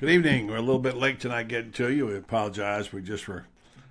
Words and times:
Good 0.00 0.08
evening. 0.08 0.46
We're 0.46 0.56
a 0.56 0.60
little 0.62 0.78
bit 0.78 0.96
late 0.96 1.20
tonight 1.20 1.48
getting 1.48 1.72
to 1.72 1.92
you. 1.92 2.06
We 2.06 2.16
apologize. 2.16 2.90
We 2.90 3.02
just 3.02 3.28
were 3.28 3.44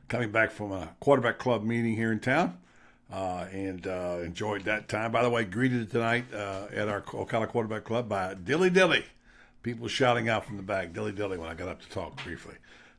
coming 0.08 0.32
back 0.32 0.50
from 0.50 0.72
a 0.72 0.90
quarterback 1.00 1.38
club 1.38 1.64
meeting 1.64 1.96
here 1.96 2.12
in 2.12 2.20
town 2.20 2.58
uh, 3.14 3.46
and 3.52 3.86
uh, 3.86 4.18
enjoyed 4.24 4.64
that 4.64 4.90
time. 4.90 5.12
By 5.12 5.22
the 5.22 5.30
way, 5.30 5.44
greeted 5.46 5.92
tonight 5.92 6.26
uh, 6.34 6.66
at 6.74 6.88
our 6.88 7.02
Ocala 7.02 7.48
Quarterback 7.48 7.84
Club 7.84 8.10
by 8.10 8.34
Dilly 8.34 8.72
Dilly. 8.72 9.06
People 9.62 9.88
shouting 9.88 10.30
out 10.30 10.46
from 10.46 10.58
the 10.58 10.64
back, 10.64 10.94
Dilly 10.94 11.12
Dilly, 11.12 11.38
when 11.38 11.48
I 11.48 11.54
got 11.54 11.68
up 11.68 11.80
to 11.82 11.90
talk 11.90 12.24
briefly. 12.24 12.56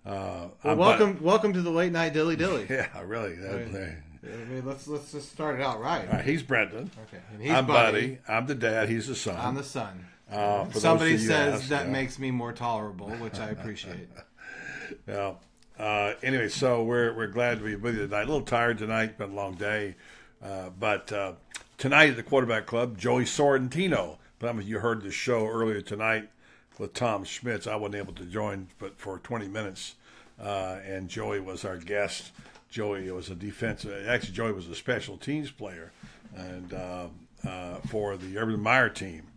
Uh, 0.06 0.46
Well, 0.62 0.76
welcome, 0.76 1.18
welcome 1.20 1.52
to 1.52 1.62
the 1.62 1.70
late 1.70 1.90
night 1.90 2.12
dilly 2.12 2.36
dilly. 2.36 2.66
Yeah, 2.70 2.86
really. 3.04 3.34
that- 3.34 3.52
Right. 3.52 3.72
that- 3.72 3.96
I 4.22 4.44
mean, 4.44 4.66
let's 4.66 4.86
let's 4.86 5.10
just 5.12 5.32
start 5.32 5.58
it 5.58 5.62
out 5.62 5.80
right. 5.80 6.06
right, 6.12 6.22
he's 6.22 6.42
Brendan. 6.42 6.90
Okay, 7.08 7.22
and 7.32 7.40
he's 7.40 7.50
I'm 7.50 7.66
Buddy. 7.66 8.16
Buddy. 8.16 8.18
I'm 8.28 8.46
the 8.46 8.54
dad. 8.54 8.90
He's 8.90 9.06
the 9.06 9.14
son. 9.14 9.34
I'm 9.38 9.54
the 9.54 9.64
son. 9.64 10.04
Uh, 10.30 10.70
Somebody 10.72 11.14
of 11.14 11.20
says 11.20 11.68
that 11.68 11.86
yeah. 11.86 11.92
makes 11.92 12.18
me 12.18 12.30
more 12.30 12.52
tolerable, 12.52 13.08
which 13.10 13.38
I 13.38 13.50
appreciate. 13.50 14.08
Yeah. 15.06 15.34
Uh, 15.78 16.14
anyway, 16.22 16.48
so 16.48 16.82
we're 16.82 17.14
we're 17.14 17.28
glad 17.28 17.58
to 17.58 17.64
be 17.64 17.76
with 17.76 17.94
you 17.94 18.02
tonight. 18.02 18.24
A 18.24 18.26
little 18.26 18.42
tired 18.42 18.76
tonight, 18.76 19.16
been 19.16 19.30
a 19.30 19.34
long 19.34 19.54
day, 19.54 19.94
uh, 20.42 20.70
but 20.78 21.12
uh, 21.12 21.34
tonight 21.78 22.10
at 22.10 22.16
the 22.16 22.24
quarterback 22.24 22.66
club, 22.66 22.98
Joey 22.98 23.24
Sorrentino. 23.24 24.18
But 24.40 24.64
you 24.64 24.80
heard 24.80 25.02
the 25.02 25.12
show 25.12 25.46
earlier 25.46 25.80
tonight 25.80 26.28
with 26.78 26.92
Tom 26.92 27.24
Schmitz. 27.24 27.66
I 27.66 27.76
wasn't 27.76 27.96
able 27.96 28.14
to 28.14 28.24
join, 28.24 28.68
but 28.78 28.98
for 28.98 29.18
20 29.20 29.48
minutes, 29.48 29.94
uh, 30.42 30.78
and 30.84 31.08
Joey 31.08 31.40
was 31.40 31.64
our 31.64 31.76
guest. 31.76 32.32
Joey 32.68 33.10
was 33.10 33.30
a 33.30 33.34
defensive. 33.34 34.08
Actually, 34.08 34.32
Joey 34.32 34.52
was 34.52 34.68
a 34.68 34.74
special 34.74 35.16
teams 35.16 35.50
player, 35.50 35.92
and 36.34 36.74
uh, 36.74 37.06
uh, 37.46 37.76
for 37.88 38.16
the 38.16 38.36
Urban 38.38 38.60
Meyer 38.60 38.88
team 38.88 39.29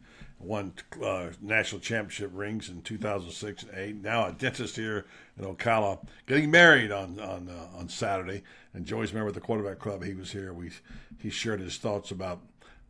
won 0.43 0.73
uh, 1.03 1.29
national 1.41 1.81
championship 1.81 2.31
rings 2.33 2.69
in 2.69 2.81
2006 2.81 3.63
and 3.63 3.71
8. 3.75 3.95
Now 4.03 4.27
a 4.27 4.31
dentist 4.31 4.75
here 4.75 5.05
in 5.37 5.45
Ocala, 5.45 6.05
getting 6.27 6.51
married 6.51 6.91
on 6.91 7.19
on 7.19 7.49
uh, 7.49 7.77
on 7.77 7.89
Saturday. 7.89 8.43
And 8.73 8.85
Joey's 8.85 9.13
member 9.13 9.29
of 9.29 9.33
the 9.33 9.41
quarterback 9.41 9.79
club. 9.79 10.03
He 10.03 10.13
was 10.13 10.31
here. 10.31 10.53
We 10.53 10.71
he 11.19 11.29
shared 11.29 11.59
his 11.59 11.77
thoughts 11.77 12.11
about 12.11 12.41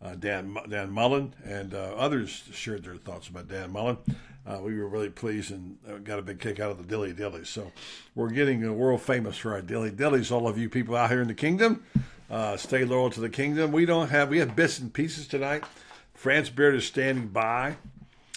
uh, 0.01 0.15
Dan 0.15 0.57
Dan 0.69 0.91
Mullen, 0.91 1.33
and 1.45 1.73
uh, 1.73 1.93
others 1.97 2.43
shared 2.53 2.83
their 2.83 2.95
thoughts 2.95 3.27
about 3.27 3.47
Dan 3.47 3.71
Mullen. 3.71 3.97
Uh, 4.45 4.59
we 4.61 4.77
were 4.77 4.89
really 4.89 5.09
pleased 5.09 5.51
and 5.51 5.77
uh, 5.89 5.97
got 5.99 6.19
a 6.19 6.21
big 6.21 6.39
kick 6.39 6.59
out 6.59 6.69
of 6.69 6.77
the 6.77 6.83
Dilly 6.83 7.13
Dillies. 7.13 7.47
So 7.47 7.71
we're 8.13 8.29
getting 8.29 8.77
world 8.77 9.01
famous 9.01 9.37
for 9.37 9.53
our 9.53 9.61
Dilly 9.61 9.91
Dillies. 9.91 10.33
All 10.33 10.49
of 10.49 10.57
you 10.57 10.69
people 10.69 10.97
out 10.97 11.09
here 11.09 11.21
in 11.21 11.29
the 11.29 11.33
kingdom, 11.33 11.83
stay 12.57 12.83
loyal 12.83 13.09
to 13.11 13.21
the 13.21 13.29
kingdom. 13.29 13.71
We 13.71 13.85
don't 13.85 14.09
have 14.09 14.29
we 14.29 14.39
have 14.39 14.55
bits 14.55 14.79
and 14.79 14.93
pieces 14.93 15.27
tonight. 15.27 15.63
Franz 16.23 16.49
Beard 16.49 16.73
is 16.75 16.87
standing 16.87 17.27
by. 17.27 17.75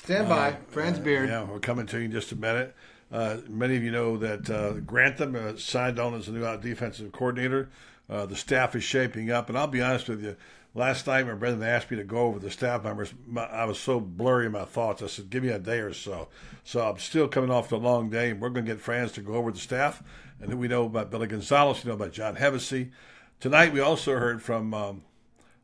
Stand 0.03 0.29
by, 0.29 0.57
Franz 0.71 0.99
Beard. 0.99 1.29
Yeah, 1.29 1.45
we're 1.45 1.61
coming 1.61 1.87
to 1.87 1.99
you 1.99 2.07
in 2.07 2.11
just 2.11 2.33
a 2.33 2.37
minute. 2.37 2.75
Uh, 3.13 3.37
many 3.49 3.77
of 3.77 3.85
you 3.85 3.93
know 3.93 4.17
that 4.17 4.51
uh, 4.51 4.73
Grantham 4.81 5.37
uh, 5.37 5.57
signed 5.57 6.01
on 6.01 6.13
as 6.15 6.27
the 6.27 6.33
new 6.33 6.57
defensive 6.61 7.13
coordinator. 7.13 7.69
Uh, 8.11 8.27
the 8.27 8.35
staff 8.35 8.75
is 8.75 8.83
shaping 8.83 9.31
up, 9.31 9.49
and 9.49 9.57
I'll 9.57 9.69
be 9.69 9.83
honest 9.83 10.09
with 10.09 10.21
you. 10.21 10.35
Last 10.75 11.07
night 11.07 11.29
my 11.29 11.35
brother 11.35 11.65
asked 11.65 11.89
me 11.89 11.97
to 11.99 12.03
go 12.03 12.23
over 12.23 12.41
the 12.41 12.51
staff 12.51 12.83
members, 12.83 13.15
my, 13.25 13.45
I 13.45 13.67
was 13.67 13.79
so 13.79 14.01
blurry 14.01 14.47
in 14.47 14.53
my 14.53 14.65
thoughts. 14.65 15.01
I 15.01 15.07
said, 15.07 15.31
"Give 15.31 15.45
me 15.45 15.51
a 15.51 15.61
day 15.61 15.79
or 15.79 15.95
so." 15.95 16.27
So 16.65 16.85
I'm 16.85 16.99
still 16.99 17.29
coming 17.29 17.53
off 17.53 17.69
the 17.69 17.79
long 17.79 18.11
day, 18.11 18.31
and 18.31 18.41
we're 18.41 18.49
going 18.49 18.67
to 18.67 18.73
get 18.73 18.81
Franz 18.81 19.13
to 19.13 19.21
go 19.21 19.35
over 19.35 19.53
the 19.53 19.61
staff. 19.61 20.03
And 20.41 20.51
then 20.51 20.59
we 20.59 20.67
know 20.67 20.87
about 20.87 21.13
Billy 21.13 21.29
Gonzalez, 21.29 21.85
we 21.85 21.91
know 21.91 21.95
about 21.95 22.11
John 22.11 22.35
Hevesy. 22.35 22.91
Tonight 23.39 23.73
we 23.73 23.79
also 23.79 24.19
heard 24.19 24.43
from 24.43 24.75
um, 24.75 25.03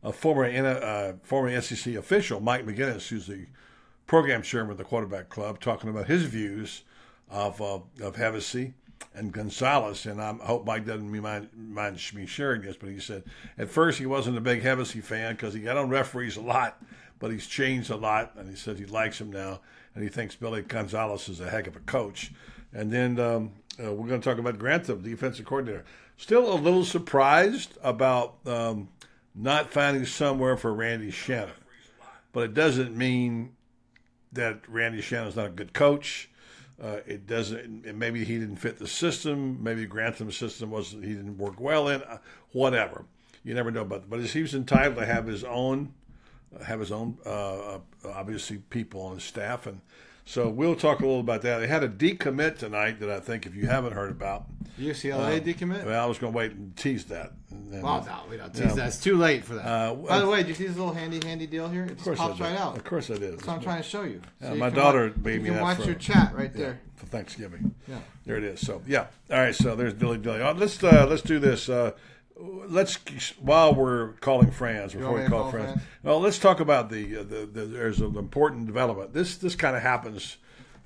a 0.03 0.13
former 0.13 0.45
uh, 0.45 1.15
former 1.23 1.61
SEC 1.61 1.95
official, 1.95 2.41
Mike 2.41 2.67
McGinnis, 2.67 3.09
who's 3.09 3.27
the 3.27 3.47
program 4.07 4.43
chairman 4.43 4.73
of 4.73 4.79
the 4.79 4.85
quarterback 4.85 5.29
club, 5.29 5.61
talking 5.61 5.89
about 5.89 6.07
his 6.07 6.25
views 6.25 6.83
of 7.31 7.61
uh, 7.61 7.81
of 8.01 8.17
Hevesy 8.17 8.75
and 9.15 9.33
Gonzalez. 9.33 10.07
And 10.07 10.21
I 10.21 10.35
hope 10.43 10.67
Mike 10.67 10.87
doesn't 10.87 11.11
mind, 11.11 11.49
mind 11.55 12.01
me 12.15 12.27
sharing 12.27 12.63
this, 12.63 12.77
but 12.77 12.89
he 12.89 13.01
said 13.01 13.25
at 13.59 13.69
first 13.69 13.99
he 13.99 14.07
wasn't 14.07 14.39
a 14.39 14.41
big 14.41 14.63
Hevesy 14.63 15.03
fan 15.03 15.35
because 15.35 15.55
he 15.55 15.61
got 15.61 15.77
on 15.77 15.89
referees 15.91 16.37
a 16.37 16.41
lot, 16.41 16.83
but 17.19 17.31
he's 17.31 17.47
changed 17.47 17.91
a 17.91 17.97
lot, 17.97 18.33
and 18.37 18.49
he 18.49 18.57
says 18.57 18.79
he 18.79 18.87
likes 18.87 19.21
him 19.21 19.31
now, 19.31 19.61
and 19.95 20.03
he 20.03 20.11
thinks 20.11 20.35
Billy 20.35 20.63
Gonzalez 20.63 21.29
is 21.29 21.41
a 21.41 21.51
heck 21.51 21.67
of 21.67 21.77
a 21.77 21.81
coach. 21.81 22.33
And 22.73 22.91
then 22.91 23.21
um, 23.21 23.53
uh, 23.83 23.93
we're 23.93 24.09
going 24.09 24.21
to 24.21 24.29
talk 24.29 24.39
about 24.39 24.59
Grantham, 24.59 25.03
the 25.03 25.11
defensive 25.11 25.45
coordinator. 25.45 25.85
Still 26.17 26.53
a 26.53 26.57
little 26.57 26.85
surprised 26.85 27.77
about 27.83 28.37
um, 28.47 28.89
not 29.35 29.71
finding 29.71 30.05
somewhere 30.07 30.57
for 30.57 30.73
Randy 30.73 31.11
Shannon, 31.11 31.55
but 32.33 32.45
it 32.45 32.55
doesn't 32.55 32.97
mean 32.97 33.55
that 34.33 34.61
Randy 34.69 35.01
Shannon's 35.01 35.37
not 35.37 35.47
a 35.47 35.51
good 35.51 35.73
coach. 35.73 36.31
Uh, 36.83 36.99
it 37.07 37.27
doesn't. 37.27 37.85
Maybe 37.97 38.25
he 38.25 38.39
didn't 38.39 38.57
fit 38.57 38.79
the 38.79 38.89
system. 38.89 39.63
Maybe 39.63 39.87
Grantham's 39.87 40.37
system 40.37 40.71
wasn't. 40.71 41.05
he 41.05 41.15
didn't 41.15 41.39
work 41.39 41.61
well 41.61 41.89
in. 41.89 42.03
Uh, 42.03 42.19
whatever. 42.53 43.05
You 43.45 43.55
never 43.55 43.71
know. 43.71 43.85
But 43.85 44.11
but 44.11 44.21
he 44.21 44.43
was 44.43 44.55
entitled 44.55 44.97
to 44.97 45.07
have 45.07 45.27
his 45.27 45.45
own 45.45 45.95
have 46.65 46.81
his 46.81 46.93
own 46.93 47.19
uh, 47.25 47.77
uh, 47.77 47.79
obviously 48.05 48.59
people 48.59 49.03
on 49.03 49.15
his 49.15 49.25
staff, 49.25 49.67
and 49.67 49.81
so 50.25 50.49
we'll 50.49 50.77
talk 50.77 51.01
a 51.01 51.03
little 51.03 51.21
about 51.21 51.43
that. 51.43 51.59
They 51.59 51.67
had 51.67 51.83
a 51.83 51.89
decommit 51.89 52.59
tonight 52.59 53.01
that 53.01 53.11
I 53.11 53.21
think 53.21 53.47
if 53.47 53.55
you 53.55 53.67
haven't 53.67 53.93
heard 53.93 54.11
about, 54.11 54.45
UCLA 54.79 55.41
decommit. 55.41 55.85
well, 55.85 56.03
I 56.03 56.07
was 56.07 56.19
going 56.19 56.33
to 56.33 56.37
wait 56.37 56.53
and 56.53 56.75
tease 56.77 57.05
that. 57.07 57.33
And 57.51 57.83
Well, 57.83 58.05
no, 58.05 58.31
we 58.31 58.37
don't 58.39 58.53
tease 58.53 58.67
Yeah. 58.67 58.75
that. 58.75 58.87
It's 58.89 59.01
too 59.03 59.17
late 59.17 59.45
for 59.45 59.55
that. 59.55 59.67
Uh, 59.67 59.95
By 59.95 60.19
the 60.21 60.29
way, 60.29 60.39
did 60.39 60.49
you 60.49 60.55
see 60.55 60.67
this 60.67 60.77
little 60.77 60.95
handy 60.95 61.21
handy 61.27 61.47
deal 61.47 61.69
here? 61.69 61.85
It 61.85 61.99
just 62.03 62.19
pops 62.19 62.41
right 62.41 62.57
out. 62.57 62.77
Of 62.77 62.85
course 62.85 63.11
I 63.11 63.15
did. 63.19 63.33
That's 63.35 63.47
what 63.47 63.57
I'm 63.57 63.63
trying 63.63 63.83
to 63.83 63.89
show 63.89 64.03
you. 64.03 64.21
So 64.41 64.47
Yeah, 64.49 64.53
you 64.55 64.59
my 64.59 64.71
daughter 64.71 65.09
watch, 65.09 65.25
made 65.25 65.43
you 65.43 65.53
can 65.53 65.61
watch 65.61 65.79
for- 65.79 65.85
your 65.85 65.95
chat 65.95 66.35
right 66.35 66.51
Yeah, 66.55 66.61
there. 66.61 66.81
for 66.97 67.07
Thanksgiving. 67.07 67.75
Yeah. 67.87 67.99
There 68.25 68.37
it 68.37 68.45
is. 68.45 68.61
So 68.61 68.81
yeah. 68.87 69.07
All 69.31 69.39
right. 69.39 69.55
So 69.55 69.75
there's 69.77 69.95
Dilly 69.95 70.19
Dilly. 70.19 70.41
Uh, 70.41 70.55
let's 70.55 70.83
uh, 70.83 71.07
let's 71.09 71.23
do 71.23 71.39
this. 71.39 71.69
Uh, 71.69 71.93
let's 72.69 72.97
while 73.39 73.75
we're 73.75 74.13
calling 74.15 74.51
Franz 74.51 74.95
before 74.95 75.21
we 75.21 75.27
call. 75.29 75.51
Franz? 75.51 75.81
Well, 76.03 76.21
let's 76.21 76.39
talk 76.39 76.61
about 76.61 76.91
the, 76.91 77.19
uh, 77.19 77.23
the, 77.23 77.47
the 77.47 77.65
there's 77.67 78.01
an 78.01 78.17
important 78.17 78.67
development. 78.67 79.13
This 79.13 79.37
this 79.37 79.55
kind 79.55 79.77
of 79.77 79.83
happens. 79.83 80.37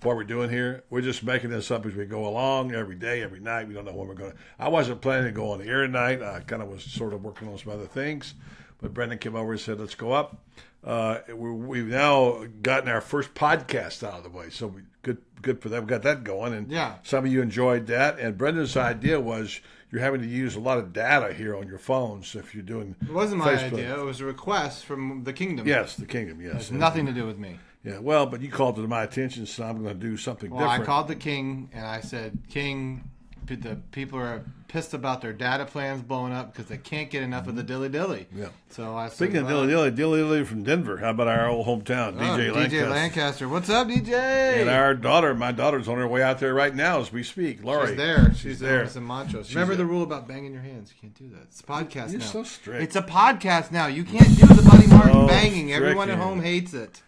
What 0.02 0.14
we're 0.16 0.24
doing 0.24 0.50
here, 0.50 0.84
we're 0.90 1.00
just 1.00 1.24
making 1.24 1.48
this 1.48 1.70
up 1.70 1.86
as 1.86 1.94
we 1.94 2.04
go 2.04 2.28
along 2.28 2.72
every 2.74 2.96
day, 2.96 3.22
every 3.22 3.40
night. 3.40 3.66
We 3.66 3.72
don't 3.72 3.86
know 3.86 3.94
when 3.94 4.06
we're 4.06 4.14
going 4.14 4.32
to. 4.32 4.36
I 4.58 4.68
wasn't 4.68 5.00
planning 5.00 5.24
to 5.24 5.32
go 5.32 5.50
on 5.52 5.58
the 5.58 5.64
air 5.66 5.86
tonight. 5.86 6.22
I 6.22 6.40
kind 6.40 6.60
of 6.60 6.68
was 6.68 6.84
sort 6.84 7.14
of 7.14 7.24
working 7.24 7.48
on 7.48 7.56
some 7.56 7.72
other 7.72 7.86
things, 7.86 8.34
but 8.80 8.92
Brendan 8.92 9.18
came 9.18 9.34
over 9.34 9.52
and 9.52 9.60
said, 9.60 9.80
"Let's 9.80 9.94
go 9.94 10.12
up." 10.12 10.42
Uh, 10.84 11.20
we 11.34 11.50
we've 11.50 11.86
now 11.86 12.44
gotten 12.62 12.90
our 12.90 13.00
first 13.00 13.32
podcast 13.34 14.06
out 14.06 14.18
of 14.18 14.22
the 14.22 14.28
way, 14.28 14.50
so 14.50 14.66
we, 14.66 14.82
good 15.02 15.16
good 15.40 15.62
for 15.62 15.70
them. 15.70 15.84
We 15.84 15.88
got 15.88 16.02
that 16.02 16.24
going, 16.24 16.52
and 16.52 16.70
Yeah. 16.70 16.96
some 17.02 17.24
of 17.24 17.32
you 17.32 17.40
enjoyed 17.40 17.86
that. 17.86 18.18
And 18.18 18.36
Brendan's 18.36 18.76
idea 18.76 19.18
was 19.18 19.60
you're 19.90 20.00
having 20.00 20.20
to 20.20 20.26
use 20.26 20.56
a 20.56 20.60
lot 20.60 20.78
of 20.78 20.92
data 20.92 21.32
here 21.32 21.56
on 21.56 21.68
your 21.68 21.78
phones 21.78 22.34
if 22.34 22.54
you're 22.54 22.62
doing. 22.62 22.96
It 23.02 23.12
wasn't 23.12 23.38
my 23.40 23.54
Facebook. 23.54 23.74
idea. 23.74 24.00
It 24.00 24.04
was 24.04 24.20
a 24.20 24.24
request 24.24 24.84
from 24.84 25.24
the 25.24 25.32
kingdom. 25.32 25.66
Yes, 25.66 25.96
the 25.96 26.06
kingdom. 26.06 26.40
Yes, 26.40 26.54
It's 26.54 26.70
nothing 26.70 27.06
to 27.06 27.12
do 27.12 27.26
with 27.26 27.38
me. 27.38 27.58
Yeah, 27.84 27.98
well, 28.00 28.26
but 28.26 28.40
you 28.40 28.50
called 28.50 28.78
it 28.78 28.82
to 28.82 28.88
my 28.88 29.04
attention, 29.04 29.46
so 29.46 29.62
I'm 29.62 29.80
going 29.82 29.98
to 29.98 30.06
do 30.06 30.16
something 30.16 30.50
different. 30.50 30.70
Well, 30.70 30.80
I 30.82 30.84
called 30.84 31.06
the 31.06 31.14
king 31.14 31.70
and 31.72 31.86
I 31.86 32.00
said, 32.00 32.36
King, 32.48 33.08
the 33.46 33.76
people 33.92 34.18
are 34.18 34.44
pissed 34.68 34.94
about 34.94 35.20
their 35.20 35.32
data 35.32 35.64
plans 35.64 36.02
blowing 36.02 36.32
up 36.32 36.52
because 36.52 36.66
they 36.66 36.76
can't 36.76 37.08
get 37.10 37.22
enough 37.22 37.46
of 37.46 37.54
the 37.54 37.62
mm-hmm. 37.62 37.68
dilly 37.68 37.88
dilly. 37.88 38.26
Yeah. 38.34 38.48
So 38.70 38.96
I 38.96 39.08
said, 39.08 39.16
Speaking 39.16 39.36
of 39.38 39.46
well, 39.46 39.66
Dilly 39.66 39.90
Dilly, 39.90 39.90
Dilly 39.90 40.18
Dilly 40.20 40.44
from 40.44 40.64
Denver. 40.64 40.96
How 40.98 41.10
about 41.10 41.28
our 41.28 41.48
old 41.48 41.66
hometown, 41.66 42.16
oh, 42.16 42.20
DJ, 42.20 42.50
DJ 42.50 42.54
Lancaster? 42.54 42.76
DJ 42.76 42.90
Lancaster. 42.90 43.48
What's 43.48 43.70
up, 43.70 43.88
DJ? 43.88 44.12
And 44.60 44.68
our 44.68 44.94
daughter, 44.94 45.34
my 45.34 45.52
daughter's 45.52 45.88
on 45.88 45.98
her 45.98 46.08
way 46.08 46.22
out 46.22 46.40
there 46.40 46.52
right 46.52 46.74
now 46.74 47.00
as 47.00 47.12
we 47.12 47.22
speak. 47.22 47.62
Laurie, 47.62 47.88
She's 47.88 47.96
there. 47.96 48.24
She's, 48.30 48.38
She's 48.40 48.58
there. 48.58 48.78
there. 48.78 48.88
Some 48.88 49.06
machos. 49.06 49.50
Remember 49.50 49.74
there. 49.74 49.84
the 49.84 49.86
rule 49.86 50.02
about 50.02 50.26
banging 50.26 50.52
your 50.52 50.62
hands? 50.62 50.92
You 50.92 51.00
can't 51.00 51.14
do 51.14 51.28
that. 51.36 51.44
It's 51.44 51.60
a 51.60 51.64
podcast 51.64 52.10
You're 52.10 52.20
now. 52.20 52.26
so 52.26 52.42
strict. 52.42 52.82
It's 52.82 52.96
a 52.96 53.02
podcast 53.02 53.70
now. 53.70 53.86
You 53.86 54.04
can't 54.04 54.36
do 54.36 54.46
the 54.46 54.62
Buddy 54.68 54.86
Martin 54.88 55.16
Oh, 55.16 55.26
banging. 55.26 55.68
strict 55.68 55.82
Everyone 55.82 56.10
at 56.10 56.18
home 56.18 56.42
hates 56.42 56.74
it. 56.74 57.02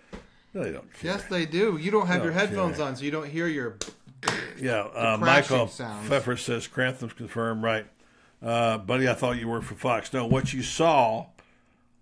Really 0.55 0.73
don't 0.73 0.93
care. 0.95 1.13
Yes, 1.13 1.25
they 1.25 1.45
do. 1.47 1.77
You 1.77 1.91
don't 1.91 2.07
have 2.07 2.19
No, 2.19 2.25
your 2.25 2.33
headphones 2.33 2.77
sure. 2.77 2.87
on, 2.87 2.97
so 2.97 3.05
you 3.05 3.11
don't 3.11 3.29
hear 3.29 3.47
your. 3.47 3.77
Yeah, 4.59 4.81
uh, 4.95 5.17
Michael 5.21 5.69
sounds. 5.69 6.09
Pfeffer 6.09 6.37
says 6.37 6.67
Grantham's 6.67 7.13
confirmed. 7.13 7.63
Right, 7.63 7.87
uh, 8.43 8.79
buddy. 8.79 9.09
I 9.09 9.15
thought 9.15 9.39
you 9.39 9.49
worked 9.49 9.67
for 9.67 9.75
Fox. 9.77 10.13
No, 10.13 10.27
what 10.27 10.53
you 10.53 10.63
saw 10.63 11.27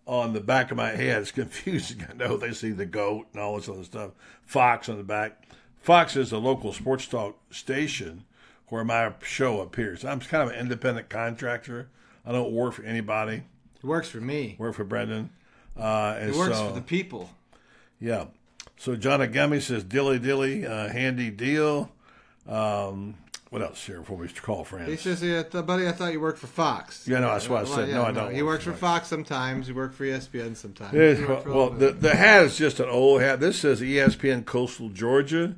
on 0.06 0.32
the 0.32 0.40
back 0.40 0.70
of 0.70 0.76
my 0.76 0.90
head 0.90 1.22
is 1.22 1.30
confusing. 1.32 2.06
I 2.08 2.14
know 2.14 2.36
they 2.36 2.52
see 2.52 2.70
the 2.70 2.86
goat 2.86 3.26
and 3.32 3.42
all 3.42 3.56
this 3.56 3.68
other 3.68 3.84
stuff. 3.84 4.12
Fox 4.44 4.88
on 4.88 4.96
the 4.96 5.02
back. 5.04 5.42
Fox 5.80 6.16
is 6.16 6.32
a 6.32 6.38
local 6.38 6.72
sports 6.72 7.06
talk 7.06 7.38
station 7.50 8.24
where 8.68 8.84
my 8.84 9.12
show 9.22 9.60
appears. 9.60 10.04
I'm 10.04 10.20
kind 10.20 10.42
of 10.42 10.54
an 10.54 10.60
independent 10.60 11.08
contractor. 11.08 11.88
I 12.24 12.32
don't 12.32 12.52
work 12.52 12.74
for 12.74 12.82
anybody. 12.82 13.42
It 13.76 13.84
works 13.86 14.08
for 14.08 14.20
me. 14.20 14.56
Work 14.58 14.74
for 14.74 14.84
Brendan. 14.84 15.30
Uh, 15.78 16.16
and 16.18 16.30
It 16.30 16.36
works 16.36 16.56
so, 16.56 16.68
for 16.68 16.74
the 16.74 16.80
people. 16.80 17.30
yeah. 18.00 18.24
So 18.78 18.94
John 18.96 19.20
Agami 19.20 19.62
says 19.62 19.84
dilly 19.84 20.18
dilly, 20.18 20.66
uh, 20.66 20.88
handy 20.88 21.30
deal. 21.30 21.90
Um, 22.48 23.14
what 23.50 23.62
else 23.62 23.86
here 23.86 24.00
before 24.00 24.16
we 24.16 24.28
call 24.28 24.64
Franz? 24.64 24.90
He 24.90 24.96
says, 24.96 25.22
yeah, 25.22 25.42
buddy, 25.62 25.86
I 25.86 25.92
thought 25.92 26.12
you 26.12 26.20
worked 26.20 26.38
for 26.38 26.48
Fox. 26.48 27.06
Yeah, 27.06 27.20
no, 27.20 27.28
that's 27.28 27.48
what 27.48 27.62
I 27.62 27.64
said. 27.64 27.88
No, 27.90 28.04
I 28.04 28.12
don't 28.12 28.34
He 28.34 28.42
work 28.42 28.54
works 28.54 28.64
for 28.64 28.72
Fox 28.72 29.08
sometimes. 29.08 29.68
He 29.68 29.72
works 29.72 29.94
for 29.96 30.04
ESPN 30.04 30.56
sometimes. 30.56 30.92
He 30.92 31.24
for 31.24 31.32
a 31.32 31.54
well, 31.54 31.70
the, 31.70 31.92
the 31.92 32.16
hat 32.16 32.44
is 32.44 32.58
just 32.58 32.80
an 32.80 32.88
old 32.88 33.20
hat. 33.20 33.38
This 33.40 33.60
says 33.60 33.80
ESPN 33.80 34.44
Coastal 34.44 34.88
Georgia. 34.88 35.54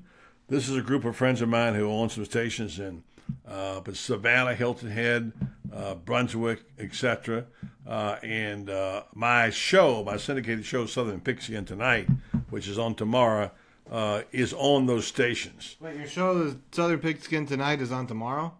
This 0.48 0.68
is 0.68 0.76
a 0.76 0.82
group 0.82 1.04
of 1.04 1.16
friends 1.16 1.40
of 1.40 1.48
mine 1.48 1.74
who 1.74 1.90
own 1.90 2.10
some 2.10 2.24
stations 2.24 2.78
in 2.78 3.02
uh, 3.46 3.80
but 3.80 3.96
Savannah, 3.96 4.54
Hilton 4.54 4.90
Head, 4.90 5.32
uh, 5.72 5.94
Brunswick, 5.94 6.64
etc. 6.78 7.46
Uh, 7.86 8.16
and 8.22 8.68
uh, 8.68 9.02
my 9.14 9.50
show, 9.50 10.04
my 10.04 10.16
syndicated 10.16 10.64
show, 10.64 10.86
Southern 10.86 11.20
Pigskin 11.20 11.64
Tonight, 11.64 12.08
which 12.50 12.68
is 12.68 12.78
on 12.78 12.94
tomorrow, 12.94 13.50
uh, 13.90 14.22
is 14.32 14.52
on 14.52 14.86
those 14.86 15.06
stations. 15.06 15.76
Wait, 15.80 15.96
your 15.96 16.06
show, 16.06 16.34
the 16.38 16.58
Southern 16.72 16.98
Pigskin 16.98 17.46
Tonight, 17.46 17.80
is 17.80 17.92
on 17.92 18.06
tomorrow? 18.06 18.54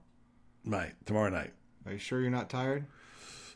Night, 0.65 0.93
tomorrow 1.07 1.31
night. 1.31 1.53
Are 1.87 1.93
you 1.93 1.99
sure 1.99 2.21
you're 2.21 2.31
not 2.31 2.51
tired? 2.51 2.85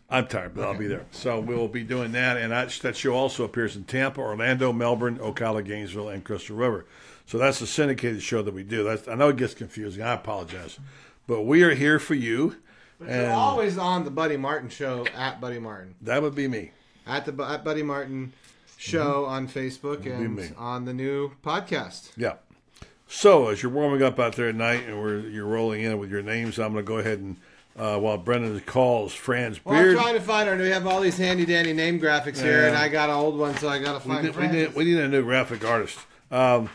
I'm 0.08 0.26
tired, 0.26 0.54
but 0.54 0.64
I'll 0.64 0.76
be 0.76 0.86
there. 0.86 1.06
So 1.10 1.40
we'll 1.40 1.68
be 1.68 1.84
doing 1.84 2.12
that, 2.12 2.36
and 2.36 2.54
I, 2.54 2.66
that 2.66 2.96
show 2.96 3.14
also 3.14 3.44
appears 3.44 3.76
in 3.76 3.84
Tampa, 3.84 4.20
Orlando, 4.20 4.72
Melbourne, 4.72 5.18
Ocala, 5.18 5.64
Gainesville, 5.64 6.10
and 6.10 6.22
Crystal 6.22 6.54
River. 6.54 6.84
So 7.24 7.38
that's 7.38 7.60
the 7.60 7.66
syndicated 7.66 8.22
show 8.22 8.42
that 8.42 8.52
we 8.52 8.62
do. 8.62 8.84
That's, 8.84 9.08
I 9.08 9.14
know 9.14 9.30
it 9.30 9.36
gets 9.36 9.54
confusing. 9.54 10.02
I 10.02 10.12
apologize, 10.12 10.78
but 11.26 11.42
we 11.42 11.62
are 11.62 11.74
here 11.74 11.98
for 11.98 12.14
you. 12.14 12.56
But 12.98 13.08
you're 13.08 13.30
always 13.30 13.78
on 13.78 14.04
the 14.04 14.10
Buddy 14.10 14.36
Martin 14.36 14.68
show 14.68 15.06
at 15.16 15.40
Buddy 15.40 15.58
Martin 15.58 15.94
That 16.02 16.20
would 16.22 16.34
be 16.34 16.46
me. 16.46 16.72
at 17.06 17.24
the 17.24 17.42
at 17.44 17.64
Buddy 17.64 17.82
Martin 17.82 18.32
show 18.82 19.24
on 19.26 19.48
Facebook 19.48 20.04
and 20.06 20.54
on 20.58 20.84
the 20.84 20.92
new 20.94 21.32
podcast. 21.42 22.10
Yeah. 22.16 22.34
So 23.06 23.48
as 23.48 23.62
you're 23.62 23.70
warming 23.72 24.02
up 24.02 24.18
out 24.18 24.34
there 24.36 24.48
at 24.48 24.54
night, 24.54 24.84
and 24.88 25.00
we're 25.00 25.20
you're 25.20 25.46
rolling 25.46 25.82
in 25.82 25.98
with 25.98 26.10
your 26.10 26.22
names, 26.22 26.58
I'm 26.58 26.72
going 26.72 26.84
to 26.84 26.88
go 26.88 26.98
ahead 26.98 27.18
and 27.18 27.36
uh, 27.76 27.98
while 27.98 28.18
Brendan 28.18 28.58
calls 28.60 29.14
Franz 29.14 29.64
Well, 29.64 29.76
I'm 29.78 29.94
trying 29.94 30.14
to 30.14 30.20
find 30.20 30.48
our. 30.48 30.56
We 30.56 30.70
have 30.70 30.86
all 30.86 31.00
these 31.00 31.16
handy 31.18 31.46
dandy 31.46 31.72
name 31.72 32.00
graphics 32.00 32.40
here, 32.42 32.66
and 32.66 32.76
I 32.76 32.88
got 32.88 33.08
an 33.10 33.16
old 33.16 33.38
one, 33.38 33.56
so 33.56 33.68
I 33.68 33.78
got 33.78 34.02
to 34.02 34.08
we, 34.08 34.14
find. 34.14 34.26
need, 34.26 34.36
we, 34.36 34.46
need, 34.48 34.74
we 34.74 34.84
need 34.84 34.98
a 34.98 35.08
new 35.08 35.22
graphic 35.22 35.64
artist. 35.64 35.98
Um, 36.30 36.70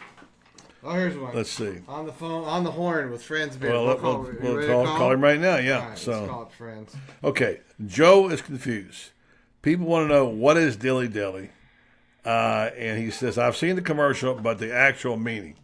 oh, 0.83 0.93
here's 0.93 1.17
one. 1.17 1.35
let's 1.35 1.51
see. 1.51 1.79
on 1.87 2.05
the 2.05 2.13
phone, 2.13 2.43
on 2.45 2.63
the 2.63 2.71
horn 2.71 3.11
with 3.11 3.23
Franz 3.23 3.57
Beard. 3.57 3.73
Well, 3.73 3.85
We'll 3.85 3.95
call- 3.95 4.21
we'll, 4.21 4.55
we'll 4.55 4.61
to 4.61 4.67
call, 4.67 4.85
call 4.85 5.11
him 5.11 5.21
right 5.21 5.39
now. 5.39 5.57
Yeah. 5.57 5.73
All 5.75 5.79
right, 5.81 5.89
let's 5.89 6.01
so 6.01 6.27
call 6.27 6.43
it 6.43 6.51
Franz. 6.51 6.95
okay, 7.23 7.61
Joe 7.85 8.29
is 8.29 8.41
confused. 8.41 9.09
People 9.63 9.87
want 9.87 10.07
to 10.07 10.13
know 10.13 10.25
what 10.27 10.55
is 10.57 10.77
dilly 10.77 11.07
dilly, 11.07 11.49
uh, 12.27 12.71
and 12.77 12.99
he 12.99 13.09
says 13.11 13.37
I've 13.37 13.55
seen 13.57 13.75
the 13.75 13.81
commercial, 13.81 14.35
but 14.35 14.59
the 14.59 14.73
actual 14.73 15.17
meaning. 15.17 15.55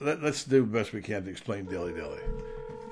Let, 0.00 0.22
us 0.24 0.44
do 0.44 0.60
the 0.60 0.66
best 0.66 0.92
we 0.92 1.00
can 1.00 1.24
to 1.24 1.30
explain 1.30 1.66
dilly 1.66 1.92
dilly. 1.94 2.18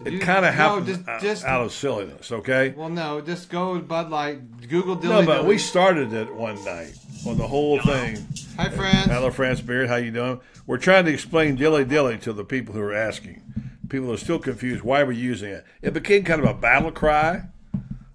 It 0.05 0.21
kind 0.21 0.45
of 0.47 0.55
no, 0.55 0.59
happens 0.59 0.87
just- 0.87 1.09
out- 1.09 1.21
just- 1.21 1.45
out 1.45 1.63
of 1.63 1.73
silliness. 1.73 2.33
Okay. 2.33 2.71
Well, 2.71 2.89
no, 2.89 3.21
just 3.21 3.51
go 3.51 3.75
with 3.75 3.87
Bud 3.89 4.11
Light. 4.11 4.69
Google 4.69 4.95
Dilly 4.97 5.09
dilly. 5.15 5.21
No, 5.23 5.27
but 5.27 5.37
Dilly. 5.43 5.49
we 5.49 5.59
started 5.59 6.13
it 6.13 6.35
one 6.35 6.63
night 6.65 6.95
on 7.27 7.37
the 7.39 7.47
whole 7.47 7.79
thing. 7.81 8.27
Hi, 8.57 8.69
Franz. 8.71 9.07
Hello, 9.11 9.31
Franz 9.31 9.61
Beard. 9.61 9.89
How 9.89 9.97
you 9.97 10.11
doing? 10.11 10.41
We're 10.67 10.79
trying 10.79 11.05
to 11.07 11.13
explain 11.13 11.57
dilly 11.57 11.85
dilly 11.85 12.19
to 12.19 12.33
the 12.33 12.45
people 12.45 12.75
who 12.75 12.81
are 12.81 12.95
asking. 12.95 13.43
People 13.89 14.13
are 14.13 14.17
still 14.17 14.39
confused. 14.39 14.83
Why 14.83 15.03
we're 15.03 15.13
using 15.13 15.51
it? 15.51 15.67
It 15.83 15.93
became 15.93 16.25
kind 16.25 16.43
of 16.43 16.49
a 16.49 16.55
battle 16.55 16.91
cry. 16.93 17.43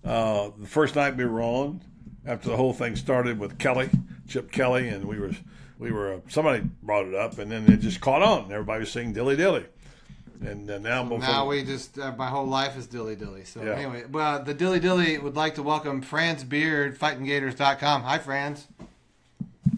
Uh, 0.03 0.49
the 0.57 0.65
first 0.67 0.95
night 0.95 1.15
we 1.17 1.25
were 1.25 1.41
on, 1.41 1.81
after 2.27 2.49
the 2.49 2.57
whole 2.57 2.73
thing 2.73 2.95
started 2.95 3.39
with 3.39 3.57
Kelly, 3.57 3.89
Chip 4.27 4.51
Kelly, 4.51 4.87
and 4.89 5.05
we 5.05 5.17
were 5.19 5.31
we 5.79 5.91
were 5.91 6.13
uh, 6.13 6.19
somebody 6.27 6.63
brought 6.83 7.05
it 7.07 7.15
up, 7.15 7.37
and 7.39 7.51
then 7.51 7.71
it 7.71 7.77
just 7.77 8.01
caught 8.01 8.21
on. 8.21 8.51
Everybody 8.51 8.81
was 8.81 8.91
saying 8.91 9.13
dilly 9.13 9.35
dilly, 9.35 9.65
and 10.41 10.69
uh, 10.69 10.77
now 10.79 11.03
before, 11.03 11.19
Now 11.19 11.47
we 11.47 11.63
just 11.63 11.97
uh, 11.97 12.11
my 12.17 12.27
whole 12.27 12.45
life 12.45 12.77
is 12.77 12.85
dilly 12.87 13.15
dilly. 13.15 13.45
So 13.45 13.63
Yeah. 13.63 13.71
anyway, 13.73 14.03
well, 14.11 14.43
the 14.43 14.53
dilly 14.53 14.79
dilly 14.79 15.17
would 15.17 15.35
like 15.35 15.55
to 15.55 15.63
welcome 15.63 16.01
Franz 16.01 16.43
Beard, 16.43 16.99
FightingGators.com. 16.99 18.03
Hi, 18.03 18.17
Franz. 18.17 18.67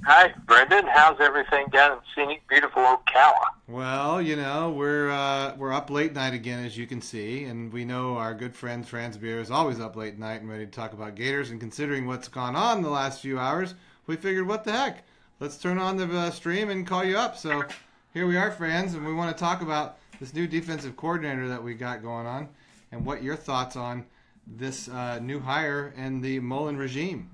Hi, 0.05 0.33
Brendan. 0.47 0.87
How's 0.87 1.19
everything 1.19 1.67
down 1.71 1.91
in 1.91 1.97
scenic, 2.15 2.47
beautiful 2.47 2.81
Ocala? 2.81 3.49
Well, 3.67 4.21
you 4.21 4.37
know 4.37 4.69
we're 4.71 5.11
uh, 5.11 5.55
we're 5.57 5.73
up 5.73 5.89
late 5.89 6.13
night 6.13 6.33
again, 6.33 6.63
as 6.65 6.77
you 6.77 6.87
can 6.87 7.01
see, 7.01 7.43
and 7.43 7.71
we 7.71 7.83
know 7.83 8.15
our 8.15 8.33
good 8.33 8.55
friend 8.55 8.87
Franz 8.87 9.17
Beard 9.17 9.41
is 9.41 9.51
always 9.51 9.79
up 9.79 9.95
late 9.97 10.17
night 10.17 10.41
and 10.41 10.49
ready 10.49 10.65
to 10.65 10.71
talk 10.71 10.93
about 10.93 11.15
Gators. 11.15 11.51
And 11.51 11.59
considering 11.59 12.07
what's 12.07 12.29
gone 12.29 12.55
on 12.55 12.81
the 12.81 12.89
last 12.89 13.21
few 13.21 13.37
hours, 13.37 13.75
we 14.07 14.15
figured, 14.15 14.47
what 14.47 14.63
the 14.63 14.71
heck? 14.71 15.03
Let's 15.39 15.57
turn 15.57 15.77
on 15.77 15.97
the 15.97 16.05
uh, 16.17 16.31
stream 16.31 16.69
and 16.69 16.87
call 16.87 17.03
you 17.03 17.17
up. 17.17 17.37
So 17.37 17.65
here 18.13 18.25
we 18.25 18.37
are, 18.37 18.51
Franz, 18.51 18.93
and 18.93 19.05
we 19.05 19.13
want 19.13 19.35
to 19.35 19.39
talk 19.39 19.61
about 19.61 19.97
this 20.19 20.33
new 20.33 20.47
defensive 20.47 20.95
coordinator 20.95 21.49
that 21.49 21.63
we 21.63 21.73
got 21.73 22.01
going 22.01 22.25
on, 22.25 22.47
and 22.91 23.05
what 23.05 23.21
your 23.21 23.35
thoughts 23.35 23.75
on 23.75 24.05
this 24.47 24.87
uh, 24.87 25.19
new 25.19 25.39
hire 25.39 25.93
and 25.97 26.23
the 26.23 26.39
Mullen 26.39 26.77
regime. 26.77 27.31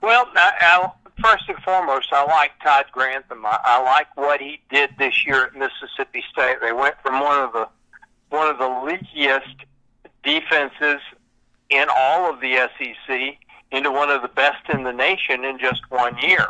Well, 0.00 0.28
I, 0.34 0.52
I, 0.60 0.90
first 1.22 1.48
and 1.48 1.58
foremost, 1.58 2.08
I 2.12 2.24
like 2.24 2.52
Todd 2.62 2.86
Grantham. 2.92 3.44
I, 3.44 3.58
I 3.62 3.82
like 3.82 4.16
what 4.16 4.40
he 4.40 4.60
did 4.70 4.90
this 4.98 5.26
year 5.26 5.46
at 5.46 5.54
Mississippi 5.54 6.22
State. 6.32 6.58
They 6.60 6.72
went 6.72 6.96
from 7.02 7.20
one 7.20 7.42
of 7.42 7.52
the 7.52 7.68
one 8.30 8.48
of 8.48 8.58
the 8.58 8.64
leakiest 8.64 9.64
defenses 10.22 11.00
in 11.70 11.86
all 11.90 12.30
of 12.30 12.40
the 12.40 12.68
SEC 12.78 13.38
into 13.70 13.90
one 13.90 14.10
of 14.10 14.22
the 14.22 14.28
best 14.28 14.68
in 14.68 14.84
the 14.84 14.92
nation 14.92 15.44
in 15.44 15.58
just 15.58 15.82
one 15.90 16.16
year. 16.18 16.48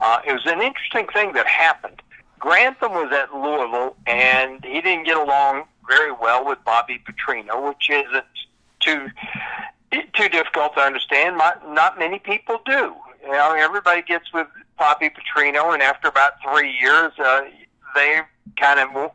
Uh, 0.00 0.20
it 0.26 0.32
was 0.32 0.44
an 0.46 0.60
interesting 0.60 1.06
thing 1.12 1.32
that 1.32 1.46
happened. 1.46 2.02
Grantham 2.38 2.92
was 2.92 3.12
at 3.12 3.34
Louisville, 3.34 3.96
and 4.06 4.62
he 4.64 4.80
didn't 4.80 5.04
get 5.04 5.16
along 5.16 5.64
very 5.88 6.12
well 6.12 6.44
with 6.44 6.62
Bobby 6.64 7.02
Petrino, 7.04 7.68
which 7.68 7.88
isn't 7.90 8.24
too 8.80 9.08
too 9.92 10.28
difficult 10.28 10.74
to 10.74 10.80
understand. 10.80 11.38
Not, 11.38 11.68
not 11.70 11.98
many 11.98 12.18
people 12.18 12.60
do. 12.64 12.94
You 13.22 13.32
know, 13.32 13.54
everybody 13.54 14.02
gets 14.02 14.32
with 14.32 14.46
Bobby 14.78 15.10
Petrino, 15.10 15.72
and 15.72 15.82
after 15.82 16.08
about 16.08 16.32
three 16.42 16.76
years, 16.80 17.12
uh, 17.18 17.42
they 17.94 18.20
kind 18.56 18.78
of 18.80 19.10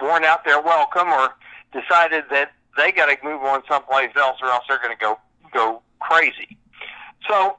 worn 0.00 0.24
out 0.24 0.44
their 0.44 0.60
welcome 0.60 1.08
or 1.08 1.30
decided 1.72 2.24
that 2.30 2.52
they 2.76 2.92
got 2.92 3.06
to 3.06 3.16
move 3.24 3.42
on 3.42 3.62
someplace 3.68 4.10
else, 4.16 4.38
or 4.42 4.48
else 4.48 4.64
they're 4.68 4.78
going 4.78 4.96
to 4.96 5.00
go 5.00 5.18
go 5.52 5.82
crazy. 6.00 6.56
So 7.28 7.56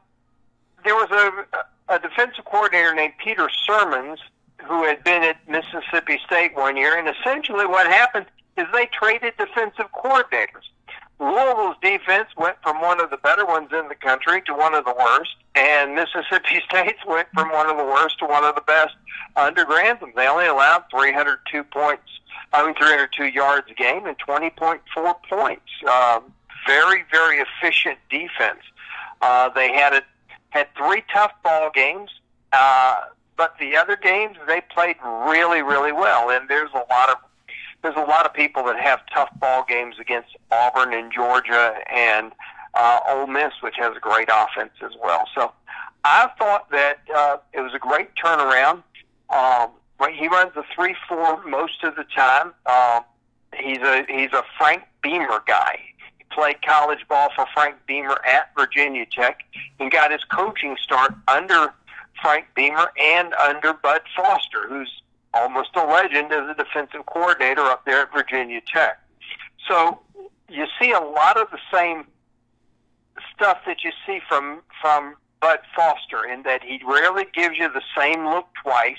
there 0.84 0.96
was 0.96 1.10
a, 1.12 1.96
a 1.96 2.00
defensive 2.00 2.46
coordinator 2.46 2.94
named 2.94 3.14
Peter 3.24 3.50
Sirmons 3.68 4.20
who 4.64 4.84
had 4.84 5.04
been 5.04 5.24
at 5.24 5.38
Mississippi 5.48 6.20
State 6.26 6.56
one 6.56 6.78
year, 6.78 6.98
and 6.98 7.08
essentially 7.08 7.66
what 7.66 7.88
happened 7.88 8.26
is 8.58 8.66
they 8.74 8.88
traded 8.88 9.34
defensive 9.38 9.86
coordinators. 9.94 10.68
Louisville's 11.20 11.78
defense 11.82 12.28
went 12.38 12.58
from 12.62 12.82
one 12.82 13.00
of 13.00 13.10
the 13.10 13.18
better 13.18 13.46
ones 13.46 13.70
in 13.72 13.88
the 13.88 13.96
country 13.96 14.42
to 14.44 14.54
one 14.54 14.74
of 14.74 14.84
the 14.86 14.94
worst, 14.94 15.36
and 15.56 15.96
Mississippi 15.96 16.62
State's 16.70 17.06
went 17.06 17.28
from 17.34 17.52
one 17.52 17.70
of 17.70 17.78
the 17.78 17.84
worst 17.84 18.20
to 18.20 18.26
one 18.26 18.44
of 18.44 18.56
the 18.56 18.62
best 18.62 18.96
under 19.36 19.64
Grantham. 19.64 20.12
They 20.16 20.28
only 20.28 20.48
allowed 20.48 20.86
302 20.92 21.64
points, 21.66 22.04
I 22.52 22.66
mean 22.66 22.76
302 22.76 23.26
yards 23.26 23.68
a 23.72 23.74
game 23.74 24.06
and 24.06 24.18
20.4 24.20 24.80
points. 25.30 25.72
Um, 25.90 26.34
very, 26.68 27.06
very 27.12 27.40
efficient 27.40 27.98
defense. 28.10 28.62
Uh, 29.22 29.50
they 29.50 29.72
had 29.72 29.94
a, 29.94 30.02
had 30.50 30.68
three 30.76 31.04
tough 31.14 31.32
ball 31.44 31.70
games, 31.74 32.10
uh, 32.52 33.02
but 33.38 33.56
the 33.60 33.76
other 33.76 33.96
games 33.96 34.38
they 34.48 34.62
played 34.62 34.96
really, 35.04 35.62
really 35.62 35.92
well. 35.92 36.30
And 36.30 36.50
there's 36.50 36.72
a 36.74 36.86
lot 36.90 37.10
of 37.10 37.18
there's 37.86 37.96
a 37.96 38.10
lot 38.10 38.26
of 38.26 38.34
people 38.34 38.64
that 38.64 38.80
have 38.80 39.02
tough 39.14 39.30
ball 39.40 39.64
games 39.68 39.98
against 40.00 40.30
Auburn 40.52 40.92
and 40.92 41.14
Georgia 41.14 41.76
and 41.94 42.32
uh, 42.74 43.00
Ole 43.10 43.28
Miss, 43.28 43.54
which 43.62 43.76
has 43.78 43.96
a 43.96 44.00
great 44.00 44.28
offense 44.32 44.72
as 44.84 44.94
well. 45.04 45.30
So 45.36 45.52
I 46.04 46.32
thought 46.40 46.72
that 46.72 46.98
uh, 47.16 47.38
it 47.54 47.62
was 47.62 47.76
a 47.76 47.80
great 47.80 48.10
turnaround. 48.16 48.82
Um, 49.30 49.70
he 50.12 50.28
runs 50.28 50.54
a 50.56 50.64
three-four 50.74 51.46
most 51.46 51.84
of 51.84 51.96
the 51.96 52.06
time. 52.06 52.54
Um, 52.66 53.04
he's 53.56 53.78
a 53.78 54.04
he's 54.10 54.34
a 54.34 54.44
Frank 54.58 54.82
Beamer 55.04 55.44
guy. 55.46 55.80
He 56.18 56.26
played 56.32 56.64
college 56.64 57.08
ball 57.08 57.30
for 57.36 57.46
Frank 57.54 57.76
Beamer 57.86 58.18
at 58.26 58.50
Virginia 58.58 59.06
Tech 59.06 59.42
and 59.80 59.92
got 59.92 60.12
his 60.12 60.24
coaching 60.24 60.76
start 60.82 61.14
under 61.28 61.72
Frank 62.20 62.48
Beamer 62.56 62.92
and 63.00 63.32
under 63.36 63.74
Bud 63.74 64.02
Foster, 64.16 64.68
who's 64.68 65.04
almost 65.36 65.70
a 65.76 65.86
legend 65.86 66.32
as 66.32 66.50
a 66.50 66.56
defensive 66.56 67.06
coordinator 67.06 67.62
up 67.62 67.86
there 67.86 68.02
at 68.02 68.14
Virginia 68.14 68.62
Tech. 68.74 69.00
So 69.68 70.00
you 70.50 70.66
see 70.80 70.92
a 70.92 71.00
lot 71.00 71.38
of 71.38 71.50
the 71.52 71.60
same 71.72 72.06
stuff 73.34 73.60
that 73.66 73.84
you 73.84 73.92
see 74.06 74.20
from 74.28 74.62
from 74.82 75.16
Bud 75.42 75.60
Foster 75.76 76.26
in 76.26 76.44
that 76.44 76.64
he 76.64 76.80
rarely 76.86 77.26
gives 77.34 77.58
you 77.58 77.72
the 77.72 77.82
same 77.98 78.26
look 78.26 78.48
twice, 78.64 78.98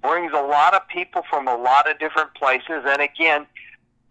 brings 0.00 0.32
a 0.32 0.40
lot 0.40 0.74
of 0.74 0.86
people 0.88 1.22
from 1.28 1.48
a 1.48 1.56
lot 1.56 1.90
of 1.90 1.98
different 1.98 2.34
places, 2.34 2.84
and 2.86 3.00
again, 3.02 3.46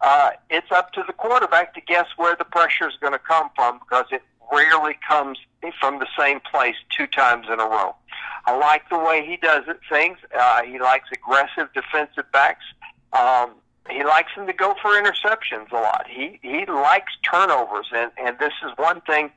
uh, 0.00 0.30
it's 0.50 0.70
up 0.72 0.92
to 0.92 1.04
the 1.06 1.12
quarterback 1.12 1.74
to 1.74 1.80
guess 1.80 2.06
where 2.16 2.34
the 2.36 2.44
pressure 2.44 2.88
is 2.88 2.94
going 3.00 3.12
to 3.12 3.18
come 3.18 3.50
from 3.54 3.78
because 3.78 4.06
it 4.10 4.22
rarely 4.50 4.96
comes 5.06 5.38
from 5.80 5.98
the 5.98 6.06
same 6.18 6.40
place 6.40 6.76
two 6.96 7.06
times 7.06 7.46
in 7.46 7.60
a 7.60 7.64
row. 7.64 7.94
I 8.46 8.56
like 8.56 8.88
the 8.88 8.98
way 8.98 9.24
he 9.24 9.36
does 9.36 9.64
it. 9.68 9.80
Things 9.88 10.18
uh, 10.38 10.62
he 10.62 10.78
likes 10.78 11.08
aggressive 11.12 11.68
defensive 11.74 12.30
backs. 12.32 12.64
Um, 13.12 13.52
he 13.90 14.04
likes 14.04 14.34
them 14.36 14.46
to 14.46 14.52
go 14.52 14.74
for 14.80 14.90
interceptions 14.90 15.70
a 15.70 15.76
lot. 15.76 16.06
He 16.08 16.38
he 16.42 16.66
likes 16.66 17.12
turnovers, 17.22 17.86
and 17.94 18.10
and 18.18 18.38
this 18.38 18.52
is 18.64 18.72
one 18.76 19.00
thing 19.02 19.30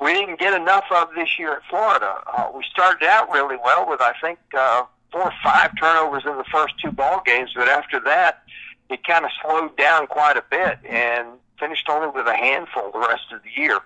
we 0.00 0.12
didn't 0.12 0.38
get 0.38 0.54
enough 0.54 0.84
of 0.90 1.08
this 1.14 1.38
year 1.38 1.54
at 1.54 1.62
Florida. 1.68 2.20
Uh, 2.32 2.50
we 2.54 2.62
started 2.70 3.06
out 3.06 3.30
really 3.30 3.56
well 3.62 3.88
with 3.88 4.00
I 4.00 4.12
think 4.20 4.38
uh, 4.56 4.84
four 5.10 5.22
or 5.22 5.34
five 5.42 5.72
turnovers 5.78 6.24
in 6.24 6.36
the 6.36 6.44
first 6.44 6.74
two 6.82 6.92
ball 6.92 7.22
games, 7.24 7.50
but 7.54 7.68
after 7.68 8.00
that, 8.00 8.42
it 8.90 9.04
kind 9.04 9.24
of 9.24 9.30
slowed 9.42 9.76
down 9.76 10.06
quite 10.06 10.36
a 10.36 10.44
bit 10.50 10.78
and 10.88 11.26
finished 11.58 11.88
only 11.88 12.08
with 12.08 12.26
a 12.26 12.36
handful 12.36 12.90
the 12.92 12.98
rest 13.00 13.32
of 13.32 13.40
the 13.42 13.60
year. 13.60 13.80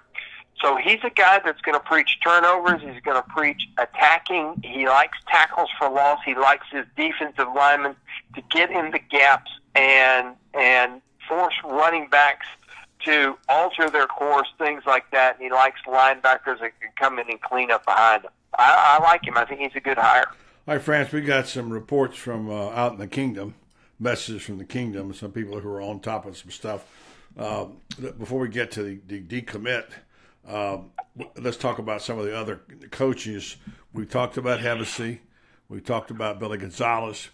So 0.62 0.76
he's 0.76 1.00
a 1.02 1.10
guy 1.10 1.40
that's 1.44 1.60
going 1.62 1.74
to 1.74 1.84
preach 1.84 2.18
turnovers. 2.22 2.80
He's 2.80 3.02
going 3.02 3.20
to 3.20 3.28
preach 3.28 3.68
attacking. 3.78 4.62
He 4.64 4.86
likes 4.86 5.18
tackles 5.28 5.68
for 5.76 5.90
loss. 5.90 6.20
He 6.24 6.36
likes 6.36 6.66
his 6.70 6.86
defensive 6.96 7.48
linemen 7.54 7.96
to 8.36 8.42
get 8.50 8.70
in 8.70 8.92
the 8.92 9.00
gaps 9.00 9.50
and 9.74 10.36
and 10.54 11.02
force 11.28 11.54
running 11.64 12.08
backs 12.08 12.46
to 13.04 13.36
alter 13.48 13.90
their 13.90 14.06
course, 14.06 14.48
things 14.58 14.84
like 14.86 15.10
that. 15.10 15.34
And 15.34 15.44
he 15.44 15.50
likes 15.50 15.80
linebackers 15.86 16.60
that 16.60 16.78
can 16.80 16.90
come 16.96 17.18
in 17.18 17.28
and 17.28 17.40
clean 17.40 17.72
up 17.72 17.84
behind 17.84 18.22
him. 18.22 18.30
I, 18.56 18.98
I 19.00 19.02
like 19.02 19.26
him. 19.26 19.36
I 19.36 19.44
think 19.44 19.60
he's 19.60 19.74
a 19.74 19.80
good 19.80 19.98
hire. 19.98 20.28
All 20.68 20.74
right, 20.74 20.80
Franz, 20.82 21.10
we 21.10 21.22
got 21.22 21.48
some 21.48 21.70
reports 21.70 22.16
from 22.16 22.48
uh, 22.48 22.68
out 22.68 22.92
in 22.92 22.98
the 22.98 23.08
kingdom, 23.08 23.54
messages 23.98 24.42
from 24.42 24.58
the 24.58 24.64
kingdom, 24.64 25.12
some 25.12 25.32
people 25.32 25.58
who 25.58 25.68
are 25.70 25.82
on 25.82 25.98
top 25.98 26.24
of 26.24 26.36
some 26.36 26.52
stuff. 26.52 26.84
Uh, 27.36 27.64
before 28.18 28.38
we 28.38 28.48
get 28.48 28.70
to 28.72 28.82
the, 28.82 29.00
the 29.08 29.20
decommit, 29.20 29.86
um, 30.48 30.90
let's 31.36 31.56
talk 31.56 31.78
about 31.78 32.02
some 32.02 32.18
of 32.18 32.24
the 32.24 32.36
other 32.36 32.62
coaches. 32.90 33.56
We 33.92 34.06
talked 34.06 34.36
about 34.36 34.60
Hevesy. 34.60 35.20
We 35.68 35.80
talked 35.80 36.10
about 36.10 36.38
Billy 36.38 36.58
Gonzalez. 36.58 37.28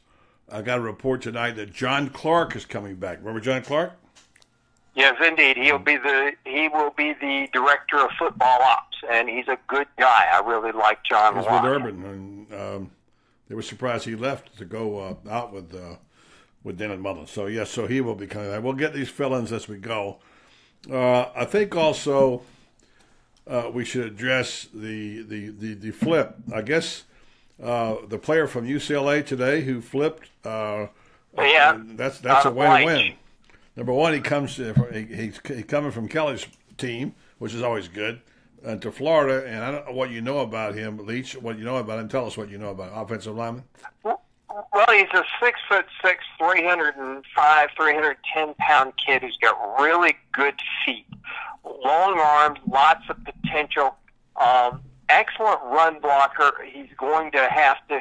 I 0.50 0.62
got 0.62 0.78
a 0.78 0.82
report 0.82 1.22
tonight 1.22 1.52
that 1.52 1.72
John 1.72 2.08
Clark 2.08 2.56
is 2.56 2.64
coming 2.64 2.96
back. 2.96 3.18
Remember 3.18 3.40
John 3.40 3.62
Clark? 3.62 3.92
Yes, 4.94 5.14
indeed. 5.24 5.56
He'll 5.56 5.78
be 5.78 5.96
the 5.96 6.32
he 6.44 6.68
will 6.68 6.90
be 6.90 7.12
the 7.12 7.48
director 7.52 7.98
of 7.98 8.10
football 8.18 8.60
ops, 8.62 8.96
and 9.08 9.28
he's 9.28 9.46
a 9.46 9.58
good 9.68 9.86
guy. 9.96 10.26
I 10.32 10.40
really 10.40 10.72
like 10.72 11.04
John. 11.04 11.36
He's 11.36 11.44
with 11.44 11.64
Urban, 11.64 12.04
and 12.04 12.54
um, 12.54 12.90
they 13.48 13.54
were 13.54 13.62
surprised 13.62 14.06
he 14.06 14.16
left 14.16 14.58
to 14.58 14.64
go 14.64 14.98
uh, 14.98 15.30
out 15.30 15.52
with 15.52 15.72
uh, 15.72 15.96
with 16.64 16.78
Dennis 16.78 16.98
Mullen. 16.98 17.28
So 17.28 17.46
yes, 17.46 17.70
so 17.70 17.86
he 17.86 18.00
will 18.00 18.16
be 18.16 18.26
coming 18.26 18.50
back. 18.50 18.62
We'll 18.62 18.72
get 18.72 18.92
these 18.92 19.08
fill-ins 19.08 19.52
as 19.52 19.68
we 19.68 19.76
go. 19.76 20.18
Uh, 20.90 21.26
I 21.34 21.44
think 21.44 21.76
also 21.76 22.42
uh, 23.48 23.70
we 23.72 23.84
should 23.84 24.04
address 24.04 24.68
the, 24.72 25.22
the, 25.22 25.48
the, 25.48 25.74
the 25.74 25.90
flip. 25.90 26.36
I 26.54 26.62
guess 26.62 27.04
uh, 27.62 27.96
the 28.06 28.18
player 28.18 28.46
from 28.46 28.66
UCLA 28.66 29.24
today 29.24 29.62
who 29.62 29.80
flipped. 29.80 30.30
Uh, 30.44 30.88
yeah, 31.36 31.78
that's 31.94 32.18
that's 32.18 32.46
a 32.46 32.50
win-win. 32.50 33.14
Number 33.76 33.92
one, 33.92 34.12
he 34.12 34.20
comes 34.20 34.56
he, 34.56 34.72
he's, 35.04 35.40
he's 35.46 35.64
coming 35.64 35.92
from 35.92 36.08
Kelly's 36.08 36.46
team, 36.78 37.14
which 37.38 37.54
is 37.54 37.62
always 37.62 37.86
good, 37.86 38.20
uh, 38.66 38.76
to 38.76 38.90
Florida. 38.90 39.46
And 39.46 39.64
I 39.64 39.70
don't 39.70 39.86
know 39.86 39.92
what 39.92 40.10
you 40.10 40.20
know 40.20 40.40
about 40.40 40.74
him, 40.74 40.98
Leach. 41.06 41.36
What 41.36 41.58
you 41.58 41.64
know 41.64 41.76
about 41.76 42.00
him? 42.00 42.08
Tell 42.08 42.26
us 42.26 42.36
what 42.36 42.50
you 42.50 42.58
know 42.58 42.70
about 42.70 42.90
offensive 42.94 43.36
lineman. 43.36 43.64
Well, 44.04 44.86
he's 44.90 45.08
a 45.12 45.22
six 45.40 45.60
foot 45.68 45.86
six, 46.04 46.24
three 46.38 46.64
hundred 46.64 46.96
and 46.96 47.24
five, 47.34 47.68
three 47.76 47.94
hundred 47.94 48.16
ten 48.34 48.54
pound 48.58 48.94
kid 49.04 49.22
who's 49.22 49.38
got 49.40 49.56
really 49.80 50.16
good 50.32 50.54
feet 50.84 51.06
long 51.64 52.18
arms, 52.18 52.58
lots 52.66 53.04
of 53.08 53.16
potential. 53.24 53.96
Um, 54.36 54.82
excellent 55.08 55.60
run 55.64 56.00
blocker. 56.00 56.52
He's 56.64 56.90
going 56.96 57.32
to 57.32 57.48
have 57.48 57.76
to 57.88 58.00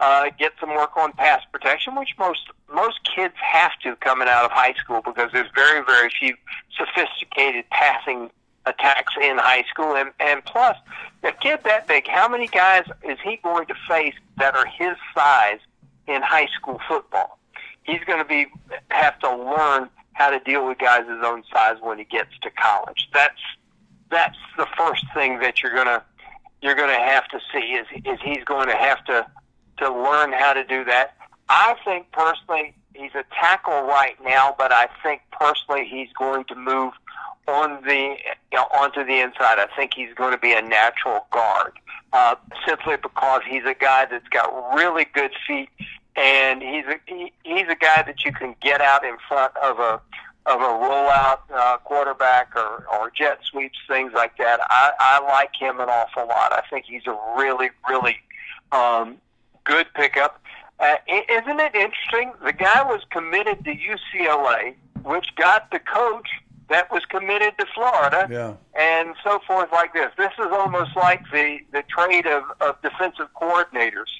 uh, 0.00 0.30
get 0.38 0.52
some 0.60 0.70
work 0.70 0.96
on 0.96 1.12
pass 1.12 1.42
protection, 1.52 1.94
which 1.96 2.10
most 2.18 2.48
most 2.72 2.98
kids 3.14 3.34
have 3.40 3.72
to 3.82 3.96
coming 3.96 4.28
out 4.28 4.44
of 4.44 4.50
high 4.50 4.74
school 4.74 5.00
because 5.04 5.30
there's 5.32 5.50
very 5.54 5.84
very 5.84 6.10
few 6.10 6.34
sophisticated 6.76 7.64
passing 7.70 8.30
attacks 8.66 9.14
in 9.22 9.38
high 9.38 9.64
school. 9.70 9.94
And 9.94 10.10
and 10.20 10.44
plus, 10.44 10.76
a 11.22 11.32
kid 11.32 11.60
that 11.64 11.86
big, 11.86 12.06
how 12.08 12.28
many 12.28 12.48
guys 12.48 12.84
is 13.02 13.18
he 13.22 13.36
going 13.42 13.66
to 13.66 13.74
face 13.88 14.14
that 14.38 14.54
are 14.54 14.66
his 14.66 14.96
size 15.14 15.60
in 16.06 16.22
high 16.22 16.48
school 16.56 16.80
football? 16.88 17.38
He's 17.84 18.02
going 18.04 18.18
to 18.18 18.24
be 18.24 18.46
have 18.90 19.18
to 19.20 19.30
learn 19.30 19.88
how 20.14 20.30
to 20.30 20.38
deal 20.40 20.66
with 20.66 20.78
guys 20.78 21.06
his 21.08 21.22
own 21.22 21.42
size 21.52 21.76
when 21.80 21.98
he 21.98 22.04
gets 22.04 22.30
to 22.42 22.50
college. 22.50 23.08
That's 23.12 23.40
that's 24.10 24.38
the 24.56 24.66
first 24.76 25.04
thing 25.12 25.40
that 25.40 25.62
you're 25.62 25.74
gonna 25.74 26.02
you're 26.62 26.74
gonna 26.74 26.92
have 26.98 27.28
to 27.28 27.40
see 27.52 27.58
is 27.58 27.86
is 28.04 28.18
he's 28.24 28.44
going 28.44 28.68
to 28.68 28.76
have 28.76 29.04
to 29.04 29.26
to 29.78 29.92
learn 29.92 30.32
how 30.32 30.52
to 30.52 30.64
do 30.64 30.84
that. 30.84 31.16
I 31.48 31.74
think 31.84 32.10
personally 32.12 32.74
he's 32.94 33.14
a 33.14 33.24
tackle 33.38 33.82
right 33.82 34.16
now, 34.24 34.54
but 34.56 34.72
I 34.72 34.88
think 35.02 35.22
personally 35.32 35.86
he's 35.86 36.08
going 36.16 36.44
to 36.44 36.54
move 36.54 36.92
on 37.46 37.82
the 37.84 38.16
you 38.52 38.58
know, 38.58 38.66
onto 38.72 39.04
the 39.04 39.20
inside. 39.20 39.58
I 39.58 39.66
think 39.76 39.92
he's 39.94 40.14
going 40.14 40.32
to 40.32 40.38
be 40.38 40.52
a 40.52 40.62
natural 40.62 41.26
guard, 41.30 41.72
uh, 42.12 42.36
simply 42.66 42.96
because 42.96 43.42
he's 43.48 43.64
a 43.66 43.74
guy 43.74 44.06
that's 44.06 44.28
got 44.28 44.74
really 44.74 45.06
good 45.12 45.32
feet 45.46 45.68
and 46.16 46.62
he's 46.62 46.84
a 46.86 46.98
he, 47.06 47.32
he's 47.42 47.68
a 47.68 47.74
guy 47.74 48.02
that 48.02 48.24
you 48.24 48.32
can 48.32 48.54
get 48.60 48.80
out 48.80 49.04
in 49.04 49.16
front 49.28 49.56
of 49.56 49.78
a 49.78 50.00
of 50.46 50.60
a 50.60 50.64
rollout 50.64 51.38
uh, 51.54 51.78
quarterback 51.78 52.54
or, 52.54 52.84
or 52.92 53.10
jet 53.10 53.38
sweeps, 53.50 53.78
things 53.88 54.12
like 54.14 54.36
that. 54.36 54.60
I, 54.68 54.92
I 54.98 55.20
like 55.26 55.56
him 55.58 55.80
an 55.80 55.88
awful 55.88 56.26
lot. 56.26 56.52
I 56.52 56.62
think 56.68 56.84
he's 56.84 57.06
a 57.06 57.18
really, 57.36 57.70
really 57.88 58.18
um, 58.70 59.16
good 59.64 59.86
pickup. 59.94 60.42
Uh, 60.78 60.96
isn't 61.08 61.60
it 61.60 61.74
interesting? 61.74 62.32
The 62.44 62.52
guy 62.52 62.82
was 62.82 63.00
committed 63.10 63.64
to 63.64 63.74
UCLA, 63.74 64.74
which 65.02 65.34
got 65.36 65.70
the 65.70 65.78
coach 65.78 66.28
that 66.68 66.90
was 66.90 67.04
committed 67.06 67.56
to 67.58 67.66
Florida, 67.74 68.26
yeah. 68.30 68.54
and 68.78 69.14
so 69.22 69.38
forth 69.46 69.70
like 69.72 69.92
this. 69.94 70.10
This 70.16 70.32
is 70.38 70.48
almost 70.50 70.96
like 70.96 71.22
the, 71.30 71.58
the 71.72 71.82
trade 71.88 72.26
of, 72.26 72.44
of 72.60 72.80
defensive 72.82 73.28
coordinators. 73.34 74.10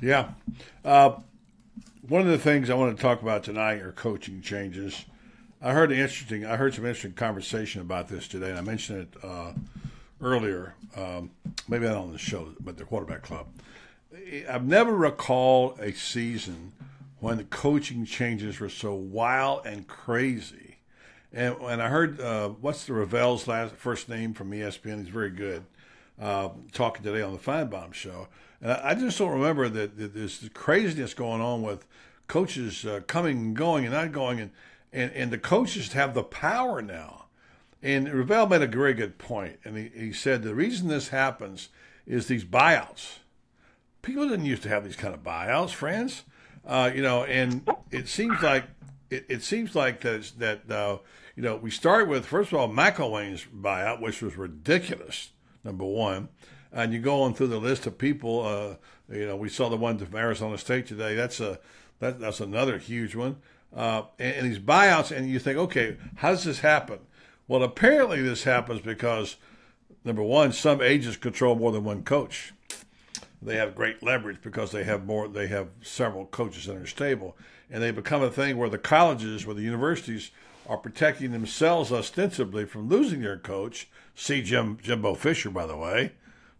Yeah. 0.00 0.30
Uh, 0.84 1.16
one 2.08 2.22
of 2.22 2.28
the 2.28 2.38
things 2.38 2.70
I 2.70 2.74
want 2.74 2.96
to 2.96 3.02
talk 3.02 3.20
about 3.20 3.44
tonight 3.44 3.82
are 3.82 3.92
coaching 3.92 4.40
changes. 4.40 5.04
I 5.60 5.72
heard 5.72 5.90
interesting. 5.90 6.46
I 6.46 6.56
heard 6.56 6.74
some 6.74 6.84
interesting 6.84 7.12
conversation 7.12 7.80
about 7.80 8.08
this 8.08 8.28
today, 8.28 8.50
and 8.50 8.58
I 8.58 8.62
mentioned 8.62 9.08
it 9.12 9.24
uh, 9.24 9.52
earlier. 10.22 10.74
Um, 10.96 11.30
maybe 11.68 11.86
not 11.86 11.96
on 11.96 12.12
the 12.12 12.18
show, 12.18 12.48
but 12.60 12.76
the 12.76 12.84
quarterback 12.84 13.22
club. 13.22 13.46
I've 14.48 14.66
never 14.66 14.94
recalled 14.94 15.78
a 15.80 15.92
season 15.92 16.72
when 17.20 17.36
the 17.36 17.44
coaching 17.44 18.04
changes 18.04 18.60
were 18.60 18.68
so 18.68 18.94
wild 18.94 19.66
and 19.66 19.86
crazy. 19.86 20.76
And 21.32 21.82
I 21.82 21.88
heard 21.88 22.20
uh, 22.20 22.48
what's 22.48 22.86
the 22.86 22.94
Ravel's 22.94 23.46
last 23.46 23.74
first 23.74 24.08
name 24.08 24.32
from 24.32 24.50
ESPN, 24.50 25.00
he's 25.00 25.08
very 25.08 25.30
good. 25.30 25.64
Uh, 26.20 26.48
talking 26.72 27.04
today 27.04 27.22
on 27.22 27.32
the 27.32 27.38
Finebaum 27.38 27.94
show, 27.94 28.26
and 28.60 28.72
I, 28.72 28.94
just 28.94 29.18
don't 29.18 29.30
remember 29.30 29.68
that, 29.68 29.96
that 29.98 30.14
there's 30.14 30.48
craziness 30.52 31.14
going 31.14 31.40
on 31.40 31.62
with 31.62 31.86
coaches 32.26 32.84
uh, 32.84 33.00
coming 33.06 33.38
and 33.38 33.56
going 33.56 33.84
and 33.84 33.94
not 33.94 34.10
going, 34.10 34.40
and, 34.40 34.50
and, 34.92 35.12
and 35.12 35.30
the 35.30 35.38
coaches 35.38 35.92
have 35.92 36.14
the 36.14 36.24
power 36.24 36.82
now. 36.82 37.26
And 37.82 38.12
Ravel 38.12 38.48
made 38.48 38.62
a 38.62 38.66
very 38.66 38.94
good 38.94 39.18
point, 39.18 39.60
and 39.64 39.76
he, 39.76 39.90
he 39.94 40.12
said 40.12 40.42
the 40.42 40.54
reason 40.56 40.88
this 40.88 41.08
happens 41.08 41.68
is 42.04 42.26
these 42.26 42.44
buyouts. 42.44 43.18
People 44.02 44.28
didn't 44.28 44.46
used 44.46 44.64
to 44.64 44.68
have 44.68 44.84
these 44.84 44.96
kind 44.96 45.14
of 45.14 45.22
buyouts, 45.22 45.70
Franz. 45.70 46.24
Uh, 46.66 46.90
you 46.92 47.02
know, 47.02 47.24
and 47.24 47.68
it 47.90 48.08
seems 48.08 48.42
like 48.42 48.64
it, 49.10 49.24
it 49.28 49.42
seems 49.42 49.74
like 49.74 50.00
that 50.00 50.32
that 50.38 50.70
uh, 50.70 50.98
you 51.36 51.42
know 51.42 51.56
we 51.56 51.70
start 51.70 52.08
with 52.08 52.26
first 52.26 52.52
of 52.52 52.58
all 52.58 52.68
McElwain's 52.68 53.46
buyout, 53.46 54.00
which 54.00 54.20
was 54.20 54.36
ridiculous. 54.36 55.30
Number 55.64 55.84
one, 55.84 56.28
and 56.72 56.92
you 56.92 57.00
go 57.00 57.22
on 57.22 57.34
through 57.34 57.48
the 57.48 57.58
list 57.58 57.86
of 57.86 57.98
people. 57.98 58.46
Uh, 58.46 58.76
you 59.12 59.26
know, 59.26 59.36
we 59.36 59.48
saw 59.48 59.68
the 59.68 59.76
one 59.76 59.98
from 59.98 60.16
Arizona 60.16 60.58
State 60.58 60.86
today. 60.86 61.14
That's 61.14 61.40
a 61.40 61.58
that, 62.00 62.20
that's 62.20 62.40
another 62.40 62.78
huge 62.78 63.14
one. 63.14 63.36
Uh, 63.74 64.02
and, 64.18 64.36
and 64.36 64.46
these 64.46 64.58
buyouts, 64.58 65.14
and 65.14 65.28
you 65.28 65.38
think, 65.38 65.58
okay, 65.58 65.96
how 66.16 66.30
does 66.30 66.44
this 66.44 66.60
happen? 66.60 67.00
Well, 67.48 67.62
apparently 67.62 68.22
this 68.22 68.44
happens 68.44 68.80
because 68.80 69.36
number 70.04 70.22
one, 70.22 70.52
some 70.52 70.80
agents 70.80 71.16
control 71.16 71.54
more 71.54 71.72
than 71.72 71.84
one 71.84 72.02
coach. 72.02 72.52
They 73.40 73.56
have 73.56 73.74
great 73.74 74.02
leverage 74.02 74.38
because 74.42 74.72
they 74.72 74.84
have 74.84 75.06
more. 75.06 75.28
They 75.28 75.46
have 75.48 75.68
several 75.80 76.26
coaches 76.26 76.66
in 76.66 76.76
their 76.76 76.86
stable, 76.86 77.36
and 77.70 77.82
they 77.82 77.90
become 77.90 78.22
a 78.22 78.30
thing 78.30 78.56
where 78.56 78.68
the 78.68 78.78
colleges, 78.78 79.46
where 79.46 79.54
the 79.54 79.62
universities 79.62 80.30
are 80.68 80.76
protecting 80.76 81.32
themselves 81.32 81.90
ostensibly 81.90 82.64
from 82.66 82.88
losing 82.88 83.22
their 83.22 83.38
coach. 83.38 83.88
See 84.14 84.42
Jim 84.42 84.78
Jimbo 84.82 85.14
Fisher, 85.14 85.50
by 85.50 85.66
the 85.66 85.76
way. 85.76 86.12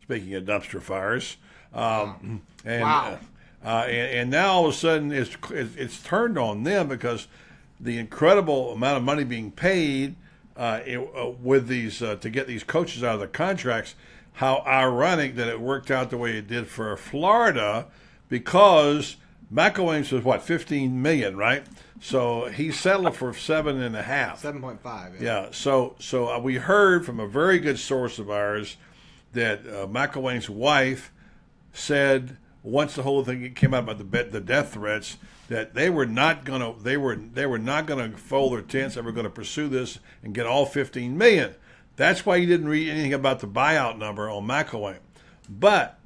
Speaking 0.02 0.34
of 0.34 0.44
dumpster 0.44 0.80
fires, 0.80 1.36
um, 1.74 2.40
and, 2.64 2.82
wow. 2.82 3.18
uh, 3.62 3.66
uh, 3.66 3.84
and, 3.84 4.18
and 4.18 4.30
now 4.30 4.52
all 4.52 4.66
of 4.68 4.74
a 4.74 4.76
sudden 4.76 5.12
it's 5.12 5.36
it's 5.50 6.02
turned 6.02 6.38
on 6.38 6.62
them 6.62 6.88
because 6.88 7.28
the 7.78 7.98
incredible 7.98 8.72
amount 8.72 8.96
of 8.96 9.02
money 9.02 9.24
being 9.24 9.50
paid 9.50 10.16
uh, 10.56 10.80
it, 10.86 10.98
uh, 10.98 11.28
with 11.28 11.68
these 11.68 12.00
uh, 12.00 12.16
to 12.16 12.30
get 12.30 12.46
these 12.46 12.64
coaches 12.64 13.04
out 13.04 13.14
of 13.14 13.20
the 13.20 13.28
contracts. 13.28 13.94
How 14.34 14.62
ironic 14.66 15.34
that 15.34 15.48
it 15.48 15.60
worked 15.60 15.90
out 15.90 16.10
the 16.10 16.16
way 16.16 16.38
it 16.38 16.46
did 16.46 16.68
for 16.68 16.96
Florida, 16.96 17.86
because 18.28 19.16
McElwain's 19.52 20.12
was 20.12 20.24
what 20.24 20.42
fifteen 20.42 21.00
million, 21.00 21.36
right? 21.36 21.64
So 22.00 22.46
he 22.46 22.70
settled 22.70 23.16
for 23.16 23.32
seven 23.32 23.80
and 23.80 23.96
a 23.96 24.02
half. 24.02 24.40
Seven 24.40 24.60
point 24.60 24.82
five. 24.82 25.14
Yeah. 25.14 25.44
yeah. 25.44 25.48
So 25.52 25.96
so 25.98 26.28
uh, 26.28 26.38
we 26.38 26.56
heard 26.56 27.06
from 27.06 27.18
a 27.18 27.26
very 27.26 27.58
good 27.58 27.78
source 27.78 28.18
of 28.18 28.30
ours 28.30 28.76
that 29.32 29.60
uh, 29.60 29.86
McElwain's 29.86 30.50
wife 30.50 31.12
said 31.72 32.36
once 32.62 32.94
the 32.94 33.02
whole 33.02 33.24
thing 33.24 33.54
came 33.54 33.72
out 33.72 33.84
about 33.84 33.98
the 33.98 34.24
the 34.24 34.40
death 34.40 34.74
threats 34.74 35.16
that 35.48 35.74
they 35.74 35.88
were 35.88 36.06
not 36.06 36.44
gonna 36.44 36.74
they 36.78 36.96
were 36.96 37.16
they 37.16 37.46
were 37.46 37.58
not 37.58 37.86
gonna 37.86 38.10
fold 38.10 38.52
their 38.52 38.62
tents. 38.62 38.94
They 38.94 39.00
were 39.00 39.12
going 39.12 39.24
to 39.24 39.30
pursue 39.30 39.68
this 39.68 39.98
and 40.22 40.34
get 40.34 40.46
all 40.46 40.66
15 40.66 41.16
million. 41.16 41.54
That's 41.96 42.24
why 42.24 42.36
you 42.36 42.46
didn't 42.46 42.68
read 42.68 42.88
anything 42.88 43.14
about 43.14 43.40
the 43.40 43.48
buyout 43.48 43.98
number 43.98 44.30
on 44.30 44.46
McElwain. 44.46 44.98
But 45.48 45.98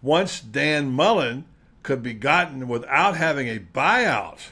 once 0.00 0.40
Dan 0.40 0.90
Mullen 0.90 1.44
could 1.84 2.02
be 2.02 2.14
gotten 2.14 2.66
without 2.66 3.16
having 3.16 3.46
a 3.46 3.60
buyout, 3.60 4.48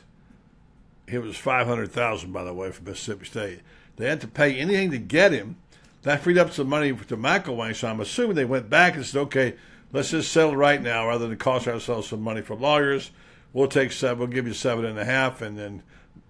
it 1.09 1.19
was 1.19 1.37
500,000 1.37 2.31
by 2.31 2.45
the 2.45 2.55
way 2.55 2.71
from 2.71 2.85
Mississippi 2.85 3.25
State. 3.25 3.61
They 3.97 4.09
had 4.09 4.21
to 4.21 4.29
pay 4.29 4.55
anything 4.55 4.93
to 4.93 4.99
get 4.99 5.33
him. 5.33 5.57
That 6.03 6.21
freed 6.21 6.39
up 6.39 6.53
some 6.53 6.69
money 6.69 6.93
to 6.93 7.17
McElwain, 7.17 7.75
so 7.75 7.89
I'm 7.89 8.01
assuming 8.01 8.37
they 8.37 8.45
went 8.45 8.71
back 8.71 8.95
and 8.95 9.05
said, 9.05 9.21
okay, 9.23 9.55
let's 9.93 10.11
just 10.11 10.33
settle 10.33 10.57
right 10.57 10.81
now 10.81 11.09
rather 11.09 11.27
than 11.27 11.37
cost 11.39 11.67
ourselves 11.67 12.09
some 12.09 12.23
money 12.23 12.43
for 12.43 12.55
lawyers. 12.55 13.11
We'll 13.53 13.69
take 13.69 13.93
seven, 13.93 14.19
we'll 14.19 14.29
give 14.29 14.47
you 14.47 14.55
seven 14.55 14.85
and 14.85 14.99
a 14.99 15.05
half, 15.05 15.43
and 15.43 15.59
then, 15.59 15.83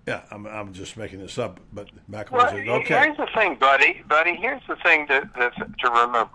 yeah, 0.07 0.23
I'm, 0.31 0.47
I'm 0.47 0.73
just 0.73 0.97
making 0.97 1.21
this 1.21 1.39
up, 1.39 1.61
but 1.73 1.89
McElwain 2.11 2.33
Well, 2.33 2.51
said, 2.51 2.69
okay. 2.69 2.99
here's 2.99 3.17
the 3.17 3.29
thing, 3.35 3.57
buddy. 3.57 4.03
Buddy, 4.09 4.35
here's 4.35 4.63
the 4.69 4.77
thing 4.77 5.07
to, 5.07 5.21
to, 5.21 5.51
to 5.79 5.91
remember. 5.91 6.29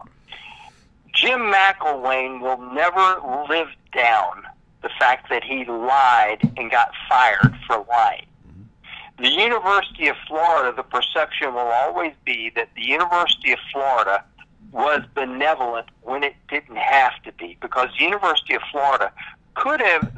Jim 1.13 1.39
McElwain 1.39 2.41
will 2.41 2.73
never 2.73 3.21
live 3.49 3.69
down 3.93 4.43
the 4.81 4.89
fact 4.99 5.29
that 5.29 5.43
he 5.43 5.65
lied 5.65 6.39
and 6.57 6.69
got 6.71 6.91
fired 7.09 7.55
for 7.65 7.85
lying. 7.89 8.25
Mm-hmm. 8.47 9.23
The 9.23 9.29
University 9.29 10.07
of 10.07 10.15
Florida, 10.27 10.75
the 10.75 10.83
perception 10.83 11.53
will 11.53 11.59
always 11.59 12.13
be 12.25 12.51
that 12.55 12.69
the 12.75 12.83
University 12.85 13.51
of 13.53 13.59
Florida 13.71 14.23
was 14.71 15.01
benevolent 15.15 15.87
when 16.01 16.23
it 16.23 16.35
didn't 16.49 16.77
have 16.77 17.13
to 17.23 17.31
be 17.33 17.57
because 17.61 17.89
the 17.97 18.03
University 18.03 18.53
of 18.53 18.61
Florida 18.71 19.11
could 19.55 19.81
have 19.81 20.11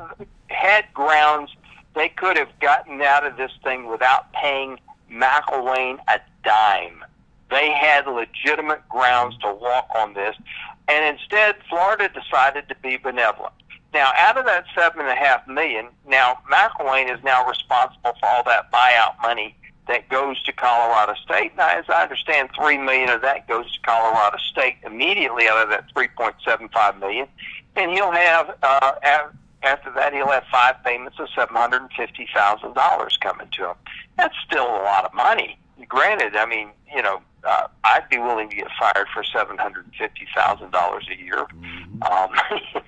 had 0.48 0.86
grounds 0.94 1.52
they 1.96 2.10
could 2.10 2.38
have 2.38 2.50
gotten 2.60 3.02
out 3.02 3.26
of 3.26 3.38
this 3.38 3.52
thing 3.64 3.90
without 3.90 4.32
paying 4.34 4.80
McElwain 5.12 5.98
a 6.08 6.20
dime. 6.44 7.04
They 7.50 7.72
had 7.72 8.06
legitimate 8.06 8.88
grounds 8.88 9.38
to 9.40 9.54
walk 9.54 9.90
on 9.96 10.14
this, 10.14 10.36
and 10.88 11.18
instead, 11.18 11.56
Florida 11.68 12.10
decided 12.10 12.70
to 12.70 12.76
be 12.76 12.98
benevolent. 12.98 13.54
Now, 13.94 14.12
out 14.18 14.38
of 14.38 14.46
that 14.46 14.66
seven 14.76 15.02
and 15.02 15.10
a 15.10 15.16
half 15.16 15.48
million, 15.48 15.88
now 16.08 16.40
McElwain 16.52 17.14
is 17.14 17.24
now 17.24 17.48
responsible 17.48 18.14
for 18.20 18.26
all 18.26 18.44
that 18.44 18.72
buyout 18.72 19.20
money 19.22 19.56
that 19.88 20.08
goes 20.10 20.42
to 20.44 20.54
Colorado 20.54 21.16
State. 21.16 21.58
Now, 21.58 21.70
as 21.70 21.86
I 21.90 22.04
understand, 22.04 22.50
three 22.56 22.78
million 22.78 23.10
of 23.10 23.22
that 23.22 23.48
goes 23.48 23.72
to 23.74 23.80
Colorado 23.82 24.38
State 24.38 24.76
immediately 24.86 25.48
out 25.50 25.64
of 25.64 25.70
that 25.70 25.86
three 25.94 26.08
point 26.16 26.36
seven 26.46 26.70
five 26.70 27.00
million, 27.00 27.28
and 27.76 27.92
he'll 27.92 28.12
have 28.12 28.56
uh, 28.62 28.92
after 29.64 29.92
that 29.96 30.14
he'll 30.14 30.28
have 30.28 30.44
five 30.52 30.76
payments 30.84 31.18
of 31.20 31.28
seven 31.36 31.56
hundred 31.56 31.82
and 31.82 31.92
fifty 31.98 32.28
thousand 32.34 32.76
dollars 32.76 33.18
coming 33.20 33.48
to 33.58 33.70
him. 33.70 33.76
That's 34.18 34.36
still 34.46 34.68
a 34.68 34.84
lot 34.84 35.06
of 35.06 35.14
money. 35.14 35.58
Granted, 35.88 36.36
I 36.36 36.46
mean, 36.46 36.70
you 36.94 37.02
know, 37.02 37.22
uh, 37.44 37.68
I'd 37.84 38.08
be 38.10 38.20
willing 38.20 38.50
to 38.52 38.56
get 38.56 38.68
fired 38.80 39.08
for 39.12 39.24
seven 39.24 39.58
hundred 39.58 39.86
and 39.86 39.96
fifty 39.96 40.28
thousand 40.36 40.72
dollars 40.72 41.08
a 41.12 41.18
year. 41.20 41.48
Um, 42.04 42.30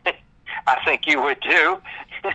I 0.67 0.83
think 0.85 1.07
you 1.07 1.21
would 1.21 1.41
too. 1.41 1.81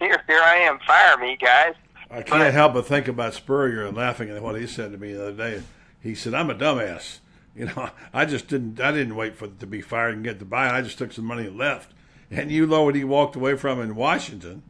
here, 0.00 0.22
here 0.26 0.40
I 0.42 0.56
am. 0.68 0.78
Fire 0.86 1.16
me, 1.18 1.36
guys. 1.40 1.74
I 2.10 2.22
can't 2.22 2.54
help 2.54 2.74
but 2.74 2.86
think 2.86 3.08
about 3.08 3.34
Spurrier 3.34 3.86
and 3.86 3.96
laughing 3.96 4.30
at 4.30 4.42
what 4.42 4.58
he 4.60 4.66
said 4.66 4.92
to 4.92 4.98
me 4.98 5.12
the 5.12 5.28
other 5.28 5.32
day. 5.32 5.62
He 6.00 6.14
said, 6.14 6.34
"I'm 6.34 6.50
a 6.50 6.54
dumbass. 6.54 7.18
You 7.56 7.66
know, 7.66 7.90
I 8.12 8.24
just 8.24 8.48
didn't. 8.48 8.80
I 8.80 8.90
didn't 8.90 9.14
wait 9.14 9.36
for 9.36 9.44
it 9.44 9.60
to 9.60 9.66
be 9.68 9.80
fired 9.80 10.16
and 10.16 10.24
get 10.24 10.40
the 10.40 10.44
buy. 10.44 10.76
I 10.76 10.82
just 10.82 10.98
took 10.98 11.12
some 11.12 11.24
money 11.24 11.46
and 11.46 11.56
left. 11.56 11.92
And 12.28 12.50
you 12.50 12.66
know 12.66 12.82
what 12.82 12.96
he 12.96 13.04
walked 13.04 13.36
away 13.36 13.54
from 13.54 13.80
in 13.80 13.94
Washington, 13.94 14.64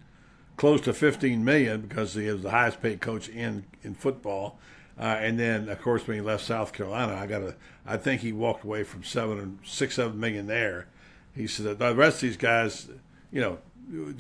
close 0.59 0.83
to 0.83 0.93
15 0.93 1.43
million 1.43 1.81
because 1.81 2.13
he 2.13 2.31
was 2.31 2.43
the 2.43 2.51
highest 2.51 2.83
paid 2.83 3.01
coach 3.01 3.31
in 3.31 3.65
in 3.83 3.95
football. 3.95 4.59
Uh, 4.99 5.17
and 5.19 5.41
then, 5.41 5.71
of 5.71 5.81
course, 5.81 6.07
when 6.07 6.17
he 6.17 6.21
left 6.21 6.45
South 6.45 6.75
Carolina, 6.75 7.15
I 7.15 7.27
got 7.27 7.41
a. 7.41 7.55
I 7.87 7.97
think 7.97 8.21
he 8.21 8.33
walked 8.33 8.65
away 8.65 8.85
from 8.85 9.03
seven 9.03 9.41
or 9.41 9.67
six, 9.67 9.95
seven 9.95 10.21
million 10.21 10.47
there. 10.47 10.87
He 11.35 11.47
said 11.47 11.79
the 11.79 11.95
rest 11.95 12.17
of 12.17 12.21
these 12.23 12.37
guys, 12.37 12.89
you 13.31 13.41
know, 13.41 13.59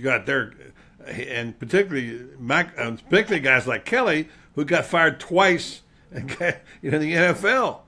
got 0.02 0.26
their, 0.26 0.52
and 1.06 1.58
particularly 1.58 2.26
Mac, 2.38 2.74
and 2.76 3.02
particularly 3.08 3.40
guys 3.40 3.66
like 3.66 3.84
Kelly 3.84 4.28
who 4.54 4.64
got 4.64 4.84
fired 4.84 5.20
twice, 5.20 5.82
in 6.12 6.26
the 6.26 7.12
NFL. 7.12 7.80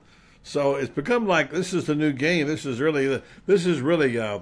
So 0.43 0.75
it's 0.75 0.89
become 0.89 1.27
like 1.27 1.51
this 1.51 1.73
is 1.73 1.85
the 1.85 1.95
new 1.95 2.13
game. 2.13 2.47
This 2.47 2.65
is 2.65 2.79
really 2.79 3.21
this 3.45 3.65
is 3.65 3.81
really 3.81 4.17
uh, 4.17 4.39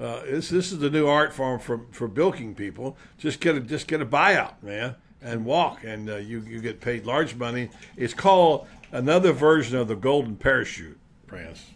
uh, 0.00 0.22
this 0.22 0.48
this 0.48 0.72
is 0.72 0.78
the 0.78 0.90
new 0.90 1.06
art 1.06 1.32
form 1.32 1.58
for 1.58 1.86
for 1.90 2.08
bilking 2.08 2.54
people. 2.54 2.96
Just 3.18 3.40
get 3.40 3.56
a 3.56 3.60
just 3.60 3.88
get 3.88 4.00
a 4.00 4.06
buyout, 4.06 4.62
man, 4.62 4.94
and 5.20 5.44
walk, 5.44 5.82
and 5.84 6.08
uh, 6.08 6.16
you 6.16 6.40
you 6.40 6.60
get 6.60 6.80
paid 6.80 7.04
large 7.04 7.34
money. 7.34 7.70
It's 7.96 8.14
called 8.14 8.66
another 8.92 9.32
version 9.32 9.76
of 9.76 9.88
the 9.88 9.96
golden 9.96 10.36
parachute, 10.36 10.98
Franz. 11.26 11.66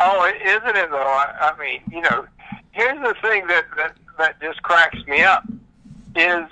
Oh, 0.00 0.32
isn't 0.44 0.76
it 0.76 0.90
though? 0.90 0.96
I, 0.96 1.52
I 1.52 1.58
mean, 1.58 1.80
you 1.90 2.00
know, 2.00 2.26
here's 2.72 3.00
the 3.00 3.14
thing 3.20 3.46
that, 3.46 3.64
that 3.76 3.96
that 4.18 4.40
just 4.40 4.62
cracks 4.62 4.98
me 5.06 5.22
up 5.22 5.44
is 6.16 6.44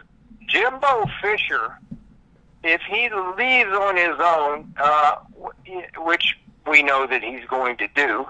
Jimbo 0.48 1.07
Fisher. 1.20 1.79
If 2.64 2.81
he 2.83 3.09
leaves 3.37 3.70
on 3.70 3.96
his 3.96 4.16
own, 4.20 4.75
uh, 4.79 5.16
which 5.98 6.38
we 6.66 6.83
know 6.83 7.07
that 7.07 7.22
he's 7.22 7.44
going 7.46 7.77
to 7.79 7.88
do, 7.94 8.27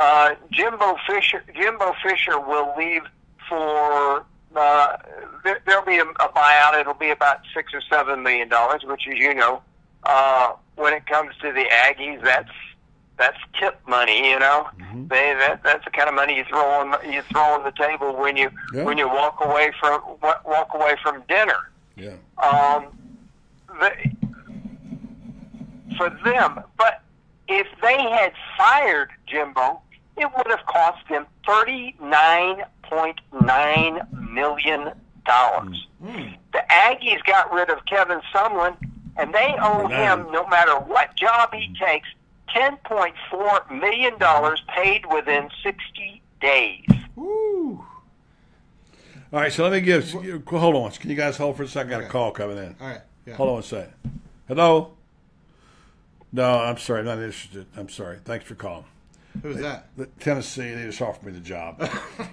uh, 0.00 0.34
Jimbo 0.50 0.96
Fisher 1.06 1.44
Jimbo 1.54 1.94
Fisher 2.02 2.38
will 2.38 2.74
leave 2.76 3.02
for. 3.48 4.24
Uh, 4.56 4.96
there, 5.44 5.60
there'll 5.66 5.84
be 5.84 5.98
a, 5.98 6.04
a 6.04 6.28
buyout. 6.30 6.80
It'll 6.80 6.94
be 6.94 7.10
about 7.10 7.40
six 7.54 7.72
or 7.74 7.80
seven 7.82 8.22
million 8.22 8.48
dollars, 8.48 8.82
which, 8.84 9.06
as 9.06 9.18
you 9.18 9.34
know, 9.34 9.62
uh, 10.04 10.52
when 10.74 10.94
it 10.94 11.06
comes 11.06 11.36
to 11.42 11.52
the 11.52 11.64
Aggies, 11.70 12.22
that's 12.24 12.50
that's 13.18 13.38
tip 13.58 13.80
money, 13.86 14.30
you 14.30 14.38
know. 14.38 14.68
Mm-hmm. 14.80 15.08
They 15.08 15.34
that 15.38 15.62
that's 15.62 15.84
the 15.84 15.90
kind 15.90 16.08
of 16.08 16.14
money 16.14 16.36
you 16.36 16.44
throw 16.44 16.64
on 16.64 17.12
you 17.12 17.22
throw 17.22 17.42
on 17.42 17.64
the 17.64 17.72
table 17.72 18.16
when 18.16 18.36
you 18.36 18.50
yeah. 18.72 18.84
when 18.84 18.96
you 18.96 19.08
walk 19.08 19.44
away 19.44 19.72
from 19.78 20.00
walk 20.22 20.70
away 20.74 20.94
from 21.02 21.22
dinner. 21.28 21.70
Yeah. 21.96 22.14
Um, 22.42 22.86
the, 23.80 23.90
for 25.96 26.10
them, 26.24 26.60
but 26.76 27.02
if 27.48 27.66
they 27.82 28.00
had 28.02 28.32
fired 28.56 29.10
Jimbo, 29.26 29.80
it 30.16 30.28
would 30.36 30.46
have 30.46 30.64
cost 30.66 31.06
them 31.08 31.26
thirty 31.44 31.96
nine 32.00 32.64
point 32.82 33.20
nine 33.42 34.06
million 34.32 34.92
dollars. 35.26 35.86
Mm-hmm. 36.02 36.34
The 36.52 36.62
Aggies 36.70 37.22
got 37.24 37.52
rid 37.52 37.68
of 37.68 37.84
Kevin 37.86 38.20
Sumlin, 38.32 38.76
and 39.16 39.34
they 39.34 39.54
owe 39.60 39.88
him 39.88 40.30
no 40.30 40.46
matter 40.46 40.78
what 40.78 41.16
job 41.16 41.52
he 41.52 41.74
takes 41.74 42.08
$10.4 42.54 43.80
million 43.80 44.14
paid 44.68 45.06
within 45.12 45.48
60 45.62 46.22
days. 46.40 46.84
Woo. 47.16 47.84
All 49.32 49.40
right, 49.40 49.52
so 49.52 49.62
let 49.64 49.72
me 49.72 49.80
give. 49.80 50.10
Hold 50.10 50.74
on. 50.76 50.90
Can 50.92 51.10
you 51.10 51.16
guys 51.16 51.36
hold 51.36 51.56
for 51.56 51.62
a 51.64 51.68
second? 51.68 51.90
I 51.92 51.94
got 51.94 51.98
Okay. 52.00 52.08
a 52.08 52.10
call 52.12 52.30
coming 52.32 52.56
in. 52.58 52.74
All 52.80 52.86
right. 52.88 53.00
Yeah. 53.26 53.34
Hold 53.34 53.50
on 53.50 53.58
a 53.58 53.62
second. 53.62 53.92
Hello? 54.46 54.92
No, 56.32 56.60
I'm 56.60 56.78
sorry. 56.78 57.02
Not 57.02 57.18
interested. 57.18 57.66
I'm 57.76 57.88
sorry. 57.88 58.18
Thanks 58.24 58.46
for 58.46 58.54
calling. 58.54 58.84
Who's 59.42 59.56
that? 59.58 59.88
The 59.96 60.06
Tennessee, 60.06 60.74
they 60.74 60.84
just 60.84 61.00
offered 61.02 61.26
me 61.26 61.32
the 61.32 61.40
job. 61.40 61.80
You 61.80 61.88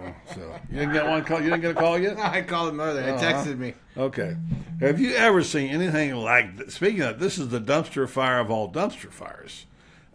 know, 0.00 0.14
so 0.34 0.40
you 0.70 0.78
didn't 0.78 0.92
get 0.92 1.06
one 1.06 1.24
call. 1.24 1.40
You 1.40 1.50
didn't 1.50 1.62
get 1.62 1.70
a 1.72 1.74
call 1.74 1.98
yet. 1.98 2.18
I 2.18 2.42
called 2.42 2.68
them 2.68 2.80
earlier. 2.80 3.02
He 3.04 3.10
Uh-huh. 3.10 3.24
texted 3.24 3.58
me. 3.58 3.74
Okay. 3.96 4.36
Have 4.80 5.00
you 5.00 5.14
ever 5.14 5.42
seen 5.42 5.70
anything 5.70 6.14
like? 6.16 6.56
th- 6.56 6.70
Speaking 6.70 7.02
of, 7.02 7.18
this 7.18 7.38
is 7.38 7.48
the 7.48 7.60
dumpster 7.60 8.08
fire 8.08 8.40
of 8.40 8.50
all 8.50 8.70
dumpster 8.70 9.10
fires. 9.10 9.66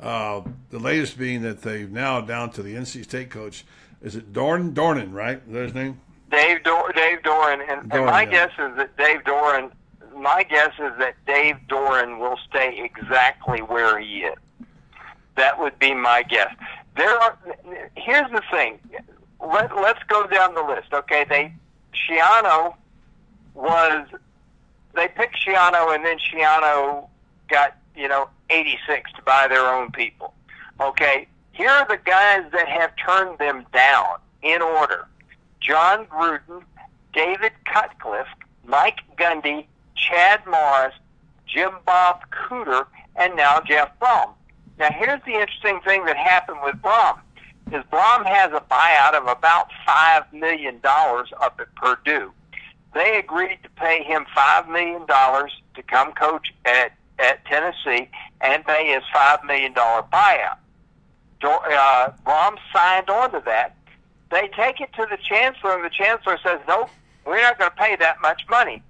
Uh, 0.01 0.41
the 0.69 0.79
latest 0.79 1.17
being 1.17 1.41
that 1.41 1.62
they've 1.62 1.91
now 1.91 2.21
down 2.21 2.51
to 2.51 2.63
the 2.63 2.75
NC 2.75 3.03
State 3.03 3.29
coach. 3.29 3.65
Is 4.01 4.15
it 4.15 4.32
Dorn 4.32 4.73
Dornan? 4.73 5.13
Right? 5.13 5.41
Is 5.47 5.53
that 5.53 5.63
his 5.63 5.73
name? 5.73 5.99
Dave 6.32 6.63
Dor- 6.63 6.91
Dave 6.93 7.19
Doeren, 7.23 7.60
and, 7.69 7.91
and 7.91 8.05
my 8.05 8.21
yeah. 8.21 8.25
guess 8.29 8.51
is 8.60 8.77
that 8.77 8.95
Dave 8.97 9.21
Doeren. 9.23 9.71
My 10.15 10.43
guess 10.43 10.71
is 10.79 10.91
that 10.99 11.15
Dave 11.25 11.55
Doeren 11.69 12.19
will 12.19 12.38
stay 12.49 12.79
exactly 12.84 13.60
where 13.62 13.99
he 13.99 14.19
is. 14.19 14.36
That 15.39 15.58
would 15.58 15.80
be 15.80 15.93
my 15.93 16.23
guess. 16.23 16.54
There 16.97 17.17
are. 17.17 17.38
Here's 17.95 18.30
the 18.30 18.41
thing. 18.52 18.78
Let, 19.39 19.73
let's 19.73 20.04
go 20.04 20.28
down 20.28 20.54
the 20.54 20.63
list. 20.63 20.93
Okay, 20.93 21.25
they 21.30 21.54
Schiano 21.95 22.75
was 23.54 24.06
they 24.95 25.08
picked 25.08 25.38
Schiano, 25.38 25.95
and 25.95 26.04
then 26.04 26.17
Schiano 26.17 27.08
got 27.47 27.78
you 27.95 28.10
know 28.10 28.28
86 28.49 29.13
to 29.13 29.21
buy 29.21 29.47
their 29.47 29.65
own 29.65 29.91
people. 29.91 30.34
Okay, 30.82 31.25
here 31.54 31.69
are 31.69 31.88
the 31.88 31.99
guys 32.04 32.43
that 32.52 32.67
have 32.67 32.91
turned 32.97 33.39
them 33.39 33.65
down 33.71 34.17
in 34.41 34.62
order: 34.62 35.08
Jon 35.62 36.06
Gruden, 36.08 36.63
David 37.13 37.54
Cutcliffe, 37.63 38.28
Mike 38.65 38.99
Gundy, 39.17 39.67
Chad 39.95 40.45
Morris, 40.45 40.95
Jim 41.47 41.71
Bob 41.86 42.23
Cooter, 42.30 42.88
and 43.15 43.38
now 43.38 43.62
Jeff 43.62 43.97
Brohm. 44.02 44.34
Now, 44.79 44.91
here's 44.91 45.21
the 45.25 45.33
interesting 45.33 45.81
thing 45.81 46.05
that 46.05 46.15
happened 46.15 46.59
with 46.63 46.75
Brohm. 46.75 47.19
is 47.67 47.83
Brohm 47.91 48.25
has 48.25 48.53
a 48.53 48.63
buyout 48.71 49.13
of 49.13 49.27
about 49.27 49.67
$5 49.85 50.31
million 50.31 50.79
up 50.85 51.59
at 51.59 51.75
Purdue. 51.75 52.31
They 52.93 53.19
agreed 53.19 53.59
to 53.63 53.69
pay 53.71 54.03
him 54.03 54.25
$5 54.35 54.69
million 54.69 55.05
to 55.05 55.83
come 55.85 56.13
coach 56.13 56.53
at, 56.63 56.93
at 57.19 57.45
Tennessee 57.45 58.09
and 58.39 58.63
pay 58.65 58.93
his 58.93 59.03
$5 59.13 59.43
million 59.45 59.73
buyout. 59.73 60.57
Uh, 61.43 62.11
Brohm 62.25 62.57
signed 62.73 63.09
on 63.09 63.31
to 63.31 63.43
that. 63.45 63.75
They 64.31 64.49
take 64.55 64.79
it 64.79 64.93
to 64.93 65.05
the 65.09 65.17
chancellor, 65.17 65.75
and 65.75 65.83
the 65.83 65.89
chancellor 65.89 66.37
says, 66.41 66.59
nope, 66.69 66.89
we're 67.25 67.41
not 67.41 67.59
going 67.59 67.69
to 67.69 67.75
pay 67.75 67.97
that 67.97 68.21
much 68.21 68.43
money. 68.49 68.81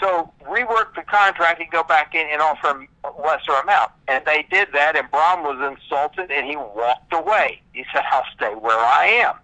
So 0.00 0.30
rework 0.44 0.94
the 0.94 1.02
contract 1.02 1.60
and 1.60 1.70
go 1.70 1.82
back 1.82 2.14
in 2.14 2.26
and 2.30 2.42
offer 2.42 2.86
a 3.04 3.22
lesser 3.22 3.52
amount. 3.62 3.92
And 4.08 4.24
they 4.26 4.46
did 4.50 4.68
that, 4.74 4.96
and 4.96 5.10
Brohm 5.10 5.42
was 5.42 5.76
insulted, 5.78 6.30
and 6.30 6.46
he 6.46 6.56
walked 6.56 7.12
away. 7.12 7.62
He 7.72 7.84
said, 7.92 8.02
I'll 8.10 8.24
stay 8.34 8.54
where 8.54 8.78
I 8.78 9.06
am. 9.06 9.34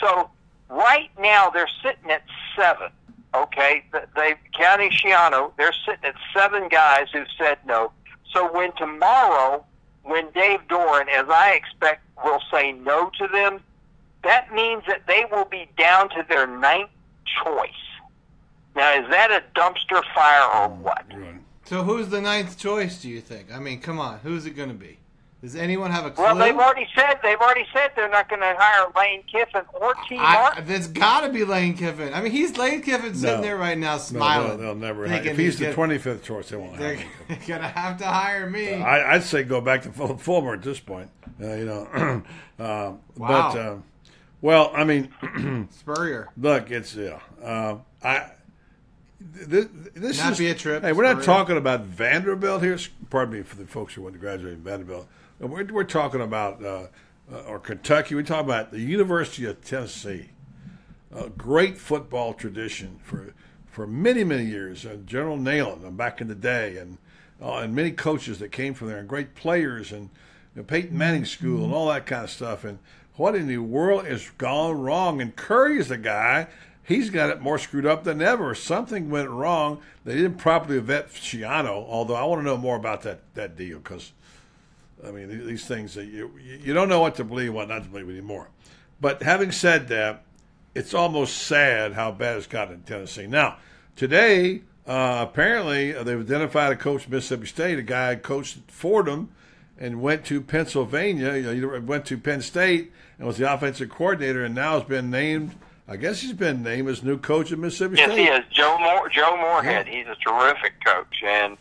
So 0.00 0.30
right 0.68 1.10
now 1.18 1.50
they're 1.50 1.68
sitting 1.82 2.10
at 2.10 2.22
seven. 2.56 2.90
Okay, 3.34 3.84
they 4.16 4.34
County 4.58 4.88
Schiano, 4.88 5.52
they're 5.58 5.74
sitting 5.86 6.04
at 6.04 6.14
seven 6.34 6.68
guys 6.68 7.08
who 7.12 7.24
said 7.36 7.58
no. 7.66 7.92
So 8.32 8.50
when 8.52 8.72
tomorrow, 8.72 9.64
when 10.02 10.30
Dave 10.30 10.60
Doeren, 10.68 11.08
as 11.08 11.26
I 11.28 11.52
expect, 11.52 12.02
will 12.24 12.40
say 12.50 12.72
no 12.72 13.10
to 13.18 13.28
them, 13.28 13.60
that 14.24 14.52
means 14.52 14.82
that 14.88 15.06
they 15.06 15.24
will 15.30 15.44
be 15.44 15.68
down 15.76 16.08
to 16.10 16.24
their 16.28 16.46
ninth 16.46 16.90
choice. 17.44 17.70
Now, 18.78 18.94
is 19.02 19.10
that 19.10 19.30
a 19.30 19.42
dumpster 19.58 20.02
fire 20.14 20.62
or 20.62 20.68
what? 20.76 21.04
So, 21.64 21.82
who's 21.82 22.08
the 22.08 22.20
ninth 22.20 22.56
choice? 22.56 23.02
Do 23.02 23.08
you 23.10 23.20
think? 23.20 23.52
I 23.52 23.58
mean, 23.58 23.80
come 23.80 23.98
on, 23.98 24.20
who's 24.20 24.46
it 24.46 24.50
going 24.52 24.68
to 24.70 24.74
be? 24.74 24.98
Does 25.42 25.54
anyone 25.54 25.90
have 25.92 26.04
a 26.06 26.10
clue? 26.10 26.24
Well, 26.24 26.34
they've 26.36 26.56
already 26.56 26.88
said 26.96 27.20
they've 27.22 27.38
already 27.38 27.64
said 27.72 27.92
they're 27.94 28.08
not 28.08 28.28
going 28.28 28.40
to 28.40 28.56
hire 28.58 28.86
Lane 28.96 29.22
Kiffin 29.30 29.62
or 29.72 29.94
Tee 30.08 30.16
Martin. 30.16 30.64
There's 30.66 30.88
got 30.88 31.20
to 31.20 31.28
be 31.28 31.44
Lane 31.44 31.76
Kiffin. 31.76 32.12
I 32.12 32.20
mean, 32.22 32.32
he's 32.32 32.56
Lane 32.58 32.82
Kiffin 32.82 33.14
sitting 33.14 33.36
No. 33.36 33.42
there 33.42 33.56
right 33.56 33.78
now 33.78 33.98
smiling. 33.98 34.48
No, 34.48 34.56
they'll, 34.56 34.66
they'll 34.66 34.74
never. 34.74 35.06
Hire. 35.08 35.22
If 35.24 35.36
he's 35.36 35.56
the 35.58 35.72
twenty 35.72 35.98
fifth 35.98 36.24
choice, 36.24 36.48
they 36.48 36.56
won't 36.56 36.76
hire 36.76 36.98
They're 37.28 37.38
gonna 37.46 37.68
have 37.68 37.98
to 37.98 38.06
hire 38.06 38.48
me. 38.50 38.74
I, 38.74 39.14
I'd 39.14 39.22
say 39.22 39.44
go 39.44 39.60
back 39.60 39.82
to 39.82 39.90
Full- 39.92 40.16
Fulmer 40.18 40.54
at 40.54 40.62
this 40.62 40.80
point. 40.80 41.08
Uh, 41.40 41.52
you 41.54 41.64
know, 41.66 41.88
um, 41.94 42.24
but 42.58 43.00
Wow. 43.18 43.48
uh, 43.56 43.76
well, 44.40 44.72
I 44.74 44.82
mean, 44.84 45.68
Spurrier. 45.70 46.30
look, 46.36 46.70
it's 46.72 46.94
yeah. 46.96 47.20
Uh, 47.42 47.76
I 48.02 48.30
this, 49.20 49.66
this 49.94 50.18
Not 50.18 50.32
is 50.32 50.38
be 50.38 50.48
a 50.48 50.54
trip, 50.54 50.82
Hey, 50.82 50.92
we're 50.92 51.02
not 51.02 51.22
talking 51.24 51.56
about 51.56 51.82
Vanderbilt 51.82 52.62
here. 52.62 52.78
Pardon 53.10 53.34
me 53.34 53.42
for 53.42 53.56
the 53.56 53.66
folks 53.66 53.94
who 53.94 54.02
went 54.02 54.14
to 54.14 54.20
graduate 54.20 54.54
in 54.54 54.62
Vanderbilt. 54.62 55.08
We're, 55.40 55.64
we're 55.64 55.84
talking 55.84 56.20
about 56.20 56.64
uh, 56.64 56.86
uh, 57.32 57.40
or 57.46 57.58
Kentucky. 57.58 58.14
We 58.14 58.22
talk 58.22 58.44
about 58.44 58.70
the 58.70 58.80
University 58.80 59.44
of 59.44 59.62
Tennessee. 59.64 60.30
A 61.12 61.30
great 61.30 61.78
football 61.78 62.34
tradition 62.34 63.00
for 63.02 63.34
for 63.66 63.86
many 63.86 64.24
many 64.24 64.44
years. 64.44 64.84
Uh, 64.84 64.96
General 65.06 65.38
Neyland 65.38 65.86
uh, 65.86 65.90
back 65.90 66.20
in 66.20 66.28
the 66.28 66.34
day, 66.34 66.76
and 66.76 66.98
uh, 67.40 67.58
and 67.58 67.74
many 67.74 67.92
coaches 67.92 68.38
that 68.40 68.52
came 68.52 68.74
from 68.74 68.88
there, 68.88 68.98
and 68.98 69.08
great 69.08 69.34
players, 69.34 69.90
and 69.90 70.10
you 70.54 70.62
know, 70.62 70.62
Peyton 70.64 70.96
Manning 70.96 71.24
School, 71.24 71.64
and 71.64 71.72
all 71.72 71.88
that 71.88 72.06
kind 72.06 72.24
of 72.24 72.30
stuff. 72.30 72.64
And 72.64 72.78
what 73.14 73.34
in 73.34 73.46
the 73.48 73.58
world 73.58 74.06
has 74.06 74.28
gone 74.38 74.80
wrong? 74.80 75.20
And 75.20 75.34
Currie 75.34 75.78
is 75.78 75.88
the 75.88 75.96
guy. 75.96 76.48
He's 76.88 77.10
got 77.10 77.28
it 77.28 77.42
more 77.42 77.58
screwed 77.58 77.84
up 77.84 78.04
than 78.04 78.22
ever. 78.22 78.54
Something 78.54 79.10
went 79.10 79.28
wrong. 79.28 79.82
They 80.06 80.14
didn't 80.14 80.38
properly 80.38 80.78
vet 80.78 81.10
Schiano. 81.10 81.86
Although 81.86 82.14
I 82.14 82.24
want 82.24 82.40
to 82.40 82.44
know 82.46 82.56
more 82.56 82.76
about 82.76 83.02
that 83.02 83.20
that 83.34 83.56
deal 83.56 83.78
because 83.78 84.12
I 85.06 85.10
mean, 85.10 85.46
these 85.46 85.66
things 85.66 85.92
that 85.96 86.06
you 86.06 86.30
you 86.38 86.72
don't 86.72 86.88
know 86.88 87.00
what 87.00 87.16
to 87.16 87.24
believe, 87.24 87.52
what 87.52 87.68
not 87.68 87.82
to 87.82 87.90
believe 87.90 88.08
anymore. 88.08 88.48
But 89.02 89.22
having 89.22 89.52
said 89.52 89.88
that, 89.88 90.24
it's 90.74 90.94
almost 90.94 91.36
sad 91.36 91.92
how 91.92 92.10
bad 92.10 92.38
it's 92.38 92.46
gotten 92.46 92.76
in 92.76 92.82
Tennessee. 92.84 93.26
Now, 93.26 93.58
today, 93.94 94.62
uh, 94.86 95.26
apparently, 95.28 95.94
uh, 95.94 96.02
they've 96.04 96.18
identified 96.18 96.72
a 96.72 96.76
coach 96.76 97.04
at 97.04 97.10
Mississippi 97.10 97.48
State, 97.48 97.78
a 97.78 97.82
guy 97.82 98.16
coached 98.16 98.58
Fordham 98.68 99.30
and 99.78 100.00
went 100.00 100.24
to 100.24 100.40
Pennsylvania, 100.40 101.34
you 101.34 101.70
know, 101.70 101.80
went 101.80 102.06
to 102.06 102.16
Penn 102.16 102.40
State 102.40 102.92
and 103.18 103.26
was 103.26 103.36
the 103.36 103.52
offensive 103.52 103.90
coordinator, 103.90 104.42
and 104.42 104.54
now 104.54 104.78
has 104.78 104.88
been 104.88 105.10
named. 105.10 105.54
I 105.88 105.96
guess 105.96 106.20
he's 106.20 106.34
been 106.34 106.62
named 106.62 106.88
as 106.88 107.02
new 107.02 107.16
coach 107.18 107.50
at 107.50 107.58
Mississippi 107.58 107.96
Yes, 107.96 108.10
State. 108.12 108.18
he 108.20 108.26
is. 108.28 108.44
Joe 108.50 108.76
Moore, 108.78 109.08
Joe 109.08 109.36
Moorhead. 109.38 109.86
He's 109.86 110.06
a 110.06 110.16
terrific 110.16 110.74
coach, 110.84 111.22
and 111.24 111.56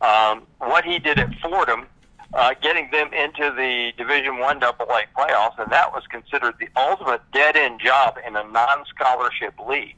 um, 0.00 0.42
what 0.58 0.84
he 0.84 0.98
did 1.00 1.18
at 1.18 1.34
Fordham, 1.40 1.86
uh, 2.32 2.54
getting 2.62 2.90
them 2.92 3.12
into 3.12 3.52
the 3.56 3.92
Division 3.98 4.38
One 4.38 4.60
Double 4.60 4.86
A 4.86 5.02
playoffs, 5.18 5.58
and 5.58 5.70
that 5.72 5.92
was 5.92 6.04
considered 6.08 6.54
the 6.60 6.68
ultimate 6.76 7.20
dead 7.32 7.56
end 7.56 7.80
job 7.80 8.18
in 8.26 8.36
a 8.36 8.44
non-scholarship 8.44 9.54
league. 9.68 9.96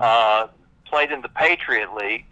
Uh, 0.00 0.48
played 0.86 1.10
in 1.10 1.22
the 1.22 1.28
Patriot 1.30 1.94
League, 1.94 2.24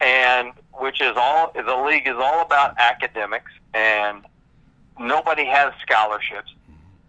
and 0.00 0.52
which 0.74 1.00
is 1.00 1.12
all 1.16 1.52
the 1.54 1.76
league 1.86 2.06
is 2.08 2.14
all 2.16 2.40
about 2.42 2.74
academics, 2.78 3.50
and 3.74 4.24
nobody 4.98 5.44
has 5.44 5.72
scholarships. 5.82 6.52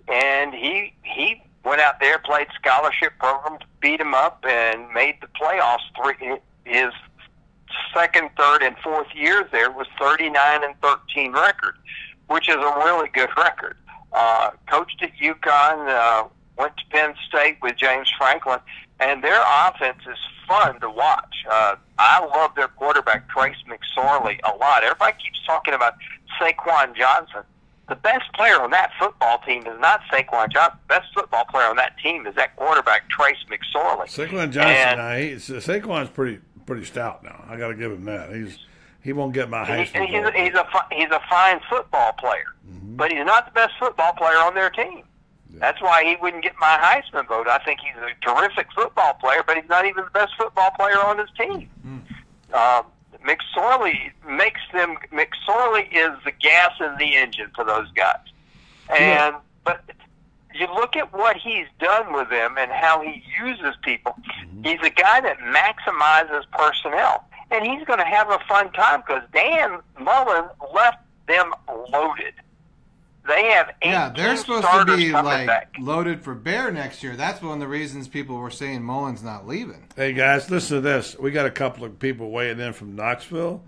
And 0.07 0.53
he 0.53 0.93
he 1.03 1.41
went 1.63 1.81
out 1.81 1.99
there, 1.99 2.19
played 2.19 2.47
scholarship 2.55 3.13
programs, 3.19 3.61
beat 3.81 3.99
him 3.99 4.13
up, 4.13 4.43
and 4.47 4.91
made 4.93 5.17
the 5.21 5.27
playoffs. 5.27 5.79
Three 6.01 6.37
his 6.65 6.93
second, 7.93 8.29
third, 8.37 8.61
and 8.61 8.75
fourth 8.83 9.07
years 9.15 9.45
there 9.51 9.71
was 9.71 9.87
thirty 9.99 10.29
nine 10.29 10.63
and 10.63 10.75
thirteen 10.81 11.33
record, 11.33 11.75
which 12.27 12.49
is 12.49 12.55
a 12.55 12.73
really 12.77 13.09
good 13.09 13.29
record. 13.37 13.77
Uh, 14.11 14.51
coached 14.69 15.01
at 15.01 15.11
UConn, 15.17 15.87
uh, 15.89 16.27
went 16.57 16.75
to 16.77 16.83
Penn 16.89 17.13
State 17.27 17.57
with 17.61 17.75
James 17.77 18.11
Franklin, 18.17 18.59
and 18.99 19.23
their 19.23 19.41
offense 19.67 20.01
is 20.09 20.17
fun 20.47 20.79
to 20.79 20.89
watch. 20.89 21.35
Uh, 21.49 21.75
I 21.99 22.25
love 22.25 22.55
their 22.55 22.67
quarterback 22.69 23.29
Trace 23.29 23.57
McSorley 23.67 24.39
a 24.43 24.55
lot. 24.57 24.83
Everybody 24.83 25.15
keeps 25.23 25.39
talking 25.45 25.73
about 25.73 25.93
Saquon 26.39 26.95
Johnson. 26.95 27.43
The 27.89 27.95
best 27.95 28.31
player 28.33 28.61
on 28.61 28.69
that 28.71 28.91
football 28.99 29.39
team 29.39 29.65
is 29.65 29.79
not 29.79 30.01
Saquon 30.11 30.51
Johnson. 30.51 30.79
The 30.87 30.95
best 30.99 31.07
football 31.13 31.45
player 31.45 31.67
on 31.67 31.75
that 31.77 31.97
team 31.97 32.27
is 32.27 32.35
that 32.35 32.55
quarterback 32.55 33.09
Trace 33.09 33.37
McSorley. 33.49 34.05
Saquon 34.05 34.51
Johnson, 34.51 34.61
And- 34.61 34.97
now, 34.99 35.15
he, 35.17 35.31
Saquon's 35.35 36.09
pretty 36.09 36.39
pretty 36.65 36.85
stout 36.85 37.23
now. 37.23 37.43
I 37.49 37.57
got 37.57 37.69
to 37.69 37.73
give 37.73 37.91
him 37.91 38.05
that. 38.05 38.31
He's 38.31 38.59
he 39.01 39.11
won't 39.13 39.33
get 39.33 39.49
my 39.49 39.65
He, 39.65 39.71
Heisman. 39.71 40.05
he's, 40.07 40.23
a, 40.23 40.31
he's 40.31 40.53
a 40.53 40.67
he's 40.91 41.09
a 41.11 41.21
fine 41.29 41.59
football 41.69 42.13
player, 42.13 42.45
but 42.95 43.11
he's 43.11 43.25
not 43.25 43.45
the 43.45 43.51
best 43.51 43.73
football 43.79 44.13
player 44.13 44.37
on 44.37 44.53
their 44.53 44.69
team. 44.69 45.03
That's 45.51 45.81
why 45.81 46.03
he 46.05 46.15
wouldn't 46.21 46.43
get 46.43 46.53
my 46.59 46.77
Heisman 46.79 47.27
vote. 47.27 47.47
I 47.47 47.57
think 47.59 47.79
he's 47.79 47.95
a 47.97 48.13
terrific 48.23 48.67
football 48.75 49.15
player, 49.15 49.41
but 49.45 49.57
he's 49.57 49.67
not 49.67 49.85
even 49.85 50.03
the 50.05 50.11
best 50.11 50.33
football 50.37 50.69
player 50.77 50.99
on 51.03 51.17
his 51.17 51.29
team. 51.37 51.69
Um, 52.53 52.83
McSorley 53.25 54.11
makes 54.27 54.61
them. 54.73 54.97
McSorley 55.11 55.87
is 55.91 56.11
the 56.23 56.31
gas 56.31 56.71
in 56.79 56.95
the 56.97 57.15
engine 57.15 57.51
for 57.55 57.65
those 57.65 57.91
guys, 57.91 58.15
and 58.97 59.35
but 59.63 59.83
you 60.53 60.67
look 60.73 60.95
at 60.95 61.13
what 61.13 61.37
he's 61.37 61.67
done 61.79 62.13
with 62.13 62.29
them 62.29 62.55
and 62.57 62.71
how 62.71 63.01
he 63.01 63.23
uses 63.41 63.75
people. 63.83 64.13
Mm-hmm. 64.41 64.63
He's 64.63 64.79
a 64.83 64.89
guy 64.89 65.21
that 65.21 65.37
maximizes 65.39 66.43
personnel, 66.51 67.25
and 67.51 67.65
he's 67.65 67.85
going 67.85 67.99
to 67.99 68.05
have 68.05 68.29
a 68.29 68.39
fun 68.47 68.71
time 68.71 69.01
because 69.05 69.23
Dan 69.33 69.79
Mullen 69.99 70.45
left 70.73 70.99
them 71.27 71.53
loaded. 71.91 72.33
They 73.27 73.45
have 73.51 73.69
18 73.81 73.91
Yeah, 73.91 74.09
they're 74.15 74.37
supposed 74.37 74.65
to 74.65 74.97
be 74.97 75.11
like 75.11 75.47
back. 75.47 75.75
loaded 75.79 76.23
for 76.23 76.33
bear 76.33 76.71
next 76.71 77.03
year. 77.03 77.15
That's 77.15 77.41
one 77.41 77.53
of 77.53 77.59
the 77.59 77.67
reasons 77.67 78.07
people 78.07 78.37
were 78.37 78.49
saying 78.49 78.81
Mullen's 78.83 79.23
not 79.23 79.47
leaving. 79.47 79.87
Hey 79.95 80.13
guys, 80.13 80.49
listen 80.49 80.77
to 80.77 80.81
this. 80.81 81.17
We 81.19 81.31
got 81.31 81.45
a 81.45 81.51
couple 81.51 81.83
of 81.83 81.99
people 81.99 82.31
weighing 82.31 82.59
in 82.59 82.73
from 82.73 82.95
Knoxville, 82.95 83.61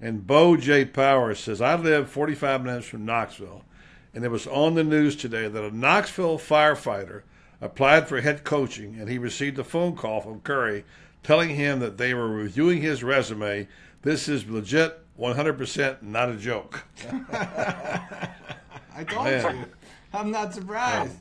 and 0.00 0.26
Bo 0.26 0.56
J. 0.56 0.84
Powers 0.84 1.40
says 1.40 1.60
I 1.60 1.76
live 1.76 2.10
45 2.10 2.64
minutes 2.64 2.86
from 2.86 3.04
Knoxville, 3.06 3.64
and 4.12 4.24
it 4.24 4.30
was 4.30 4.46
on 4.46 4.74
the 4.74 4.84
news 4.84 5.16
today 5.16 5.48
that 5.48 5.64
a 5.64 5.74
Knoxville 5.74 6.38
firefighter 6.38 7.22
applied 7.60 8.08
for 8.08 8.20
head 8.20 8.44
coaching, 8.44 8.96
and 9.00 9.08
he 9.08 9.18
received 9.18 9.58
a 9.58 9.64
phone 9.64 9.96
call 9.96 10.20
from 10.20 10.40
Currie 10.40 10.84
telling 11.22 11.50
him 11.50 11.80
that 11.80 11.96
they 11.96 12.12
were 12.12 12.28
reviewing 12.28 12.82
his 12.82 13.02
resume. 13.02 13.66
This 14.02 14.28
is 14.28 14.46
legit, 14.46 15.00
100% 15.18 16.02
not 16.02 16.28
a 16.28 16.36
joke. 16.36 16.84
I 18.96 19.04
told 19.04 19.24
Man. 19.26 19.56
you. 19.58 19.64
I'm 20.14 20.30
not 20.30 20.54
surprised. 20.54 21.16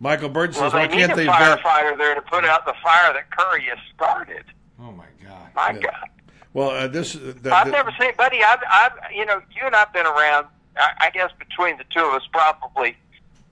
Michael 0.00 0.28
Burton 0.28 0.60
Well, 0.60 0.70
says, 0.70 0.72
they 0.72 0.78
"Why 0.80 0.86
need 0.86 0.98
can't 1.06 1.12
a 1.12 1.16
they 1.16 1.26
vet?" 1.26 1.60
firefighter 1.60 1.96
there 1.96 2.14
to 2.14 2.22
put 2.22 2.44
out 2.44 2.66
the 2.66 2.74
fire 2.82 3.12
that 3.12 3.30
Currie 3.30 3.62
has 3.64 3.78
started. 3.94 4.44
Oh 4.80 4.90
my 4.92 5.06
god. 5.24 5.48
My 5.54 5.70
Yeah. 5.70 5.78
God. 5.80 6.08
Well, 6.52 6.70
uh, 6.70 6.88
this 6.88 7.14
uh, 7.16 7.32
the, 7.40 7.54
I've 7.54 7.68
never 7.68 7.92
seen, 8.00 8.12
buddy. 8.16 8.42
I've, 8.42 8.60
I've, 8.70 8.92
you 9.12 9.24
know, 9.24 9.40
you 9.54 9.62
and 9.64 9.74
I've 9.74 9.92
been 9.92 10.06
around. 10.06 10.46
I, 10.76 11.06
I 11.06 11.10
guess 11.10 11.30
between 11.38 11.78
the 11.78 11.84
two 11.90 12.00
of 12.00 12.14
us, 12.14 12.22
probably 12.32 12.96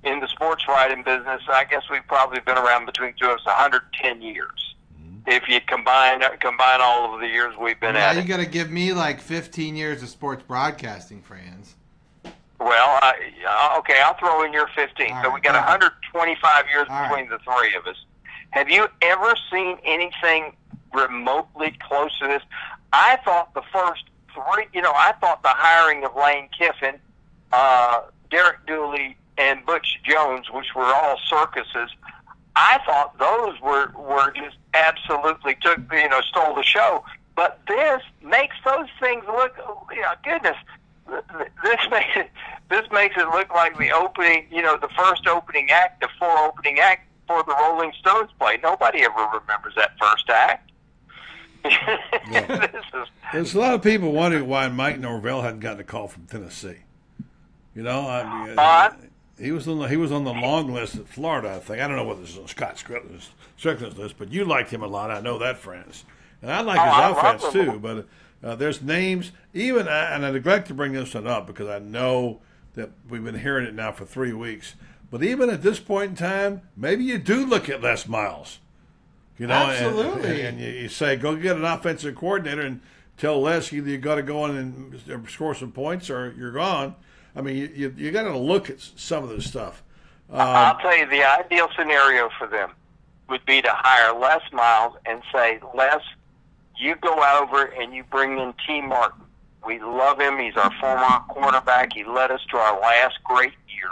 in 0.04 0.20
the 0.20 0.28
sports 0.28 0.66
writing 0.68 1.02
business, 1.04 1.42
I 1.48 1.64
guess 1.64 1.84
we've 1.90 2.06
probably 2.08 2.40
been 2.40 2.58
around 2.58 2.86
between 2.86 3.14
two 3.20 3.26
of 3.26 3.38
us 3.38 3.46
110 3.46 4.20
years. 4.22 4.74
If 5.24 5.48
you 5.48 5.60
combine 5.60 6.20
combine 6.40 6.80
all 6.80 7.14
of 7.14 7.20
the 7.20 7.28
years 7.28 7.54
we've 7.60 7.78
been 7.78 7.94
Now 7.94 8.10
at 8.10 8.16
you 8.16 8.22
got 8.24 8.38
to 8.38 8.46
give 8.46 8.72
me 8.72 8.92
like 8.92 9.20
15 9.20 9.76
years 9.76 10.02
of 10.02 10.08
sports 10.08 10.42
broadcasting, 10.42 11.22
Franz. 11.22 11.76
Well, 12.62 13.00
uh, 13.02 13.78
okay, 13.78 14.00
I'll 14.04 14.14
throw 14.14 14.44
in 14.44 14.52
your 14.52 14.68
15. 14.74 15.10
All 15.10 15.22
so 15.22 15.28
right, 15.28 15.34
we 15.34 15.40
got 15.40 15.52
go 15.52 15.58
ahead. 15.58 15.92
25 16.12 16.64
years 16.68 16.86
All 16.88 16.94
right. 16.94 17.08
between 17.08 17.28
the 17.28 17.38
three 17.38 17.74
of 17.74 17.86
us. 17.86 17.96
Have 18.50 18.68
you 18.68 18.86
ever 19.00 19.34
seen 19.50 19.78
anything 19.84 20.54
remotely 20.92 21.76
close 21.80 22.16
to 22.18 22.28
this? 22.28 22.42
I 22.92 23.18
thought 23.24 23.54
the 23.54 23.62
first 23.72 24.04
three, 24.34 24.66
you 24.72 24.82
know, 24.82 24.92
I 24.94 25.12
thought 25.20 25.42
the 25.42 25.48
hiring 25.48 26.04
of 26.04 26.14
Lane 26.14 26.48
Kiffin, 26.56 27.00
uh, 27.52 28.02
Derek 28.30 28.66
Dooley, 28.66 29.16
and 29.38 29.64
Butch 29.64 29.98
Jones, 30.04 30.50
which 30.50 30.74
were 30.74 30.84
all 30.84 31.18
circuses, 31.28 31.90
I 32.54 32.78
thought 32.84 33.18
those 33.18 33.60
were 33.60 33.90
were 33.96 34.30
just 34.32 34.56
absolutely 34.74 35.56
took 35.60 35.78
you 35.92 36.08
know 36.08 36.20
stole 36.20 36.54
the 36.54 36.62
show. 36.62 37.04
But 37.34 37.60
this 37.66 38.02
makes 38.22 38.56
those 38.64 38.88
things 39.00 39.24
look, 39.26 39.54
you 39.90 40.02
know, 40.02 40.12
goodness, 40.22 40.56
this 41.08 41.80
makes 41.90 42.16
it 42.16 42.30
this 42.70 42.86
makes 42.90 43.16
it 43.16 43.28
look 43.28 43.50
like 43.52 43.76
the 43.78 43.90
opening, 43.92 44.46
you 44.50 44.62
know, 44.62 44.76
the 44.76 44.88
first 44.96 45.26
opening 45.26 45.70
act, 45.70 46.00
the 46.00 46.08
four 46.18 46.36
opening 46.38 46.78
act 46.78 47.08
for 47.26 47.42
the 47.42 47.54
Rolling 47.60 47.92
Stones 48.00 48.30
play. 48.38 48.58
Nobody 48.62 49.02
ever 49.02 49.28
remembers 49.40 49.74
that 49.76 49.92
first 50.00 50.28
act. 50.30 50.70
this 51.64 52.84
is 52.94 53.08
There's 53.32 53.54
a 53.54 53.58
lot 53.60 53.74
of 53.74 53.82
people 53.82 54.12
wondering 54.12 54.48
why 54.48 54.68
Mike 54.68 54.98
Norvell 54.98 55.42
hadn't 55.42 55.60
gotten 55.60 55.80
a 55.80 55.84
call 55.84 56.08
from 56.08 56.26
Tennessee. 56.26 56.78
You 57.74 57.82
know, 57.82 58.08
I 58.08 58.46
mean, 58.46 58.58
Uh, 58.58 58.90
he 59.38 59.52
was 59.52 59.66
on 59.68 59.78
the 59.78 59.86
he 59.86 59.96
was 59.96 60.12
on 60.12 60.24
the 60.24 60.32
long 60.32 60.72
list 60.72 60.96
at 60.96 61.08
Florida. 61.08 61.54
I 61.54 61.58
think 61.58 61.80
I 61.80 61.86
don't 61.88 61.96
know 61.96 62.04
whether 62.04 62.20
this 62.20 62.30
is 62.30 62.38
on 62.38 62.48
Scott 62.48 62.76
Stricklin's, 62.76 63.30
Stricklin's 63.58 63.96
list, 63.96 64.16
but 64.18 64.32
you 64.32 64.44
liked 64.44 64.70
him 64.70 64.82
a 64.82 64.86
lot. 64.86 65.10
I 65.10 65.20
know 65.20 65.38
that, 65.38 65.58
Franz, 65.58 66.04
and 66.42 66.50
I 66.50 66.60
like 66.62 66.78
Oh, 66.80 66.84
his 66.84 66.92
I 66.94 67.10
offense 67.30 67.52
too. 67.52 67.78
But 67.78 68.06
uh, 68.42 68.56
there's 68.56 68.82
names, 68.82 69.32
even 69.54 69.86
and 69.88 70.26
I 70.26 70.30
neglect 70.30 70.68
to 70.68 70.74
bring 70.74 70.92
this 70.92 71.14
one 71.14 71.26
up 71.26 71.46
because 71.46 71.68
I 71.68 71.78
know 71.78 72.40
that 72.74 72.90
we've 73.08 73.24
been 73.24 73.38
hearing 73.38 73.66
it 73.66 73.74
now 73.74 73.92
for 73.92 74.04
three 74.04 74.32
weeks. 74.32 74.74
But 75.10 75.22
even 75.22 75.50
at 75.50 75.62
this 75.62 75.78
point 75.78 76.10
in 76.10 76.16
time, 76.16 76.62
maybe 76.76 77.04
you 77.04 77.18
do 77.18 77.44
look 77.44 77.68
at 77.68 77.82
Les 77.82 78.08
Miles. 78.08 78.58
You 79.38 79.46
know, 79.46 79.54
Absolutely. 79.54 80.42
and, 80.42 80.58
you, 80.58 80.68
you 80.70 80.88
say 80.88 81.16
go 81.16 81.36
get 81.36 81.56
an 81.56 81.64
offensive 81.64 82.14
coordinator 82.14 82.62
and 82.62 82.80
tell 83.16 83.40
Les 83.40 83.72
either 83.72 83.90
you 83.90 83.98
got 83.98 84.16
to 84.16 84.22
go 84.22 84.46
in 84.46 84.56
and 84.56 85.28
score 85.28 85.54
some 85.54 85.72
points 85.72 86.10
or 86.10 86.34
you're 86.36 86.52
gone. 86.52 86.94
I 87.34 87.40
mean, 87.40 87.56
you 87.56 87.70
you, 87.74 87.94
you 87.96 88.10
got 88.10 88.22
to 88.22 88.36
look 88.36 88.70
at 88.70 88.80
some 88.80 89.22
of 89.22 89.30
this 89.30 89.46
stuff. 89.46 89.82
I'll 90.32 90.78
tell 90.78 90.96
you, 90.96 91.06
the 91.06 91.24
ideal 91.24 91.68
scenario 91.76 92.30
for 92.38 92.46
them 92.46 92.72
would 93.28 93.44
be 93.44 93.60
to 93.62 93.70
hire 93.70 94.18
Les 94.18 94.40
Miles 94.52 94.96
and 95.06 95.22
say, 95.32 95.60
Les, 95.74 96.00
you 96.78 96.96
go 96.96 97.14
over 97.40 97.64
and 97.64 97.94
you 97.94 98.04
bring 98.04 98.38
in 98.38 98.54
Tee 98.66 98.80
Martin. 98.80 99.22
We 99.64 99.78
love 99.80 100.20
him. 100.20 100.38
He's 100.38 100.56
our 100.56 100.72
former 100.80 101.20
quarterback. 101.28 101.92
He 101.92 102.04
led 102.04 102.30
us 102.30 102.40
to 102.50 102.56
our 102.56 102.80
last 102.80 103.22
great 103.24 103.52
year. 103.68 103.90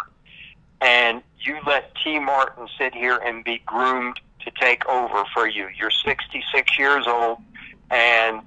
And 0.81 1.23
you 1.39 1.59
let 1.67 1.95
Tee 2.03 2.19
Martin 2.19 2.67
sit 2.79 2.95
here 2.95 3.17
and 3.17 3.45
be 3.45 3.63
groomed 3.67 4.21
to 4.45 4.51
take 4.61 4.87
over 4.87 5.25
for 5.33 5.47
you. 5.47 5.69
You're 5.79 5.91
66 5.91 6.79
years 6.79 7.07
old, 7.07 7.39
and 7.91 8.41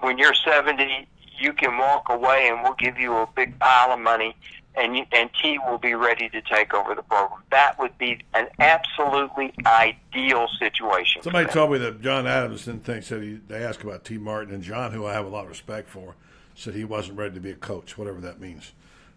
when 0.00 0.18
you're 0.18 0.34
70, 0.34 1.08
you 1.38 1.52
can 1.52 1.78
walk 1.78 2.08
away 2.08 2.48
and 2.48 2.62
we'll 2.62 2.74
give 2.74 2.98
you 2.98 3.14
a 3.14 3.28
big 3.36 3.58
pile 3.58 3.92
of 3.92 4.00
money 4.00 4.34
and 4.76 5.06
and 5.12 5.30
T 5.42 5.58
will 5.66 5.78
be 5.78 5.94
ready 5.94 6.28
to 6.28 6.40
take 6.42 6.74
over 6.74 6.94
the 6.94 7.02
program. 7.02 7.40
That 7.50 7.78
would 7.78 7.96
be 7.98 8.18
an 8.34 8.48
absolutely 8.58 9.54
ideal 9.64 10.48
situation. 10.58 11.22
Somebody 11.22 11.48
told 11.50 11.72
me 11.72 11.78
that 11.78 12.00
John 12.02 12.26
Adams 12.26 12.64
didn't 12.64 12.84
think 12.84 13.04
said 13.04 13.22
he 13.22 13.40
they 13.48 13.64
asked 13.64 13.82
about 13.82 14.04
Tee 14.04 14.18
Martin 14.18 14.54
and 14.54 14.62
John, 14.62 14.92
who 14.92 15.06
I 15.06 15.12
have 15.12 15.26
a 15.26 15.28
lot 15.30 15.44
of 15.44 15.48
respect 15.50 15.88
for, 15.88 16.14
said 16.54 16.74
he 16.74 16.84
wasn't 16.84 17.18
ready 17.18 17.34
to 17.34 17.40
be 17.40 17.50
a 17.50 17.54
coach, 17.54 17.96
whatever 17.98 18.20
that 18.20 18.40
means. 18.40 18.72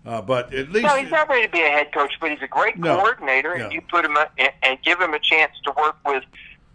Uh, 0.05 0.21
but 0.21 0.53
at 0.53 0.71
least 0.71 0.85
No, 0.87 0.95
he's 0.95 1.11
not 1.11 1.27
ready 1.27 1.45
to 1.45 1.51
be 1.51 1.59
a 1.61 1.69
head 1.69 1.91
coach, 1.93 2.13
but 2.21 2.31
he's 2.31 2.41
a 2.41 2.47
great 2.47 2.77
No. 2.77 2.95
coordinator, 2.97 3.51
and 3.53 3.73
you 3.73 3.81
put 3.81 4.05
him 4.05 4.15
a, 4.15 4.29
and- 4.63 4.81
give 4.81 4.99
him 4.99 5.13
a 5.13 5.19
chance 5.19 5.51
to 5.65 5.73
work 5.77 5.97
with 6.05 6.23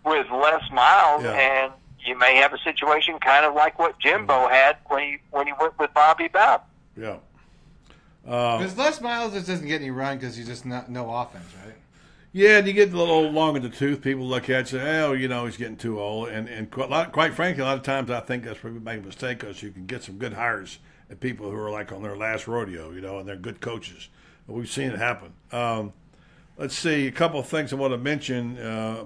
with 0.04 0.26
Les 0.30 0.70
Miles, 0.70 1.22
Yeah. 1.24 1.30
and 1.32 1.72
you 2.00 2.18
may 2.18 2.36
have 2.36 2.52
a 2.52 2.58
situation 2.58 3.18
kind 3.20 3.46
of 3.46 3.54
like 3.54 3.78
what 3.78 3.98
Jimbo 3.98 4.34
Mm-hmm. 4.34 4.52
had 4.52 4.76
when 4.88 5.02
he 5.02 5.18
when 5.30 5.46
he 5.46 5.54
went 5.58 5.78
with 5.78 5.94
Bobby 5.94 6.28
Bowden. 6.28 6.66
yeah. 6.98 7.16
Uh, 8.26 8.58
Because 8.58 8.76
Les 8.76 9.00
Miles 9.00 9.32
just 9.34 9.46
doesn't 9.46 9.66
get 9.66 9.80
any 9.80 9.90
run 9.90 10.18
because 10.18 10.36
he's 10.36 10.46
just 10.46 10.64
not 10.64 10.90
no 10.90 11.10
offense, 11.14 11.44
right? 11.64 11.74
Yeah, 12.32 12.58
and 12.58 12.66
you 12.66 12.72
get 12.72 12.92
a 12.92 12.96
little 12.96 13.30
long 13.30 13.54
in 13.54 13.62
the 13.62 13.68
tooth. 13.68 14.02
People 14.02 14.26
look 14.26 14.44
at 14.44 14.72
you 14.72 14.78
and 14.80 14.84
say, 14.86 15.00
oh, 15.02 15.12
you 15.12 15.28
know, 15.28 15.46
he's 15.46 15.56
getting 15.56 15.76
too 15.76 16.00
old. 16.00 16.30
And, 16.30 16.48
and 16.48 16.68
quite, 16.70 16.90
lot- 16.90 17.12
quite 17.12 17.32
frankly, 17.34 17.62
a 17.62 17.66
lot 17.66 17.76
of 17.76 17.84
times 17.84 18.10
I 18.10 18.18
think 18.20 18.42
that's 18.44 18.62
where 18.64 18.72
we 18.72 18.80
make 18.80 18.98
a 19.02 19.06
mistake 19.06 19.38
because 19.38 19.62
you 19.62 19.70
can 19.70 19.86
get 19.86 20.02
some 20.02 20.18
good 20.18 20.32
hires 20.32 20.78
and 21.08 21.20
people 21.20 21.48
who 21.50 21.56
are 21.56 21.70
like 21.70 21.92
on 21.92 22.02
their 22.02 22.16
last 22.16 22.48
rodeo, 22.48 22.90
you 22.90 23.00
know, 23.00 23.18
and 23.18 23.28
they're 23.28 23.36
good 23.36 23.60
coaches. 23.60 24.08
We've 24.48 24.68
seen 24.68 24.90
it 24.90 24.98
happen. 24.98 25.32
Um, 25.52 25.92
let's 26.58 26.76
see, 26.76 27.06
a 27.06 27.12
couple 27.12 27.38
of 27.38 27.46
things 27.46 27.72
I 27.72 27.76
want 27.76 27.92
to 27.92 27.98
mention 27.98 28.58
uh, 28.58 29.04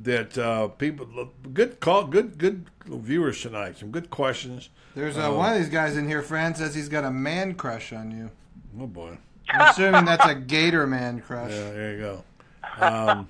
that 0.00 0.38
uh, 0.38 0.68
people, 0.68 1.30
good 1.52 1.80
call, 1.80 2.04
good, 2.06 2.38
good 2.38 2.64
viewers 2.86 3.42
tonight, 3.42 3.76
some 3.76 3.90
good 3.90 4.08
questions. 4.08 4.70
There's 4.94 5.18
uh, 5.18 5.30
one 5.30 5.52
of 5.52 5.58
these 5.58 5.68
guys 5.68 5.96
in 5.98 6.08
here, 6.08 6.22
Fran, 6.22 6.54
says 6.54 6.74
he's 6.74 6.88
got 6.88 7.04
a 7.04 7.10
man 7.10 7.54
crush 7.54 7.92
on 7.92 8.10
you. 8.10 8.30
Oh, 8.78 8.86
boy. 8.86 9.16
I'm 9.48 9.70
assuming 9.70 10.04
that's 10.04 10.26
a 10.26 10.34
Gator 10.34 10.86
man 10.86 11.20
crush. 11.20 11.50
Yeah, 11.50 11.70
there 11.70 11.92
you 11.92 11.98
go. 11.98 12.24
Um, 12.78 13.28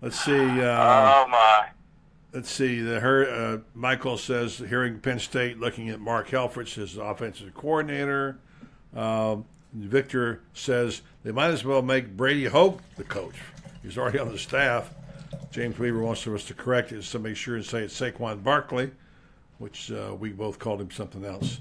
let's 0.00 0.20
see. 0.20 0.38
Uh, 0.38 1.14
oh 1.14 1.28
my! 1.28 1.68
Let's 2.32 2.50
see. 2.50 2.80
The 2.80 3.00
her 3.00 3.28
uh, 3.28 3.58
Michael 3.74 4.16
says 4.16 4.58
hearing 4.58 5.00
Penn 5.00 5.18
State 5.18 5.58
looking 5.58 5.88
at 5.88 6.00
Mark 6.00 6.28
Helfrich 6.28 6.78
as 6.78 6.96
offensive 6.96 7.52
coordinator. 7.54 8.38
Um, 8.94 9.44
Victor 9.72 10.40
says 10.54 11.02
they 11.24 11.32
might 11.32 11.50
as 11.50 11.64
well 11.64 11.82
make 11.82 12.16
Brady 12.16 12.44
Hoke 12.44 12.80
the 12.96 13.04
coach. 13.04 13.34
He's 13.82 13.98
already 13.98 14.18
on 14.18 14.30
the 14.30 14.38
staff. 14.38 14.92
James 15.50 15.78
Weaver 15.78 16.00
wants 16.00 16.26
us 16.26 16.44
to 16.44 16.54
correct 16.54 16.92
it, 16.92 17.02
so 17.04 17.18
make 17.18 17.36
sure 17.36 17.56
and 17.56 17.64
say 17.64 17.82
it's 17.82 17.98
Saquon 17.98 18.42
Barkley, 18.42 18.90
which 19.58 19.90
uh, 19.90 20.14
we 20.18 20.30
both 20.30 20.58
called 20.58 20.80
him 20.80 20.90
something 20.90 21.24
else. 21.24 21.60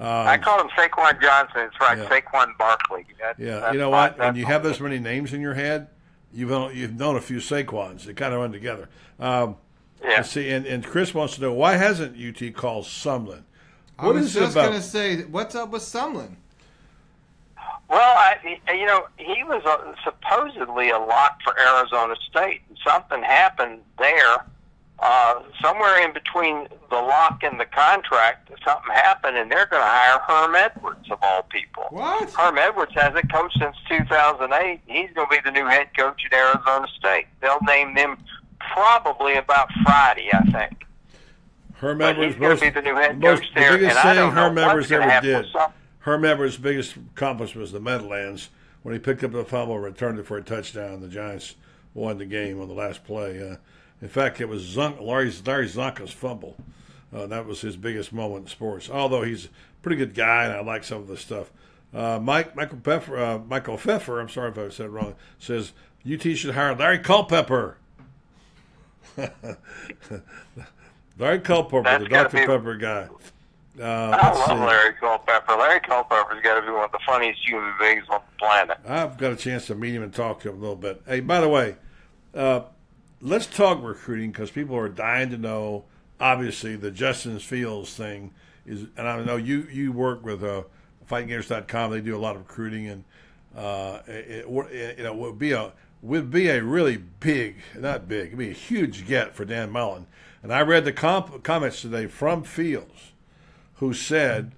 I 0.00 0.38
call 0.38 0.60
him 0.60 0.68
Saquon 0.76 1.20
Johnson. 1.20 1.60
It's 1.62 1.80
right, 1.80 1.98
Yeah. 1.98 2.04
Saquon 2.08 2.56
Barkley. 2.58 3.06
That- 3.20 3.38
Yeah, 3.38 3.72
you 3.72 3.78
know 3.78 3.90
fine. 3.90 4.12
what? 4.12 4.18
When 4.18 4.36
you 4.36 4.46
have 4.46 4.62
this 4.62 4.80
many 4.80 4.98
names 4.98 5.32
in 5.32 5.40
your 5.40 5.54
head, 5.54 5.88
you've 6.32 6.50
known, 6.50 6.74
you've 6.74 6.94
known 6.94 7.16
a 7.16 7.20
few 7.20 7.38
Saquons. 7.38 8.04
They 8.04 8.14
kind 8.14 8.32
of 8.34 8.40
run 8.40 8.52
together. 8.52 8.88
Um, 9.18 9.56
Yeah. 10.02 10.16
Let's 10.16 10.30
see, 10.32 10.50
and, 10.50 10.66
and 10.66 10.84
Chris 10.86 11.14
wants 11.14 11.36
to 11.36 11.40
know 11.40 11.52
why 11.54 11.76
hasn't 11.76 12.16
UT 12.18 12.50
called 12.54 12.84
Sumlin? 12.84 13.44
I 13.98 14.06
was 14.08 14.26
is 14.26 14.34
just 14.34 14.54
gonna 14.54 14.82
say, 14.82 15.22
what's 15.22 15.54
up 15.54 15.70
with 15.70 15.80
Sumlin? 15.82 16.34
Well, 17.88 18.00
I, 18.16 18.36
you 18.72 18.86
know, 18.86 19.06
he 19.16 19.44
was 19.44 19.62
uh 19.64 19.94
supposedly 20.02 20.90
a 20.90 20.98
lock 20.98 21.40
for 21.42 21.54
Arizona 21.58 22.16
State. 22.28 22.62
And 22.68 22.78
something 22.86 23.22
happened 23.22 23.80
there, 23.98 24.44
uh, 25.00 25.42
somewhere 25.62 26.04
in 26.04 26.12
between 26.12 26.68
the 26.90 26.96
lock 26.96 27.42
and 27.42 27.58
the 27.58 27.66
contract. 27.66 28.50
Something 28.64 28.92
happened, 28.94 29.36
and 29.36 29.50
they're 29.50 29.66
going 29.66 29.82
to 29.82 29.88
hire 29.88 30.20
Herm 30.20 30.54
Edwards 30.54 31.10
of 31.10 31.18
all 31.22 31.42
people. 31.42 31.84
What? 31.90 32.30
Herm 32.30 32.58
Edwards 32.58 32.92
hasn't 32.94 33.30
coached 33.32 33.58
since 33.58 33.76
2008. 33.88 34.80
He's 34.86 35.10
going 35.14 35.28
to 35.28 35.30
be 35.30 35.40
the 35.44 35.50
new 35.50 35.66
head 35.66 35.88
coach 35.96 36.22
at 36.30 36.32
Arizona 36.32 36.86
State. 36.98 37.26
They'll 37.40 37.60
name 37.66 37.94
them 37.94 38.16
probably 38.72 39.34
about 39.34 39.68
Friday, 39.82 40.30
I 40.32 40.42
think. 40.50 40.84
Herm 41.74 41.98
But 41.98 42.16
Edwards, 42.16 42.38
most, 42.38 42.62
be 42.62 42.70
the 42.70 42.82
new 42.82 42.94
head 42.94 43.20
most 43.20 43.40
coach 43.40 43.48
the 43.54 43.60
biggest 43.60 43.96
and 43.96 44.18
thing 44.18 44.30
Herm 44.30 44.56
Edwards 44.56 44.90
ever 44.92 45.20
did. 45.20 45.46
Herm 45.98 46.24
Edwards' 46.24 46.56
biggest 46.56 46.96
accomplishment 46.96 47.60
was 47.60 47.72
the 47.72 47.80
Meadowlands 47.80 48.50
when 48.82 48.92
he 48.92 48.98
picked 48.98 49.24
up 49.24 49.32
the 49.32 49.44
fumble, 49.44 49.78
returned 49.78 50.18
it 50.18 50.26
for 50.26 50.36
a 50.36 50.42
touchdown. 50.42 51.00
The 51.00 51.08
Giants 51.08 51.56
won 51.94 52.18
the 52.18 52.26
game 52.26 52.60
on 52.60 52.68
the 52.68 52.74
last 52.74 53.04
play. 53.04 53.40
Uh, 53.40 53.56
in 54.04 54.10
fact, 54.10 54.38
it 54.38 54.48
was 54.50 54.62
Zunk, 54.76 55.00
Larry, 55.00 55.32
Larry 55.46 55.66
Csonka's 55.66 56.10
fumble. 56.12 56.56
Uh, 57.10 57.26
that 57.26 57.46
was 57.46 57.62
his 57.62 57.74
biggest 57.76 58.12
moment 58.12 58.42
in 58.42 58.48
sports. 58.48 58.90
Although 58.90 59.22
he's 59.22 59.46
a 59.46 59.48
pretty 59.82 59.96
good 59.96 60.14
guy, 60.14 60.44
and 60.44 60.52
I 60.52 60.60
like 60.60 60.84
some 60.84 60.98
of 60.98 61.08
the 61.08 61.16
stuff. 61.16 61.50
Uh, 61.94 62.18
Mike 62.20 62.54
Michael 62.54 62.80
Pfeffer, 62.84 63.16
uh, 63.18 63.38
Michael 63.38 63.78
Pfeffer, 63.78 64.20
I'm 64.20 64.28
sorry 64.28 64.50
if 64.50 64.58
I 64.58 64.68
said 64.68 64.86
it 64.86 64.90
wrong, 64.90 65.14
says 65.38 65.72
UT 66.06 66.20
should 66.36 66.54
hire 66.54 66.74
Larry 66.76 66.98
Culpepper. 66.98 67.78
Larry 71.18 71.40
Culpepper, 71.40 71.82
That's 71.84 72.02
the 72.04 72.08
Dr. 72.10 72.36
be- 72.36 72.46
Pepper 72.46 72.76
guy. 72.76 73.08
Uh, 73.80 73.84
I 73.84 74.30
love 74.32 74.46
see. 74.46 74.52
Larry 74.54 74.94
Culpepper. 75.00 75.52
Larry 75.56 75.80
Culpepper's 75.80 76.42
got 76.42 76.60
to 76.60 76.66
be 76.66 76.72
one 76.72 76.84
of 76.84 76.92
the 76.92 76.98
funniest 77.06 77.40
human 77.48 77.72
beings 77.80 78.04
on 78.10 78.20
the 78.20 78.38
planet. 78.38 78.76
I've 78.86 79.16
got 79.16 79.32
a 79.32 79.36
chance 79.36 79.66
to 79.68 79.74
meet 79.74 79.94
him 79.94 80.02
and 80.02 80.12
talk 80.12 80.40
to 80.40 80.50
him 80.50 80.56
a 80.58 80.60
little 80.60 80.76
bit. 80.76 81.00
Hey, 81.06 81.20
by 81.20 81.40
the 81.40 81.48
way, 81.48 81.76
uh, 82.34 82.62
let's 83.20 83.46
talk 83.46 83.82
recruiting 83.82 84.30
because 84.30 84.50
people 84.50 84.76
are 84.76 84.88
dying 84.88 85.30
to 85.30 85.38
know. 85.38 85.84
Obviously, 86.20 86.76
the 86.76 86.90
Justin 86.90 87.38
Fields 87.38 87.94
thing 87.94 88.32
is, 88.66 88.86
and 88.96 89.08
I 89.08 89.22
know 89.24 89.36
you 89.36 89.66
you 89.70 89.92
work 89.92 90.24
with 90.24 90.44
uh, 90.44 90.62
FightingGators.com. 91.10 91.90
They 91.90 92.00
do 92.00 92.16
a 92.16 92.18
lot 92.18 92.36
of 92.36 92.42
recruiting, 92.42 92.88
and 92.88 93.04
uh, 93.56 94.00
it, 94.06 94.46
it, 94.48 94.98
you 94.98 95.04
know 95.04 95.14
would 95.14 95.38
be 95.38 95.52
a 95.52 95.72
would 96.04 96.30
be 96.30 96.48
a 96.48 96.62
really 96.62 96.98
big, 96.98 97.56
not 97.74 98.06
big, 98.06 98.26
it'd 98.26 98.38
be 98.38 98.50
a 98.50 98.52
huge 98.52 99.06
get 99.06 99.34
for 99.34 99.46
Dan 99.46 99.70
Mullen. 99.70 100.06
And 100.42 100.52
I 100.52 100.60
read 100.60 100.84
the 100.84 100.92
comp- 100.92 101.42
comments 101.42 101.80
today 101.80 102.06
from 102.08 102.44
Fields, 102.44 103.12
who 103.76 103.94
said 103.94 104.52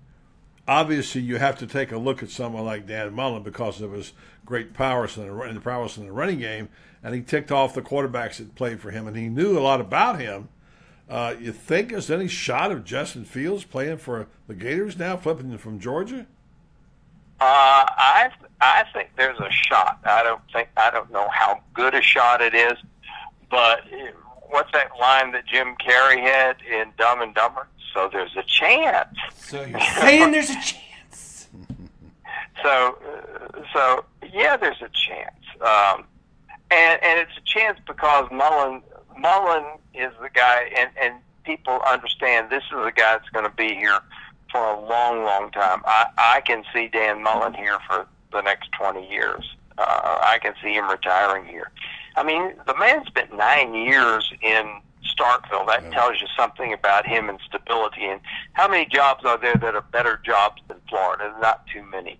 obviously 0.66 1.20
you 1.20 1.36
have 1.36 1.56
to 1.58 1.66
take 1.66 1.92
a 1.92 1.98
look 1.98 2.20
at 2.20 2.30
someone 2.30 2.64
like 2.64 2.88
Dan 2.88 3.14
Mullen 3.14 3.44
because 3.44 3.80
of 3.80 3.92
his 3.92 4.12
great 4.44 4.74
prowess 4.74 5.16
in 5.16 5.28
the, 5.28 5.42
in 5.42 5.54
the 5.54 5.60
prowess 5.60 5.96
in 5.96 6.06
the 6.06 6.12
running 6.12 6.40
game, 6.40 6.68
and 7.06 7.14
he 7.14 7.20
ticked 7.20 7.52
off 7.52 7.72
the 7.72 7.82
quarterbacks 7.82 8.38
that 8.38 8.56
played 8.56 8.80
for 8.80 8.90
him, 8.90 9.06
and 9.06 9.16
he 9.16 9.28
knew 9.28 9.56
a 9.56 9.60
lot 9.60 9.80
about 9.80 10.18
him. 10.18 10.48
Uh, 11.08 11.36
you 11.40 11.52
think 11.52 11.90
there's 11.90 12.10
any 12.10 12.26
shot 12.26 12.72
of 12.72 12.84
Justin 12.84 13.24
Fields 13.24 13.62
playing 13.62 13.98
for 13.98 14.26
the 14.48 14.56
Gators 14.56 14.98
now, 14.98 15.16
flipping 15.16 15.56
from 15.56 15.78
Georgia? 15.78 16.26
Uh, 17.38 17.86
I 17.86 18.30
I 18.60 18.84
think 18.92 19.10
there's 19.16 19.38
a 19.38 19.48
shot. 19.52 20.00
I 20.02 20.24
don't 20.24 20.42
think 20.52 20.68
I 20.76 20.90
don't 20.90 21.08
know 21.12 21.28
how 21.32 21.60
good 21.74 21.94
a 21.94 22.02
shot 22.02 22.42
it 22.42 22.54
is, 22.54 22.76
but 23.52 23.82
what's 24.48 24.72
that 24.72 24.90
line 24.98 25.30
that 25.30 25.46
Jim 25.46 25.76
Carrey 25.76 26.20
had 26.20 26.56
in 26.68 26.90
Dumb 26.98 27.22
and 27.22 27.32
Dumber? 27.36 27.68
So 27.94 28.10
there's 28.12 28.34
a 28.36 28.42
chance. 28.42 29.16
So 29.36 29.64
you're 29.64 29.78
saying 30.00 30.32
there's 30.32 30.50
a 30.50 30.54
chance. 30.54 31.46
so, 32.64 32.98
uh, 32.98 33.62
so 33.72 34.04
yeah, 34.32 34.56
there's 34.56 34.82
a 34.82 34.90
chance, 34.92 35.36
um, 35.60 36.04
and 36.70 37.02
and 37.02 37.20
it's 37.20 37.36
a 37.36 37.42
chance 37.44 37.78
because 37.86 38.28
Mullen 38.30 38.82
Mullen 39.18 39.64
is 39.94 40.12
the 40.20 40.30
guy, 40.32 40.70
and 40.76 40.90
and 41.00 41.14
people 41.44 41.80
understand 41.86 42.50
this 42.50 42.64
is 42.64 42.84
the 42.84 42.92
guy 42.94 43.16
that's 43.16 43.28
going 43.30 43.48
to 43.48 43.56
be 43.56 43.74
here 43.74 43.98
for 44.50 44.60
a 44.60 44.80
long, 44.80 45.24
long 45.24 45.50
time. 45.50 45.82
I 45.84 46.06
I 46.16 46.40
can 46.42 46.64
see 46.72 46.88
Dan 46.88 47.22
Mullen 47.22 47.54
here 47.54 47.78
for 47.86 48.06
the 48.32 48.42
next 48.42 48.70
twenty 48.72 49.08
years. 49.08 49.56
Uh, 49.78 50.18
I 50.22 50.38
can 50.40 50.54
see 50.62 50.72
him 50.72 50.88
retiring 50.88 51.44
here. 51.44 51.70
I 52.16 52.22
mean, 52.22 52.54
the 52.66 52.76
man 52.78 53.04
spent 53.04 53.36
nine 53.36 53.74
years 53.74 54.32
in 54.40 54.80
Starkville. 55.04 55.66
That 55.66 55.82
yeah. 55.82 55.90
tells 55.90 56.20
you 56.20 56.26
something 56.36 56.72
about 56.72 57.06
him 57.06 57.28
and 57.28 57.38
stability. 57.46 58.06
And 58.06 58.20
how 58.54 58.68
many 58.68 58.86
jobs 58.86 59.24
are 59.24 59.38
there 59.38 59.56
that 59.56 59.74
are 59.74 59.82
better 59.82 60.20
jobs 60.24 60.62
than 60.68 60.78
Florida? 60.88 61.34
Not 61.40 61.66
too 61.66 61.82
many. 61.82 62.18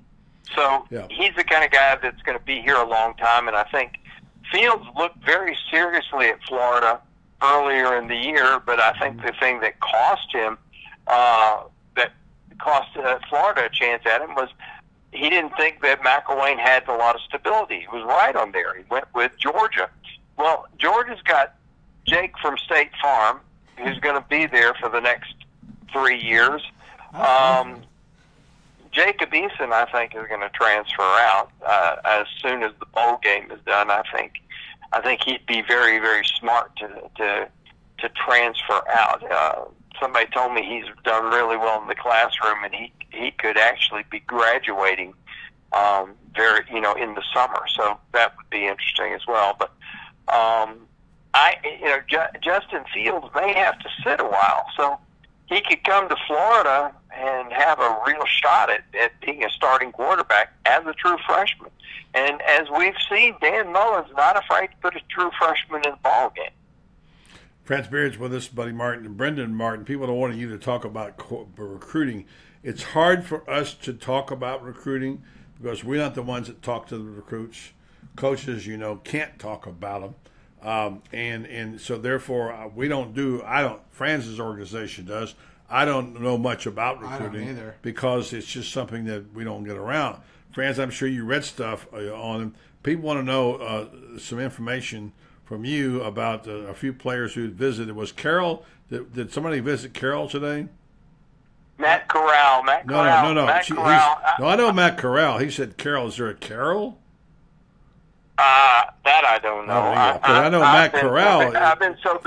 So 0.55 0.87
yeah. 0.91 1.07
he's 1.11 1.35
the 1.35 1.45
kind 1.45 1.65
of 1.65 1.71
guy 1.71 1.97
that's 2.01 2.23
going 2.23 2.39
to 2.39 2.45
be 2.45 2.61
here 2.61 2.77
a 2.77 2.87
long 2.87 3.15
time. 3.15 3.49
And 3.49 3.57
I 3.57 3.65
think 3.65 3.93
Fields 4.53 4.85
looked 4.97 5.25
very 5.25 5.57
seriously 5.71 6.29
at 6.29 6.43
Florida 6.45 7.01
earlier 7.43 7.97
in 7.97 8.09
the 8.09 8.17
year, 8.17 8.61
but 8.65 8.81
I 8.81 8.93
think 8.99 9.23
the 9.23 9.33
thing 9.39 9.61
that 9.61 9.81
cost 9.81 10.33
him, 10.33 10.59
uh, 11.07 11.65
that 11.97 12.13
cost 12.59 12.97
uh, 12.97 13.19
Florida 13.29 13.67
a 13.67 13.69
chance 13.69 14.03
at 14.07 14.21
him 14.21 14.35
was 14.35 14.49
he 15.13 15.29
didn't 15.31 15.57
think 15.57 15.83
that 15.83 16.01
McElwain 16.03 16.59
had 16.59 16.87
a 16.89 16.95
lot 16.95 17.15
of 17.15 17.21
stability. 17.23 17.81
He 17.81 17.89
was 17.89 18.05
right 18.05 18.37
on 18.37 18.53
there. 18.53 18.75
He 18.75 18.85
went 18.91 19.07
with 19.15 19.33
Georgia. 19.39 19.91
Well, 20.37 20.67
Georgia's 20.79 21.23
got 21.23 21.55
Jake 22.07 22.37
from 22.39 22.59
State 22.59 22.91
Farm, 23.01 23.41
who's 23.79 23.99
going 23.99 24.21
to 24.21 24.29
be 24.29 24.47
there 24.47 24.75
for 24.75 24.89
the 24.89 25.01
next 25.01 25.35
three 25.93 26.21
years. 26.21 26.63
Um, 27.15 27.83
Jacob 28.97 29.31
Eason, 29.31 29.73
I 29.73 29.85
think, 29.93 30.15
is 30.15 30.27
going 30.27 30.41
to 30.41 30.49
transfer 30.49 31.03
out 31.03 31.51
uh, 31.65 31.97
as 32.07 32.27
soon 32.41 32.63
as 32.63 32.73
the 32.81 32.87
bowl 32.87 33.19
game 33.23 33.51
is 33.51 33.61
done. 33.67 33.91
I 33.91 34.03
think, 34.11 34.33
I 34.93 35.03
think 35.03 35.21
he'd 35.23 35.45
be 35.47 35.63
very, 35.69 35.99
very 35.99 36.25
smart 36.41 36.75
to 36.77 36.89
to 37.19 37.49
to 37.99 38.09
transfer 38.09 38.81
out. 38.89 39.23
Uh, 39.31 39.65
somebody 40.01 40.27
told 40.33 40.55
me 40.55 40.63
he's 40.63 40.91
done 41.05 41.27
really 41.27 41.59
well 41.59 41.81
in 41.83 41.89
the 41.89 41.95
classroom, 41.95 42.65
and 42.65 42.75
he 42.75 42.91
he 43.11 43.33
could 43.33 43.59
actually 43.59 44.05
be 44.11 44.21
graduating 44.21 45.13
um, 45.75 46.15
very, 46.35 46.65
you 46.73 46.81
know, 46.81 46.95
in 46.95 47.15
the 47.15 47.23
summer. 47.35 47.63
So 47.77 47.99
that 48.15 48.35
would 48.37 48.49
be 48.49 48.67
interesting 48.67 49.13
as 49.13 49.27
well. 49.27 49.57
But 49.59 49.71
um, 50.29 50.87
I, 51.35 51.57
you 51.65 51.85
know, 51.85 51.99
J- 52.09 52.39
Justin 52.43 52.85
Fields 52.95 53.27
may 53.35 53.53
have 53.53 53.79
to 53.81 53.89
sit 54.03 54.21
a 54.21 54.25
while, 54.25 54.65
so 54.75 54.99
he 55.47 55.61
could 55.61 55.83
come 55.85 56.09
to 56.09 56.17
Florida 56.27 56.93
and 57.17 57.53
have 57.53 57.79
a 57.79 57.99
real 58.07 58.25
shot 58.27 58.71
at, 58.71 58.83
at 59.01 59.19
being 59.21 59.45
a 59.45 59.51
starting 59.51 59.93
quarterback 59.93 60.53
as 60.67 60.85
a 60.87 60.93
true 60.93 61.17
freshman. 61.27 61.71
And 62.15 62.41
as 62.43 62.69
we've 62.77 62.95
seen, 63.11 63.37
Dan 63.41 63.73
Mullen's 63.73 64.13
not 64.17 64.37
afraid 64.37 64.69
to 64.69 64.77
put 64.83 64.97
a 64.97 65.01
true 65.09 65.31
freshman 65.39 65.85
in 65.85 65.93
the 65.93 65.99
ball 66.03 66.33
game. 66.35 66.51
Franz 67.65 67.89
Beard's 67.89 68.17
with 68.17 68.33
us, 68.35 68.47
Buddy 68.49 68.73
Martin 68.73 69.07
and 69.07 69.17
Brendan 69.17 69.55
Martin. 69.55 69.85
People 69.85 70.07
don't 70.07 70.19
want 70.19 70.37
you 70.37 70.49
to 70.51 70.59
talk 70.59 70.85
about 70.85 71.17
co- 71.17 71.49
recruiting. 71.57 72.25
It's 72.63 72.83
hard 72.83 73.25
for 73.25 73.49
us 73.51 73.75
to 73.75 73.93
talk 73.93 74.31
about 74.31 74.63
recruiting 74.63 75.23
because 75.61 75.83
we're 75.83 76.01
not 76.01 76.15
the 76.15 76.23
ones 76.23 76.47
that 76.47 76.63
talk 76.63 76.87
to 76.89 76.99
the 76.99 77.11
recruits. 77.11 77.73
Coaches, 78.15 78.67
you 78.67 78.77
know, 78.77 78.97
can't 78.97 79.39
talk 79.39 79.67
about 79.67 80.01
them. 80.01 80.15
Um, 80.63 81.03
and 81.13 81.47
and 81.47 81.81
so 81.81 81.99
therefore 81.99 82.53
uh, 82.53 82.69
we 82.69 82.89
don't 82.89 83.15
do. 83.15 83.43
I 83.45 83.63
don't. 83.63 83.81
Franz's 83.91 84.41
organization 84.41 85.05
does. 85.05 85.35
I 85.69 85.85
don't 85.85 86.21
know 86.21 86.39
much 86.39 86.67
about 86.67 87.01
recruiting 87.03 87.49
either. 87.49 87.75
because 87.83 88.33
it's 88.33 88.47
just 88.47 88.73
something 88.73 89.05
that 89.07 89.35
we 89.35 89.45
don't 89.45 89.65
get 89.65 89.77
around. 89.77 90.21
Franz, 90.53 90.79
I'm 90.79 90.91
sure 90.91 91.09
you 91.09 91.25
read 91.25 91.45
stuff 91.45 91.87
uh, 91.93 92.15
on 92.15 92.41
him. 92.41 92.55
People 92.83 93.05
want 93.05 93.19
to 93.19 93.25
know 93.25 93.57
uh, 93.57 93.89
some 94.19 94.39
information 94.39 95.13
from 95.45 95.65
you 95.65 96.03
about 96.03 96.47
uh, 96.47 96.53
a 96.53 96.75
few 96.75 96.93
players 96.93 97.35
who 97.35 97.49
visited. 97.51 97.95
Was 97.95 98.13
Carroll? 98.13 98.65
Did, 98.89 99.13
did 99.13 99.33
somebody 99.33 99.61
visit 99.61 99.93
Carroll 99.93 100.29
today? 100.29 100.69
Matt 101.79 102.09
Corral. 102.09 102.63
Matt 102.63 102.87
no, 102.87 102.95
Corral. 102.95 103.23
No, 103.23 103.35
no, 103.35 103.41
no. 103.41 103.47
Matt 103.47 103.65
she, 103.65 103.75
Corral. 103.75 104.21
No, 104.39 104.47
I 104.47 104.57
know 104.57 104.73
Matt 104.73 104.99
Corral. 104.99 105.39
He 105.39 105.51
said 105.51 105.77
Carroll. 105.77 106.09
Is 106.09 106.17
there 106.17 106.29
a 106.29 106.35
Carroll? 106.35 106.99
Uh, 108.39 108.83
that 109.05 109.25
I 109.25 109.39
don't 109.39 109.67
know. 109.67 109.73
Oh, 109.73 109.93
yeah. 109.93 110.19
I, 110.23 110.33
I, 110.33 110.45
I 110.45 110.49
know 110.51 110.61
I've 110.61 110.93
Matt 110.93 111.01
Corral. 111.01 111.53
So, 111.53 111.59
I've 111.59 111.79
been 111.79 111.97
so. 112.03 112.23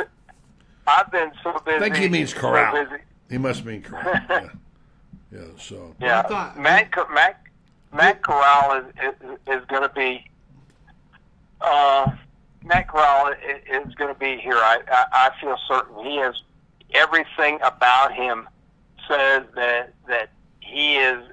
I've 0.87 1.11
been 1.11 1.31
so 1.43 1.53
busy. 1.65 1.77
I 1.77 1.79
think 1.79 1.95
he 1.97 2.09
means 2.09 2.33
Corral. 2.33 2.87
So 2.89 2.97
he 3.29 3.37
must 3.37 3.63
mean 3.63 3.83
Corral. 3.83 4.05
yeah. 4.29 4.49
yeah. 5.31 5.39
So. 5.57 5.95
Yeah. 6.01 6.23
Thought, 6.23 6.59
Matt 6.59 6.91
Matt 7.13 7.41
Matt 7.93 8.23
Corral 8.23 8.79
is 8.79 8.85
is, 9.03 9.37
is 9.47 9.65
going 9.65 9.83
to 9.83 9.93
be. 9.95 10.25
Uh, 11.61 12.11
Matt 12.63 12.87
Corral 12.87 13.33
is, 13.33 13.87
is 13.87 13.93
going 13.95 14.13
to 14.13 14.19
be 14.19 14.37
here. 14.37 14.55
I, 14.55 14.79
I 14.91 15.05
I 15.11 15.31
feel 15.39 15.57
certain 15.67 16.03
he 16.05 16.17
has 16.17 16.35
everything 16.93 17.59
about 17.61 18.13
him 18.13 18.49
says 19.07 19.43
that 19.55 19.93
that 20.07 20.29
he 20.59 20.95
is 20.95 21.23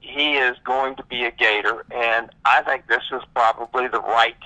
he 0.00 0.34
is 0.34 0.56
going 0.64 0.96
to 0.96 1.04
be 1.04 1.24
a 1.24 1.30
Gator, 1.30 1.84
and 1.94 2.30
I 2.44 2.62
think 2.62 2.86
this 2.86 3.02
is 3.12 3.22
probably 3.34 3.88
the 3.88 4.00
right 4.00 4.36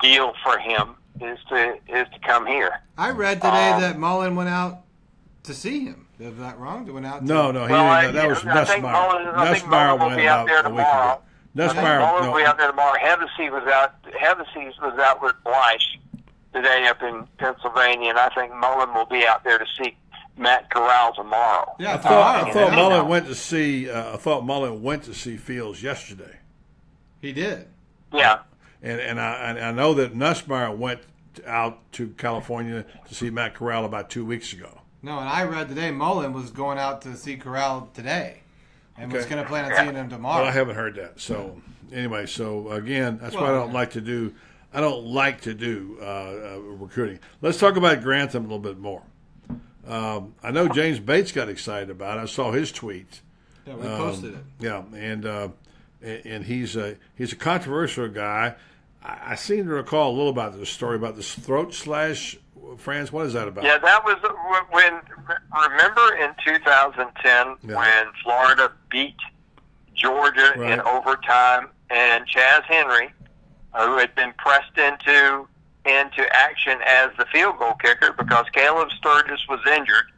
deal 0.00 0.32
for 0.44 0.58
him 0.58 0.96
is 1.20 1.38
to 1.48 1.78
is 1.88 2.06
to 2.12 2.18
come 2.26 2.46
here. 2.46 2.80
I 2.98 3.10
read 3.10 3.40
today 3.40 3.70
um, 3.70 3.80
that 3.80 3.98
Mullen 3.98 4.36
went 4.36 4.48
out 4.48 4.82
to 5.44 5.54
see 5.54 5.84
him. 5.84 6.06
Is 6.18 6.36
that 6.38 6.58
wrong? 6.58 6.86
To 6.86 6.92
went 6.92 7.06
out. 7.06 7.20
To 7.20 7.26
no, 7.26 7.50
no, 7.50 7.66
he 7.66 7.72
well, 7.72 7.86
I, 7.86 8.10
that 8.10 8.28
was 8.28 8.38
Nussmeier. 8.40 9.34
Nussmeier 9.34 9.98
went 9.98 10.16
be 10.16 10.26
out 10.26 10.46
there 10.46 10.62
tomorrow. 10.62 11.20
Nussmeier 11.56 12.00
Mullen 12.00 12.30
will 12.30 12.38
be 12.38 12.44
out 12.44 12.58
there 12.58 12.70
tomorrow. 12.70 12.98
Hevesy 12.98 13.50
was 13.50 13.64
out. 13.68 14.02
Hevesy 14.04 14.72
was 14.80 14.98
out 14.98 15.22
with 15.22 15.34
Bleish 15.44 15.98
today 16.52 16.86
up 16.88 17.02
in 17.02 17.26
Pennsylvania, 17.38 18.10
and 18.10 18.18
I 18.18 18.28
think 18.30 18.54
Mullen 18.54 18.94
will 18.94 19.06
be 19.06 19.26
out 19.26 19.44
there 19.44 19.58
to 19.58 19.66
see 19.78 19.96
Matt 20.36 20.70
Corral 20.70 21.14
tomorrow. 21.14 21.76
Yeah, 21.78 21.94
I 21.94 21.98
thought, 21.98 22.48
I 22.48 22.52
thought 22.52 22.72
Mullen 22.74 23.08
went 23.08 23.26
to 23.26 23.34
see. 23.34 23.88
Uh, 23.88 24.14
I 24.14 24.16
thought 24.16 24.44
Mullen 24.44 24.82
went 24.82 25.04
to 25.04 25.14
see 25.14 25.36
Fields 25.36 25.82
yesterday. 25.82 26.38
He 27.20 27.32
did. 27.32 27.68
Yeah. 28.12 28.40
And 28.82 29.00
and 29.00 29.20
I 29.20 29.50
and 29.50 29.58
I 29.58 29.72
know 29.72 29.94
that 29.94 30.14
Nussmeier 30.14 30.76
went 30.76 31.00
out 31.46 31.80
to 31.92 32.08
California 32.10 32.84
to 33.08 33.14
see 33.14 33.30
Matt 33.30 33.54
Corral 33.54 33.84
about 33.84 34.10
two 34.10 34.24
weeks 34.24 34.52
ago. 34.52 34.80
No, 35.02 35.18
and 35.18 35.28
I 35.28 35.44
read 35.44 35.68
today 35.68 35.90
Mullen 35.90 36.32
was 36.32 36.50
going 36.50 36.78
out 36.78 37.02
to 37.02 37.16
see 37.16 37.36
Corral 37.36 37.88
today, 37.94 38.42
and 38.96 39.10
okay. 39.10 39.18
was 39.18 39.26
going 39.26 39.42
to 39.42 39.48
plan 39.48 39.70
on 39.70 39.78
seeing 39.78 39.94
him 39.94 40.08
tomorrow. 40.08 40.42
Well, 40.42 40.50
I 40.50 40.52
haven't 40.52 40.76
heard 40.76 40.96
that. 40.96 41.20
So 41.20 41.60
anyway, 41.92 42.26
so 42.26 42.70
again, 42.70 43.18
that's 43.20 43.34
well, 43.34 43.44
why 43.44 43.50
I 43.50 43.52
don't 43.52 43.72
like 43.72 43.92
to 43.92 44.00
do. 44.00 44.34
I 44.72 44.80
don't 44.80 45.04
like 45.06 45.42
to 45.42 45.54
do 45.54 45.98
uh, 46.00 46.04
uh, 46.04 46.58
recruiting. 46.58 47.20
Let's 47.40 47.58
talk 47.58 47.76
about 47.76 48.02
Grantham 48.02 48.44
a 48.44 48.46
little 48.46 48.58
bit 48.58 48.78
more. 48.78 49.02
Um, 49.86 50.34
I 50.42 50.50
know 50.50 50.68
James 50.68 50.98
Bates 50.98 51.32
got 51.32 51.48
excited 51.48 51.90
about 51.90 52.18
it. 52.18 52.22
I 52.22 52.24
saw 52.26 52.52
his 52.52 52.72
tweet. 52.72 53.20
Yeah, 53.66 53.74
we 53.74 53.86
posted 53.86 54.34
um, 54.34 54.40
it. 54.40 54.64
Yeah, 54.64 54.82
and 54.94 55.26
uh, 55.26 55.48
and 56.02 56.44
he's 56.44 56.76
a 56.76 56.96
he's 57.16 57.32
a 57.32 57.36
controversial 57.36 58.08
guy. 58.08 58.54
I, 59.02 59.18
I 59.32 59.34
seem 59.34 59.66
to 59.66 59.72
recall 59.72 60.10
a 60.10 60.14
little 60.14 60.30
about 60.30 60.58
this 60.58 60.70
story 60.70 60.96
about 60.96 61.16
this 61.16 61.34
throat 61.34 61.74
slash. 61.74 62.38
Franz, 62.78 63.12
what 63.12 63.26
is 63.26 63.34
that 63.34 63.46
about? 63.46 63.64
Yeah, 63.64 63.78
that 63.78 64.04
was 64.04 64.16
when. 64.70 65.00
Remember 65.70 66.16
in 66.16 66.34
2010 66.44 67.56
yeah. 67.62 67.76
when 67.76 68.06
Florida 68.22 68.72
beat 68.90 69.14
Georgia 69.94 70.54
right. 70.56 70.72
in 70.72 70.80
overtime, 70.80 71.68
and 71.90 72.26
Chaz 72.26 72.62
Henry, 72.64 73.12
who 73.74 73.98
had 73.98 74.14
been 74.14 74.32
pressed 74.38 74.76
into 74.76 75.46
into 75.84 76.26
action 76.34 76.78
as 76.86 77.10
the 77.18 77.26
field 77.26 77.58
goal 77.58 77.74
kicker 77.74 78.14
because 78.16 78.46
Caleb 78.52 78.90
Sturgis 78.92 79.46
was 79.48 79.60
injured, 79.66 80.10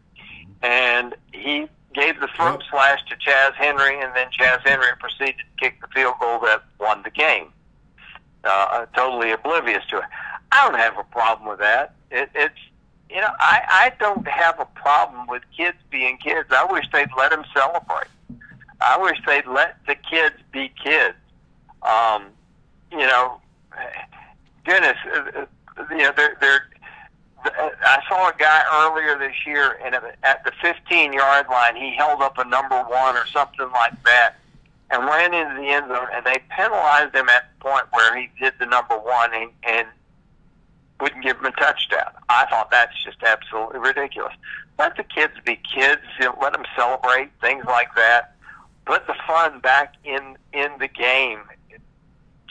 and 0.63 1.15
he 1.33 1.69
gave 1.95 2.21
the 2.21 2.29
throat 2.29 2.61
yep. 2.61 2.71
slash 2.71 3.01
to 3.09 3.17
Chaz 3.17 3.55
Henry, 3.55 4.01
and 4.01 4.15
then 4.15 4.29
Chaz 4.39 4.61
Henry 4.67 4.89
proceeded 5.01 5.37
to 5.39 5.45
kick 5.59 5.81
the 5.81 5.89
field 5.89 6.15
goal 6.21 6.41
that 6.41 6.63
won 6.79 7.03
the 7.03 7.11
game. 7.11 7.49
Uh, 8.45 8.87
totally 8.95 9.33
oblivious 9.33 9.85
to 9.91 9.99
it. 9.99 10.05
I 10.53 10.69
don't 10.69 10.79
have 10.79 10.97
a 10.99 11.05
problem 11.05 11.49
with 11.49 11.59
that. 11.59 11.95
It, 12.11 12.31
it's 12.35 12.59
you 13.11 13.21
know 13.21 13.31
I 13.41 13.63
I 13.69 13.93
don't 13.99 14.27
have 14.29 14.61
a 14.61 14.67
problem 14.67 15.27
with 15.27 15.43
kids 15.57 15.79
being 15.91 16.19
kids. 16.19 16.49
I 16.51 16.65
wish 16.71 16.85
they'd 16.93 17.09
let 17.17 17.31
them 17.31 17.45
celebrate. 17.53 18.09
I 18.81 18.99
wish 18.99 19.19
they'd 19.27 19.47
let 19.47 19.77
the 19.87 19.97
kids 19.97 20.37
be 20.53 20.71
kids. 20.83 21.17
Um, 21.83 22.27
you 22.93 22.99
know, 22.99 23.41
goodness, 24.65 24.97
uh, 25.13 25.41
uh, 25.41 25.47
you 25.91 25.99
know, 25.99 26.13
they're 26.17 26.37
they're. 26.41 26.69
Uh, 27.45 27.71
I 27.81 28.03
saw 28.09 28.29
a 28.29 28.35
guy 28.37 28.63
earlier 28.73 29.19
this 29.19 29.35
year, 29.47 29.79
and 29.85 29.95
at 29.95 30.45
the 30.45 30.53
15 30.61 31.13
yard 31.13 31.47
line, 31.49 31.77
he 31.77 31.95
held 31.95 32.23
up 32.23 32.39
a 32.39 32.45
number 32.45 32.77
one 32.83 33.17
or 33.17 33.27
something 33.27 33.71
like 33.73 34.03
that, 34.05 34.35
and 34.91 35.05
ran 35.05 35.33
into 35.33 35.55
the 35.61 35.69
end 35.69 35.89
zone, 35.89 36.09
and 36.13 36.27
they 36.27 36.39
penalized 36.57 37.15
him 37.15 37.29
at 37.29 37.49
the 37.59 37.65
point 37.65 37.85
where 37.93 38.17
he 38.19 38.29
did 38.41 38.55
the 38.59 38.67
number 38.67 38.99
one 38.99 39.33
and, 39.33 39.51
and 39.63 39.87
wouldn't 41.01 41.23
give 41.23 41.37
him 41.39 41.45
a 41.45 41.53
touchdown. 41.53 42.11
I 42.29 42.47
thought 42.47 42.71
that's 42.71 42.93
just 43.05 43.23
absolutely 43.23 43.81
ridiculous. 43.81 44.35
Let 44.79 44.97
the 44.97 45.05
kids 45.05 45.35
be 45.45 45.57
kids. 45.57 46.03
You 46.19 46.27
know, 46.27 46.39
let 46.41 46.53
them 46.53 46.65
celebrate 46.77 47.31
things 47.41 47.65
like 47.67 47.95
that. 47.97 48.35
Put 48.85 49.07
the 49.07 49.15
fun 49.27 49.61
back 49.61 49.95
in 50.05 50.37
in 50.53 50.71
the 50.79 50.89
game. 50.89 51.41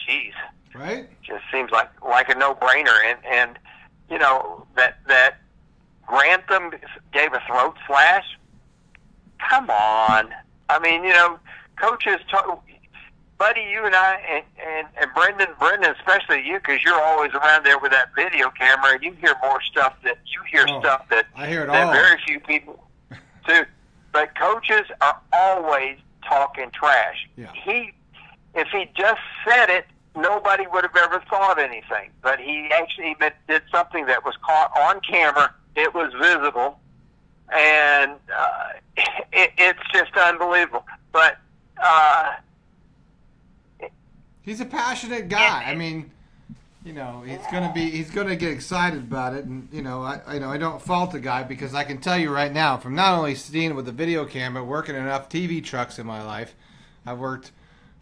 Jeez, 0.08 0.34
right? 0.78 1.08
Just 1.24 1.44
seems 1.52 1.72
like 1.72 1.90
like 2.04 2.30
a 2.30 2.36
no 2.36 2.54
brainer. 2.56 2.98
And 3.06 3.20
and 3.26 3.60
you 4.10 4.18
know 4.18 4.66
that 4.76 4.98
that 5.08 5.38
Grantham 6.08 6.72
gave 7.14 7.34
a 7.34 7.42
throat 7.48 7.76
slash. 7.88 8.26
Come 9.50 9.70
on. 9.70 10.30
I 10.70 10.80
mean, 10.80 11.04
you 11.04 11.14
know, 11.14 11.38
coaches 11.80 12.20
talk, 12.32 12.64
Buddy, 13.38 13.62
you 13.70 13.86
and 13.86 13.94
I, 13.94 14.16
and, 14.32 14.44
and, 14.66 14.88
and 15.00 15.12
Brendan, 15.14 15.48
Brendan, 15.60 15.94
especially 16.00 16.44
you, 16.48 16.58
because 16.58 16.82
you're 16.84 17.00
always 17.02 17.32
around 17.34 17.66
there 17.66 17.78
with 17.78 17.92
that 17.92 18.16
video 18.16 18.50
camera, 18.52 18.94
and 18.94 19.04
you 19.04 19.12
hear 19.14 19.36
more 19.44 19.62
stuff 19.62 19.94
that 20.04 20.18
you 20.26 20.42
hear 20.50 20.66
Oh, 20.68 20.80
stuff 20.80 21.06
that 21.10 21.26
I 21.36 21.48
hear 21.48 21.64
it 21.64 21.68
that 21.68 21.88
all. 21.88 21.94
very 21.94 22.20
few 22.26 22.40
people 22.40 22.82
do. 23.46 23.66
But 24.14 24.36
coaches 24.40 24.86
are 25.02 25.20
always 25.34 25.98
talking 26.28 26.72
trash. 26.72 27.28
Yeah. 27.36 27.52
He, 27.54 27.92
if 28.56 28.70
he 28.70 28.90
just 28.96 29.20
said 29.46 29.70
it, 29.70 29.86
nobody 30.16 30.66
would 30.68 30.84
have 30.84 30.96
ever 30.96 31.22
thought 31.30 31.60
anything. 31.60 32.10
But 32.22 32.40
he 32.40 32.70
actually 32.72 33.16
did 33.48 33.64
something 33.72 34.06
that 34.08 34.24
was 34.24 34.36
caught 34.46 34.72
on 34.78 35.02
camera. 35.02 35.54
It 35.76 35.94
was 35.94 36.14
visible, 36.22 36.80
and 37.54 38.14
uh, 38.36 38.70
it, 39.34 39.52
it's 39.58 39.80
just 39.94 40.16
unbelievable. 40.16 40.86
But. 41.12 41.38
Uh, 41.82 42.34
He's 44.42 44.62
a 44.62 44.66
passionate 44.66 45.28
guy. 45.28 45.64
I 45.66 45.74
mean, 45.74 46.12
you 46.86 46.94
know, 46.94 47.24
he's 47.26 47.40
gonna 47.52 47.72
be 47.74 47.90
he's 47.90 48.12
gonna 48.12 48.36
get 48.36 48.52
excited 48.52 49.00
about 49.00 49.34
it, 49.34 49.46
and 49.46 49.68
you 49.72 49.82
know, 49.82 50.04
I 50.04 50.36
you 50.36 50.40
know 50.40 50.52
I 50.52 50.60
don't 50.60 50.80
fault 50.80 51.12
the 51.14 51.20
guy 51.20 51.42
because 51.42 51.74
I 51.74 51.84
can 51.84 51.98
tell 51.98 52.16
you 52.16 52.32
right 52.32 52.54
now, 52.54 52.78
from 52.78 52.94
not 52.94 53.18
only 53.18 53.34
seeing 53.34 53.74
with 53.74 53.86
the 53.86 53.92
video 53.92 54.24
camera, 54.24 54.64
working 54.64 54.96
enough 54.96 55.30
TV 55.30 55.64
trucks 55.64 55.98
in 55.98 56.06
my 56.06 56.22
life, 56.24 56.54
I've 57.04 57.18
worked 57.18 57.52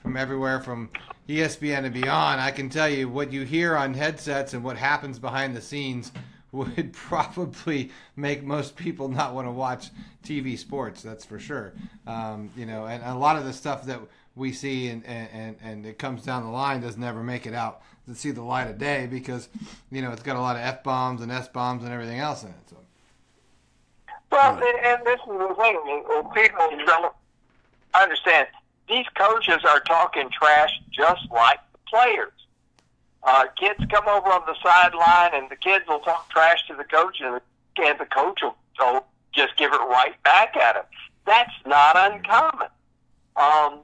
from 0.03 0.17
everywhere 0.17 0.59
from 0.59 0.89
ESPN 1.29 1.85
and 1.85 1.93
beyond. 1.93 2.41
I 2.41 2.51
can 2.51 2.69
tell 2.69 2.89
you 2.89 3.07
what 3.07 3.31
you 3.31 3.43
hear 3.43 3.75
on 3.75 3.93
headsets 3.93 4.53
and 4.53 4.63
what 4.63 4.77
happens 4.77 5.17
behind 5.17 5.55
the 5.55 5.61
scenes 5.61 6.11
would 6.51 6.93
probably 6.93 7.89
make 8.15 8.43
most 8.43 8.75
people 8.75 9.07
not 9.07 9.33
want 9.33 9.47
to 9.47 9.51
watch 9.51 9.89
TV 10.23 10.59
sports. 10.59 11.01
That's 11.01 11.25
for 11.25 11.39
sure. 11.39 11.73
Um, 12.05 12.51
you 12.55 12.67
know, 12.67 12.85
and 12.85 13.01
a 13.03 13.15
lot 13.15 13.37
of 13.37 13.45
the 13.45 13.53
stuff 13.53 13.85
that 13.85 13.99
we 14.35 14.51
see 14.51 14.89
and, 14.89 15.03
and, 15.05 15.55
and 15.63 15.85
it 15.85 15.97
comes 15.97 16.23
down 16.23 16.43
the 16.43 16.49
line 16.49 16.81
doesn't 16.81 17.03
ever 17.03 17.23
make 17.23 17.47
it 17.47 17.53
out 17.53 17.81
to 18.07 18.13
see 18.13 18.31
the 18.31 18.41
light 18.41 18.67
of 18.69 18.77
day 18.77 19.07
because, 19.09 19.47
you 19.89 20.01
know, 20.01 20.11
it's 20.11 20.21
got 20.21 20.35
a 20.35 20.41
lot 20.41 20.57
of 20.57 20.61
F 20.61 20.83
bombs 20.83 21.21
and 21.21 21.31
S 21.31 21.47
bombs 21.47 21.83
and 21.83 21.93
everything 21.93 22.19
else 22.19 22.43
in 22.43 22.49
it. 22.49 22.55
So, 22.69 22.77
Well, 24.31 24.51
and, 24.55 25.05
this 25.05 25.19
is 25.21 25.27
the 25.27 25.55
thing. 25.57 26.03
People 26.35 26.85
don't 26.85 27.13
understand. 27.95 28.47
These 28.89 29.05
coaches 29.15 29.59
are 29.67 29.79
talking 29.81 30.29
trash 30.29 30.71
just 30.91 31.21
like 31.31 31.59
the 31.71 31.79
players. 31.89 32.31
Uh, 33.23 33.45
kids 33.57 33.79
come 33.89 34.07
over 34.07 34.27
on 34.27 34.41
the 34.45 34.55
sideline, 34.61 35.31
and 35.33 35.49
the 35.49 35.55
kids 35.55 35.85
will 35.87 35.99
talk 35.99 36.29
trash 36.29 36.67
to 36.67 36.75
the 36.75 36.83
coach, 36.83 37.21
and 37.21 37.35
the, 37.35 37.83
and 37.83 37.99
the 37.99 38.05
coach 38.05 38.41
will, 38.41 38.55
will 38.79 39.05
just 39.33 39.57
give 39.57 39.71
it 39.71 39.77
right 39.77 40.21
back 40.23 40.57
at 40.57 40.75
him. 40.75 40.83
That's 41.25 41.53
not 41.65 41.95
uncommon. 41.95 42.67
Um, 43.37 43.79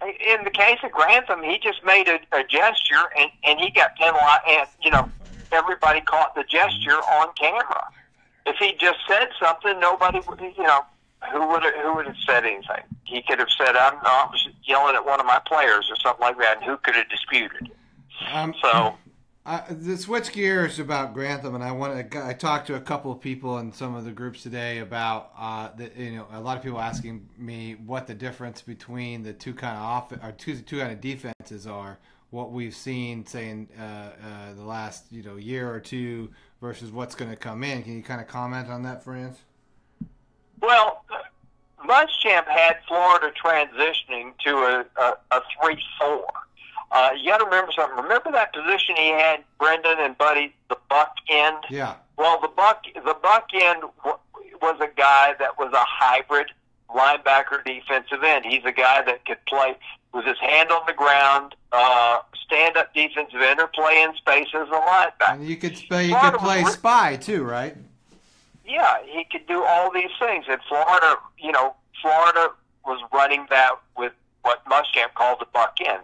in 0.00 0.44
the 0.44 0.50
case 0.50 0.78
of 0.82 0.92
Grantham, 0.92 1.42
he 1.42 1.58
just 1.58 1.84
made 1.84 2.08
a, 2.08 2.18
a 2.34 2.44
gesture, 2.44 3.10
and, 3.18 3.30
and 3.44 3.60
he 3.60 3.70
got 3.70 3.94
penalized. 3.96 4.42
And 4.48 4.68
you 4.82 4.90
know, 4.90 5.10
everybody 5.52 6.00
caught 6.00 6.34
the 6.34 6.44
gesture 6.44 6.96
on 6.96 7.32
camera 7.34 7.84
if 8.48 8.56
he 8.56 8.72
just 8.78 8.98
said 9.06 9.28
something, 9.40 9.78
nobody 9.78 10.20
would, 10.26 10.40
you 10.40 10.62
know, 10.62 10.80
who 11.32 11.48
would 11.48 11.62
have, 11.62 11.74
who 11.74 11.94
would 11.96 12.06
have 12.06 12.16
said 12.26 12.44
anything? 12.44 12.82
He 13.04 13.22
could 13.22 13.38
have 13.38 13.48
said, 13.56 13.76
"I'm 13.76 13.94
I 14.02 14.28
was 14.30 14.48
yelling 14.64 14.94
at 14.94 15.04
one 15.04 15.20
of 15.20 15.26
my 15.26 15.40
players" 15.46 15.88
or 15.90 15.96
something 15.96 16.20
like 16.22 16.38
that, 16.38 16.58
and 16.58 16.64
who 16.66 16.76
could 16.78 16.94
have 16.94 17.08
disputed? 17.08 17.70
um, 18.32 18.54
So, 18.62 18.96
Uh, 19.46 19.62
the 19.70 19.96
switch 19.96 20.30
gears 20.32 20.78
about 20.78 21.14
Grantham, 21.14 21.54
and 21.54 21.64
I 21.64 21.72
want 21.72 22.10
to. 22.10 22.26
I 22.26 22.34
talked 22.34 22.66
to 22.66 22.74
a 22.74 22.80
couple 22.80 23.10
of 23.10 23.20
people 23.20 23.58
in 23.58 23.72
some 23.72 23.94
of 23.94 24.04
the 24.04 24.12
groups 24.12 24.42
today 24.42 24.78
about 24.78 25.30
uh, 25.38 25.70
the, 25.74 25.90
you 25.96 26.16
know 26.16 26.26
a 26.32 26.40
lot 26.40 26.56
of 26.58 26.62
people 26.62 26.80
asking 26.80 27.26
me 27.38 27.74
what 27.86 28.06
the 28.06 28.14
difference 28.14 28.60
between 28.60 29.22
the 29.22 29.32
two 29.32 29.54
kind 29.54 29.76
of 29.76 29.82
off 29.82 30.12
or 30.12 30.32
two 30.32 30.56
two 30.60 30.78
kind 30.78 30.92
of 30.92 31.00
defenses 31.00 31.66
are. 31.66 31.98
What 32.30 32.52
we've 32.52 32.74
seen, 32.76 33.24
say 33.24 33.48
in 33.48 33.68
uh, 33.80 33.82
uh, 33.82 34.54
the 34.54 34.64
last 34.64 35.06
you 35.10 35.22
know 35.22 35.36
year 35.36 35.72
or 35.72 35.80
two 35.80 36.30
versus 36.60 36.90
what's 36.92 37.14
going 37.14 37.30
to 37.30 37.36
come 37.36 37.64
in. 37.64 37.82
Can 37.82 37.96
you 37.96 38.02
kind 38.02 38.20
of 38.20 38.26
comment 38.26 38.68
on 38.68 38.82
that, 38.82 39.02
Franz? 39.02 39.38
Well, 40.60 41.04
Muschamp 41.84 42.46
had 42.48 42.76
Florida 42.86 43.32
transitioning 43.42 44.32
to 44.44 44.50
a 44.56 44.84
a, 45.00 45.14
a 45.30 45.40
three 45.60 45.82
four. 45.98 46.26
Uh, 46.90 47.10
you 47.20 47.30
got 47.30 47.38
to 47.38 47.44
remember 47.44 47.70
something. 47.72 48.02
Remember 48.02 48.32
that 48.32 48.52
position 48.54 48.96
he 48.96 49.08
had, 49.08 49.44
Brendan 49.58 49.98
and 50.00 50.16
Buddy, 50.16 50.54
the 50.70 50.76
buck 50.88 51.12
end. 51.28 51.58
Yeah, 51.68 51.96
Well, 52.16 52.40
the 52.40 52.48
buck 52.48 52.84
the 52.94 53.16
buck 53.22 53.48
end 53.54 53.82
w- 54.02 54.18
was 54.62 54.76
a 54.80 54.88
guy 54.96 55.34
that 55.38 55.58
was 55.58 55.72
a 55.74 55.84
hybrid 55.84 56.46
linebacker 56.88 57.62
defensive 57.64 58.22
end. 58.24 58.44
He's 58.46 58.64
a 58.64 58.72
guy 58.72 59.02
that 59.02 59.24
could 59.26 59.44
play 59.46 59.76
with 60.14 60.24
his 60.24 60.38
hand 60.40 60.70
on 60.70 60.80
the 60.86 60.94
ground, 60.94 61.54
uh, 61.72 62.20
stand 62.46 62.78
up 62.78 62.94
defensive 62.94 63.40
end, 63.42 63.60
or 63.60 63.66
play 63.66 64.02
in 64.02 64.14
space 64.16 64.48
as 64.54 64.68
a 64.68 64.72
linebacker. 64.72 65.34
and 65.34 65.46
you 65.46 65.56
could 65.56 65.74
play. 65.88 66.06
You 66.08 66.16
could 66.18 66.40
play 66.40 66.64
spy 66.64 67.16
too, 67.16 67.44
right? 67.44 67.76
Yeah, 68.68 68.98
he 69.06 69.24
could 69.24 69.46
do 69.46 69.64
all 69.64 69.90
these 69.92 70.10
things. 70.18 70.44
And 70.48 70.60
Florida, 70.68 71.16
you 71.38 71.52
know, 71.52 71.74
Florida 72.02 72.50
was 72.84 73.00
running 73.12 73.46
that 73.50 73.72
with 73.96 74.12
what 74.42 74.64
Muschamp 74.66 75.14
called 75.14 75.40
the 75.40 75.46
buck 75.52 75.76
end. 75.84 76.02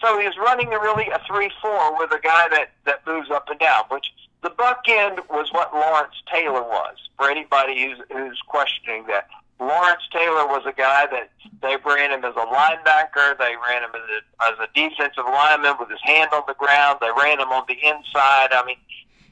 So 0.00 0.18
he 0.18 0.26
was 0.26 0.36
running 0.36 0.74
a 0.74 0.78
really 0.80 1.06
a 1.08 1.20
three 1.26 1.50
four 1.62 1.96
with 1.98 2.10
a 2.12 2.20
guy 2.20 2.48
that 2.50 2.72
that 2.84 3.06
moves 3.06 3.30
up 3.30 3.48
and 3.48 3.58
down, 3.58 3.84
which 3.88 4.06
the 4.42 4.50
buck 4.50 4.84
end 4.88 5.20
was 5.30 5.52
what 5.52 5.72
Lawrence 5.72 6.14
Taylor 6.30 6.62
was. 6.62 6.96
For 7.16 7.30
anybody 7.30 7.86
who's 7.86 7.98
who's 8.12 8.42
questioning 8.46 9.06
that, 9.06 9.28
Lawrence 9.60 10.02
Taylor 10.12 10.46
was 10.46 10.62
a 10.66 10.72
guy 10.72 11.06
that 11.06 11.30
they 11.62 11.76
ran 11.86 12.10
him 12.10 12.24
as 12.24 12.34
a 12.34 12.44
linebacker, 12.44 13.38
they 13.38 13.54
ran 13.66 13.84
him 13.84 13.90
as 13.94 14.02
a, 14.10 14.52
as 14.52 14.58
a 14.58 14.68
defensive 14.74 15.24
lineman 15.24 15.76
with 15.78 15.88
his 15.88 16.02
hand 16.02 16.30
on 16.32 16.42
the 16.46 16.54
ground, 16.54 16.98
they 17.00 17.10
ran 17.16 17.40
him 17.40 17.48
on 17.48 17.64
the 17.68 17.74
inside. 17.74 18.52
I 18.52 18.62
mean, 18.66 18.76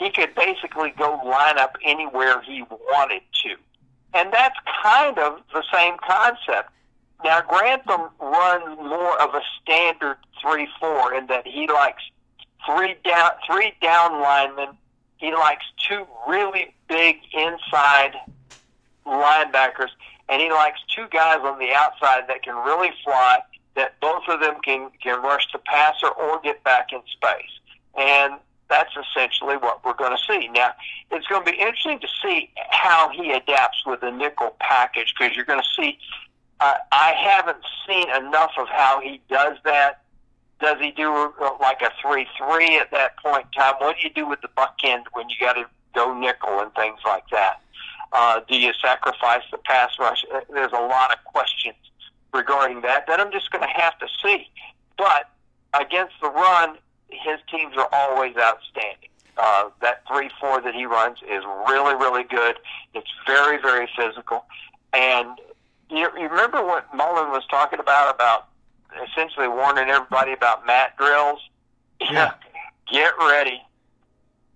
he 0.03 0.11
could 0.11 0.35
basically 0.35 0.91
go 0.99 1.21
line 1.25 1.59
up 1.59 1.77
anywhere 1.85 2.41
he 2.43 2.63
wanted 2.63 3.23
to. 3.45 3.57
And 4.15 4.33
that's 4.33 4.57
kind 4.83 5.19
of 5.19 5.41
the 5.53 5.63
same 5.73 5.95
concept. 6.07 6.71
Now, 7.25 7.41
Grantham 7.43 8.09
runs 8.21 8.79
more 8.79 9.21
of 9.21 9.35
a 9.35 9.43
standard 9.63 10.17
3 10.41 10.69
4 10.81 11.15
in 11.15 11.27
that 11.29 11.47
he 11.47 11.69
likes 11.69 12.03
three 12.67 12.97
down, 13.05 13.31
three 13.47 13.73
down 13.81 14.21
linemen. 14.21 14.77
He 15.19 15.33
likes 15.33 15.65
two 15.89 16.07
really 16.29 16.75
big 16.89 17.19
inside 17.33 18.15
linebackers, 19.07 19.91
and 20.29 20.43
he 20.43 20.51
likes 20.51 20.81
two 20.95 21.07
guys 21.11 21.39
on 21.43 21.59
the 21.59 21.73
outside 21.73 22.25
that 22.29 22.43
can 22.43 22.57
really 22.57 22.91
fly, 23.05 23.39
that 23.77 23.99
both 24.01 24.25
of 24.29 24.41
them 24.41 24.57
can, 24.65 24.91
can 25.01 25.23
rush 25.23 25.47
the 25.53 25.61
passer 25.61 26.09
or 26.09 26.41
get 26.41 26.63
back 26.65 26.93
in 26.93 27.01
space. 27.13 27.61
And 27.97 28.35
that's 28.73 28.93
essentially 28.97 29.57
what 29.59 29.85
we're 29.85 29.93
going 29.93 30.17
to 30.17 30.23
see. 30.27 30.49
Now, 30.49 30.73
it's 31.11 31.27
going 31.27 31.45
to 31.45 31.53
be 31.53 31.59
interesting 31.59 32.01
to 32.01 32.09
see 32.23 32.51
how 32.71 33.11
he 33.11 33.31
adapts 33.33 33.85
with 33.87 34.01
the 34.01 34.11
nickel 34.11 34.57
package 34.61 35.15
because 35.17 35.37
you're 35.37 35.45
going 35.45 35.61
to 35.61 35.83
see. 35.83 35.99
Uh, 36.59 36.77
I 36.91 37.13
haven't 37.13 37.59
seen 37.87 38.09
enough 38.09 38.53
of 38.57 38.69
how 38.69 39.01
he 39.01 39.21
does 39.29 39.59
that. 39.65 40.01
Does 40.61 40.79
he 40.81 40.91
do 40.93 41.13
uh, 41.13 41.51
like 41.61 41.83
a 41.83 41.91
three-three 42.01 42.79
at 42.79 42.91
that 42.93 43.19
point 43.19 43.47
in 43.53 43.61
time? 43.61 43.75
What 43.79 43.97
do 43.97 44.03
you 44.05 44.15
do 44.15 44.27
with 44.27 44.41
the 44.41 44.49
buck 44.57 44.77
end 44.85 45.05
when 45.13 45.29
you 45.29 45.37
got 45.39 45.55
to 45.55 45.67
go 45.95 46.19
nickel 46.19 46.61
and 46.61 46.73
things 46.75 47.01
like 47.05 47.25
that? 47.31 47.61
Uh, 48.13 48.41
do 48.49 48.57
you 48.57 48.73
sacrifice 48.81 49.43
the 49.51 49.59
pass 49.59 49.91
rush? 49.99 50.25
Uh, 50.33 50.41
There's 50.51 50.73
a 50.73 50.87
lot 50.87 51.13
of 51.13 51.23
questions 51.25 51.77
regarding 52.33 52.81
that 52.83 53.07
that 53.07 53.21
I'm 53.21 53.33
just 53.33 53.51
going 53.51 53.65
to 53.65 53.83
have 53.83 53.99
to 53.99 54.07
see. 54.23 54.49
But 54.97 55.29
against 55.79 56.15
the 56.23 56.31
run, 56.31 56.79
his 57.25 57.39
teams 57.51 57.75
are 57.77 57.89
always 57.93 58.37
outstanding. 58.37 59.09
Uh, 59.37 59.71
that 59.81 60.03
three 60.07 60.29
four 60.41 60.61
that 60.61 60.75
he 60.75 60.85
runs 60.87 61.19
is 61.23 61.43
really 61.69 61.95
really 61.95 62.25
good. 62.25 62.57
It's 62.95 63.11
very 63.27 63.61
very 63.61 63.89
physical, 63.97 64.45
and 64.93 65.39
you, 65.91 66.09
you 66.19 66.29
remember 66.29 66.65
what 66.65 66.87
Mullen 66.95 67.31
was 67.31 67.43
talking 67.51 67.79
about 67.79 68.15
about 68.15 68.49
essentially 69.11 69.49
warning 69.49 69.89
everybody 69.89 70.33
about 70.33 70.67
mat 70.67 70.95
drills. 70.99 71.41
Yeah. 72.01 72.35
Get 72.93 73.13
ready. 73.19 73.63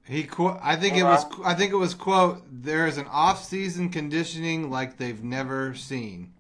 He 0.04 0.24
qu- 0.24 0.59
I 0.62 0.76
think 0.76 0.96
it 0.96 1.02
was 1.04 1.24
I 1.44 1.54
think 1.54 1.72
it 1.72 1.76
was 1.76 1.94
quote 1.94 2.42
there 2.50 2.86
is 2.86 2.98
an 2.98 3.07
off-season 3.11 3.88
conditioning 3.88 4.70
like 4.70 4.98
they've 4.98 5.22
never 5.24 5.74
seen. 5.74 6.32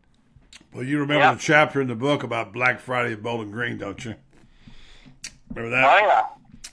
Well, 0.74 0.84
you 0.84 0.98
remember 1.00 1.24
Yeah. 1.24 1.32
the 1.34 1.40
chapter 1.40 1.80
in 1.80 1.88
the 1.88 1.94
book 1.96 2.22
about 2.22 2.52
Black 2.52 2.80
Friday 2.80 3.14
at 3.14 3.22
Bowling 3.22 3.50
Green, 3.50 3.78
don't 3.78 4.04
you? 4.04 4.14
Remember 5.54 5.76
Oh 5.76 5.80
that? 5.80 6.02
yeah. 6.02 6.26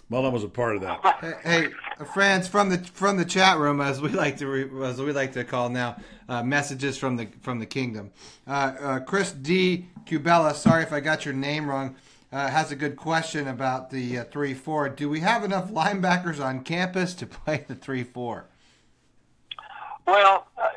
Mullen 0.09 0.33
was 0.33 0.43
a 0.43 0.49
part 0.49 0.75
of 0.75 0.81
that. 0.81 1.01
Hey, 1.43 1.67
hey, 1.97 2.05
friends 2.13 2.47
from 2.47 2.69
the 2.69 2.77
from 2.79 3.17
the 3.17 3.25
chat 3.25 3.57
room, 3.57 3.79
as 3.81 4.01
we 4.01 4.09
like 4.09 4.37
to 4.37 4.47
re, 4.47 4.69
as 4.85 5.01
we 5.01 5.11
like 5.13 5.33
to 5.33 5.43
call 5.43 5.69
now, 5.69 5.95
uh, 6.27 6.43
messages 6.43 6.97
from 6.97 7.15
the 7.15 7.27
from 7.41 7.59
the 7.59 7.65
kingdom. 7.65 8.11
Uh, 8.45 8.51
uh, 8.79 8.99
Chris 8.99 9.31
D. 9.31 9.85
Cubella, 10.05 10.53
sorry 10.53 10.83
if 10.83 10.91
I 10.91 10.99
got 10.99 11.23
your 11.25 11.33
name 11.33 11.67
wrong, 11.69 11.95
uh, 12.31 12.49
has 12.49 12.71
a 12.71 12.75
good 12.75 12.97
question 12.97 13.47
about 13.47 13.89
the 13.89 14.19
uh, 14.19 14.23
three 14.25 14.53
four. 14.53 14.89
Do 14.89 15.09
we 15.09 15.21
have 15.21 15.43
enough 15.43 15.69
linebackers 15.71 16.43
on 16.43 16.63
campus 16.63 17.13
to 17.15 17.25
play 17.27 17.63
the 17.67 17.75
three 17.75 18.03
four? 18.03 18.45
Well, 20.05 20.45
uh, 20.57 20.67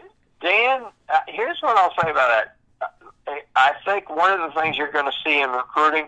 Dan, 0.41 0.85
uh, 1.09 1.19
here's 1.27 1.61
what 1.61 1.77
I'll 1.77 1.93
say 2.03 2.11
about 2.11 2.47
that. 2.81 2.91
Uh, 3.27 3.33
I 3.57 3.73
think 3.85 4.09
one 4.09 4.41
of 4.41 4.55
the 4.55 4.61
things 4.61 4.77
you're 4.79 4.93
going 4.93 5.07
to 5.11 5.17
see 5.25 5.41
in 5.41 5.51
recruiting, 5.51 6.07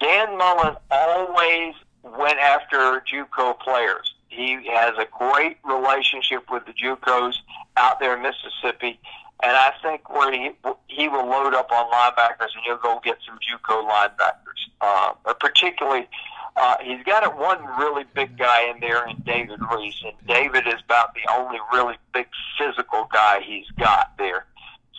Dan 0.00 0.36
Mullen 0.38 0.76
always 0.90 1.74
went 2.02 2.38
after 2.38 3.02
JUCO 3.12 3.58
players. 3.60 4.14
He 4.28 4.58
has 4.72 4.94
a 4.98 5.06
great 5.10 5.58
relationship 5.64 6.50
with 6.50 6.64
the 6.66 6.72
JUCOs 6.72 7.34
out 7.76 7.98
there 7.98 8.16
in 8.16 8.22
Mississippi, 8.22 9.00
and 9.42 9.56
I 9.56 9.72
think 9.82 10.08
where 10.10 10.32
he 10.32 10.50
he 10.86 11.08
will 11.08 11.26
load 11.26 11.54
up 11.54 11.70
on 11.72 11.90
linebackers, 11.90 12.54
and 12.54 12.64
he'll 12.64 12.76
go 12.76 13.00
get 13.02 13.18
some 13.26 13.38
JUCO 13.38 13.88
linebackers, 13.88 14.70
uh, 14.80 15.12
particularly. 15.34 16.08
Uh, 16.56 16.76
he's 16.82 17.02
got 17.04 17.38
one 17.38 17.64
really 17.78 18.04
big 18.14 18.36
guy 18.36 18.68
in 18.68 18.80
there 18.80 19.06
in 19.06 19.16
David 19.24 19.60
Reese, 19.72 20.02
and 20.04 20.14
David 20.26 20.66
is 20.66 20.80
about 20.84 21.14
the 21.14 21.20
only 21.32 21.58
really 21.72 21.96
big 22.12 22.26
physical 22.58 23.08
guy 23.12 23.40
he's 23.40 23.70
got 23.78 24.12
there. 24.18 24.44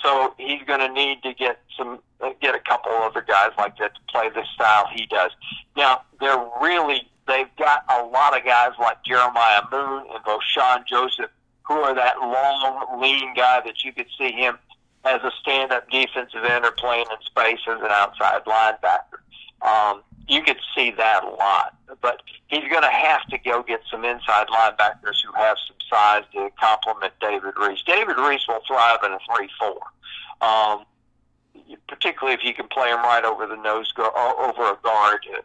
So 0.04 0.34
he's 0.38 0.64
going 0.64 0.80
to 0.80 0.92
need 0.92 1.24
to 1.24 1.34
get 1.34 1.60
some, 1.78 2.00
uh, 2.22 2.30
get 2.42 2.56
a 2.56 2.60
couple 2.60 2.92
other 2.92 3.22
guys 3.22 3.52
like 3.58 3.78
that 3.78 3.96
to 3.96 4.02
play 4.10 4.30
the 4.30 4.44
style 4.54 4.88
he 4.94 5.06
does. 5.08 5.32
Now 5.76 6.04
they're 6.20 6.46
really, 6.62 7.10
they've 7.28 7.54
got 7.58 7.84
a 7.90 8.06
lot 8.06 8.38
of 8.38 8.46
guys 8.46 8.72
like 8.80 9.04
Jeremiah 9.04 9.64
Moon 9.72 10.06
and 10.14 10.24
Vosean 10.24 10.86
Joseph, 10.88 11.32
who 11.64 11.76
are 11.76 11.94
that 11.96 12.18
long, 12.20 13.02
lean 13.02 13.34
guy 13.36 13.62
that 13.66 13.84
you 13.84 13.92
could 13.94 14.08
see 14.18 14.32
him 14.32 14.58
as 15.06 15.22
a 15.24 15.32
stand-up 15.42 15.90
defensive 15.90 16.44
end 16.44 16.66
or 16.66 16.72
playing 16.72 17.06
in 17.12 17.18
space 17.26 17.60
as 17.68 17.80
an 17.80 17.90
outside 17.90 18.44
linebacker. 18.46 19.20
Um, 19.62 20.02
you 20.28 20.42
could 20.44 20.60
see 20.76 20.92
that 20.92 21.24
a 21.24 21.30
lot, 21.30 21.76
but 22.02 22.22
he's 22.48 22.68
going 22.70 22.84
to 22.84 22.90
have 22.90 23.26
to 23.28 23.38
go 23.38 23.64
get 23.64 23.82
some 23.90 24.06
inside 24.06 24.48
linebackers 24.48 25.16
who 25.26 25.34
have 25.34 25.58
some 25.68 25.78
size 25.90 26.24
to 26.34 26.50
complement 26.60 27.14
David 27.20 27.54
Reese. 27.60 27.82
David 27.86 28.18
Reese 28.18 28.48
will 28.48 28.62
thrive 28.68 29.00
in 29.04 29.12
a 29.12 29.20
three-four, 29.36 29.80
um, 30.42 30.86
particularly 31.88 32.34
if 32.34 32.44
you 32.44 32.54
can 32.54 32.68
play 32.68 32.90
him 32.90 32.98
right 32.98 33.24
over 33.24 33.48
the 33.48 33.56
nose, 33.56 33.92
go, 33.94 34.12
o- 34.16 34.50
over 34.50 34.72
a 34.72 34.78
guard, 34.84 35.20
uh, 35.36 35.42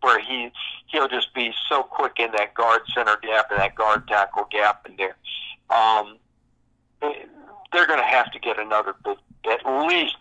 where 0.00 0.18
he 0.18 0.50
he'll 0.86 1.08
just 1.08 1.34
be 1.34 1.52
so 1.68 1.82
quick 1.82 2.18
in 2.18 2.30
that 2.32 2.54
guard 2.54 2.80
center 2.94 3.16
gap 3.22 3.50
and 3.50 3.60
that 3.60 3.74
guard 3.74 4.06
tackle 4.08 4.46
gap 4.50 4.86
in 4.88 4.96
there. 4.96 5.16
Um, 5.68 6.16
they're 7.00 7.86
going 7.86 7.98
to 7.98 8.06
have 8.06 8.30
to 8.32 8.38
get 8.38 8.58
another 8.58 8.94
at 9.50 9.86
least 9.86 10.16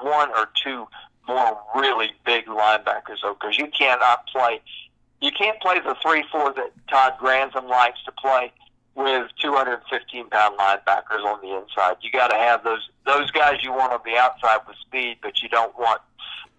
one 0.00 0.30
or 0.30 0.48
two 0.62 0.86
more 1.26 1.58
really 1.74 2.10
big 2.24 2.46
linebackers 2.46 3.22
though, 3.22 3.34
because 3.34 3.58
you 3.58 3.66
cannot 3.68 4.26
play. 4.26 4.60
You 5.20 5.32
can't 5.32 5.58
play 5.60 5.80
the 5.80 5.96
three 6.02 6.22
four 6.30 6.52
that 6.52 6.70
Todd 6.88 7.14
Grantham 7.18 7.66
likes 7.66 7.98
to 8.04 8.12
play 8.12 8.52
with 8.96 9.28
215 9.40 10.28
pound 10.30 10.58
linebackers 10.58 11.24
on 11.24 11.40
the 11.40 11.56
inside. 11.56 11.96
You 12.02 12.10
got 12.10 12.28
to 12.28 12.36
have 12.36 12.64
those 12.64 12.88
those 13.06 13.30
guys 13.30 13.58
you 13.62 13.72
want 13.72 13.92
on 13.92 14.00
the 14.04 14.16
outside 14.16 14.60
with 14.66 14.76
speed, 14.78 15.18
but 15.22 15.42
you 15.42 15.48
don't 15.48 15.76
want 15.78 16.00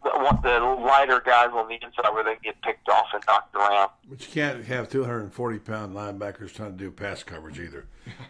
want 0.03 0.43
the 0.43 0.59
lighter 0.59 1.21
guys 1.25 1.49
on 1.53 1.67
the 1.67 1.75
inside 1.75 2.13
where 2.13 2.23
they 2.23 2.37
get 2.43 2.61
picked 2.61 2.87
off 2.89 3.07
and 3.13 3.23
knocked 3.27 3.55
around. 3.55 3.89
But 4.09 4.21
you 4.21 4.31
can't 4.31 4.63
have 4.65 4.89
240 4.89 5.59
pound 5.59 5.95
linebackers 5.95 6.53
trying 6.53 6.73
to 6.73 6.77
do 6.77 6.91
pass 6.91 7.23
coverage 7.23 7.59
either. 7.59 7.85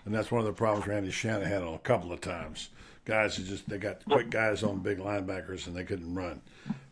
And 0.06 0.16
that's 0.16 0.32
one 0.32 0.40
of 0.40 0.46
the 0.46 0.54
problems 0.54 0.88
Randy 0.88 1.12
Shannon 1.12 1.48
had 1.48 1.64
on 1.64 1.74
a 1.74 1.80
couple 1.80 2.14
of 2.14 2.22
times. 2.22 2.70
Guys, 3.04 3.36
who 3.36 3.44
just 3.44 3.70
they 3.70 3.78
got 3.78 4.04
quick 4.06 4.32
guys 4.32 4.64
on 4.64 4.80
big 4.80 4.98
linebackers 4.98 5.68
and 5.68 5.76
they 5.76 5.84
couldn't 5.84 6.16
run. 6.16 6.42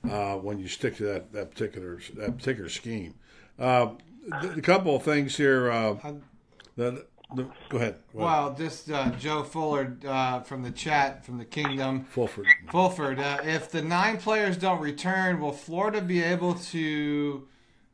Uh, 0.07 0.35
when 0.35 0.59
you 0.59 0.67
stick 0.67 0.97
to 0.97 1.03
that, 1.03 1.31
that 1.33 1.51
particular 1.51 1.99
that 2.15 2.37
particular 2.37 2.69
scheme, 2.69 3.15
uh, 3.57 3.89
a 4.31 4.61
couple 4.61 4.95
of 4.95 5.03
things 5.03 5.37
here. 5.37 5.71
Uh, 5.71 5.95
the, 6.75 7.05
the, 7.35 7.47
go 7.69 7.77
ahead. 7.77 7.95
Well, 8.13 8.53
just 8.55 8.89
uh, 8.91 9.11
Joe 9.11 9.43
Fuller 9.43 9.97
uh, 10.05 10.41
from 10.41 10.63
the 10.63 10.71
chat 10.71 11.25
from 11.25 11.37
the 11.37 11.45
kingdom. 11.45 12.05
Fulford. 12.05 12.47
Fulford, 12.71 13.19
uh, 13.19 13.39
if 13.43 13.69
the 13.71 13.81
nine 13.81 14.17
players 14.17 14.57
don't 14.57 14.81
return, 14.81 15.39
will 15.39 15.51
Florida 15.51 16.01
be 16.01 16.21
able 16.21 16.55
to? 16.55 17.47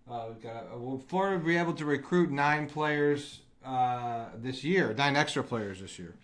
Uh, 0.09 0.25
we've 0.33 0.81
will 0.81 1.03
Florida 1.07 1.43
be 1.43 1.55
able 1.55 1.73
to 1.73 1.85
recruit 1.85 2.31
nine 2.31 2.67
players 2.67 3.41
uh, 3.65 4.25
this 4.35 4.63
year? 4.63 4.93
Nine 4.93 5.15
extra 5.15 5.43
players 5.43 5.79
this 5.81 5.99
year. 5.99 6.15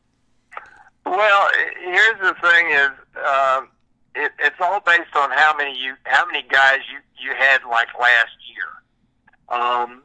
Well, 1.06 1.50
here's 1.84 2.20
the 2.20 2.36
thing: 2.42 2.72
is 2.72 2.90
um, 3.26 3.70
it, 4.16 4.32
it's 4.40 4.56
all 4.60 4.80
based 4.80 5.16
on 5.16 5.30
how 5.32 5.56
many 5.56 5.78
you 5.78 5.94
how 6.06 6.26
many 6.26 6.44
guys 6.50 6.80
you 6.92 7.00
you 7.24 7.36
had 7.38 7.60
like 7.70 7.88
last 8.00 8.36
year, 8.50 9.60
um, 9.60 10.02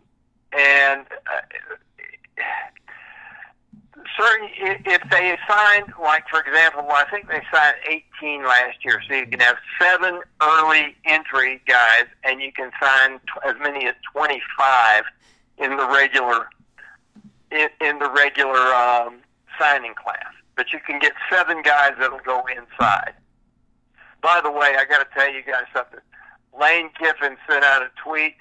and 0.52 1.06
uh, 1.26 1.76
certain 4.18 4.48
if 4.58 5.02
they 5.10 5.36
signed 5.48 5.92
like 6.02 6.24
for 6.28 6.40
example, 6.40 6.86
I 6.90 7.04
think 7.10 7.28
they 7.28 7.42
signed 7.52 7.76
18 8.20 8.44
last 8.44 8.84
year, 8.84 9.02
so 9.06 9.14
you 9.14 9.26
can 9.26 9.40
have 9.40 9.56
seven 9.78 10.20
early 10.42 10.96
entry 11.04 11.60
guys, 11.66 12.04
and 12.24 12.40
you 12.40 12.52
can 12.52 12.70
sign 12.80 13.20
as 13.46 13.54
many 13.62 13.86
as 13.86 13.94
25 14.12 15.04
in 15.58 15.76
the 15.76 15.88
regular 15.88 16.48
in, 17.50 17.68
in 17.80 17.98
the 17.98 18.10
regular 18.10 18.74
um, 18.74 19.18
signing 19.58 19.94
class. 19.94 20.32
But 20.56 20.72
you 20.72 20.80
can 20.80 20.98
get 20.98 21.12
seven 21.30 21.62
guys 21.62 21.92
that'll 21.98 22.20
go 22.20 22.42
inside. 22.46 23.14
By 24.22 24.40
the 24.42 24.50
way, 24.50 24.74
I 24.78 24.84
got 24.84 24.98
to 24.98 25.06
tell 25.14 25.32
you 25.32 25.42
guys 25.42 25.64
something. 25.74 26.00
Lane 26.58 26.90
Kiffin 26.98 27.36
sent 27.48 27.64
out 27.64 27.82
a 27.82 27.90
tweet 28.02 28.34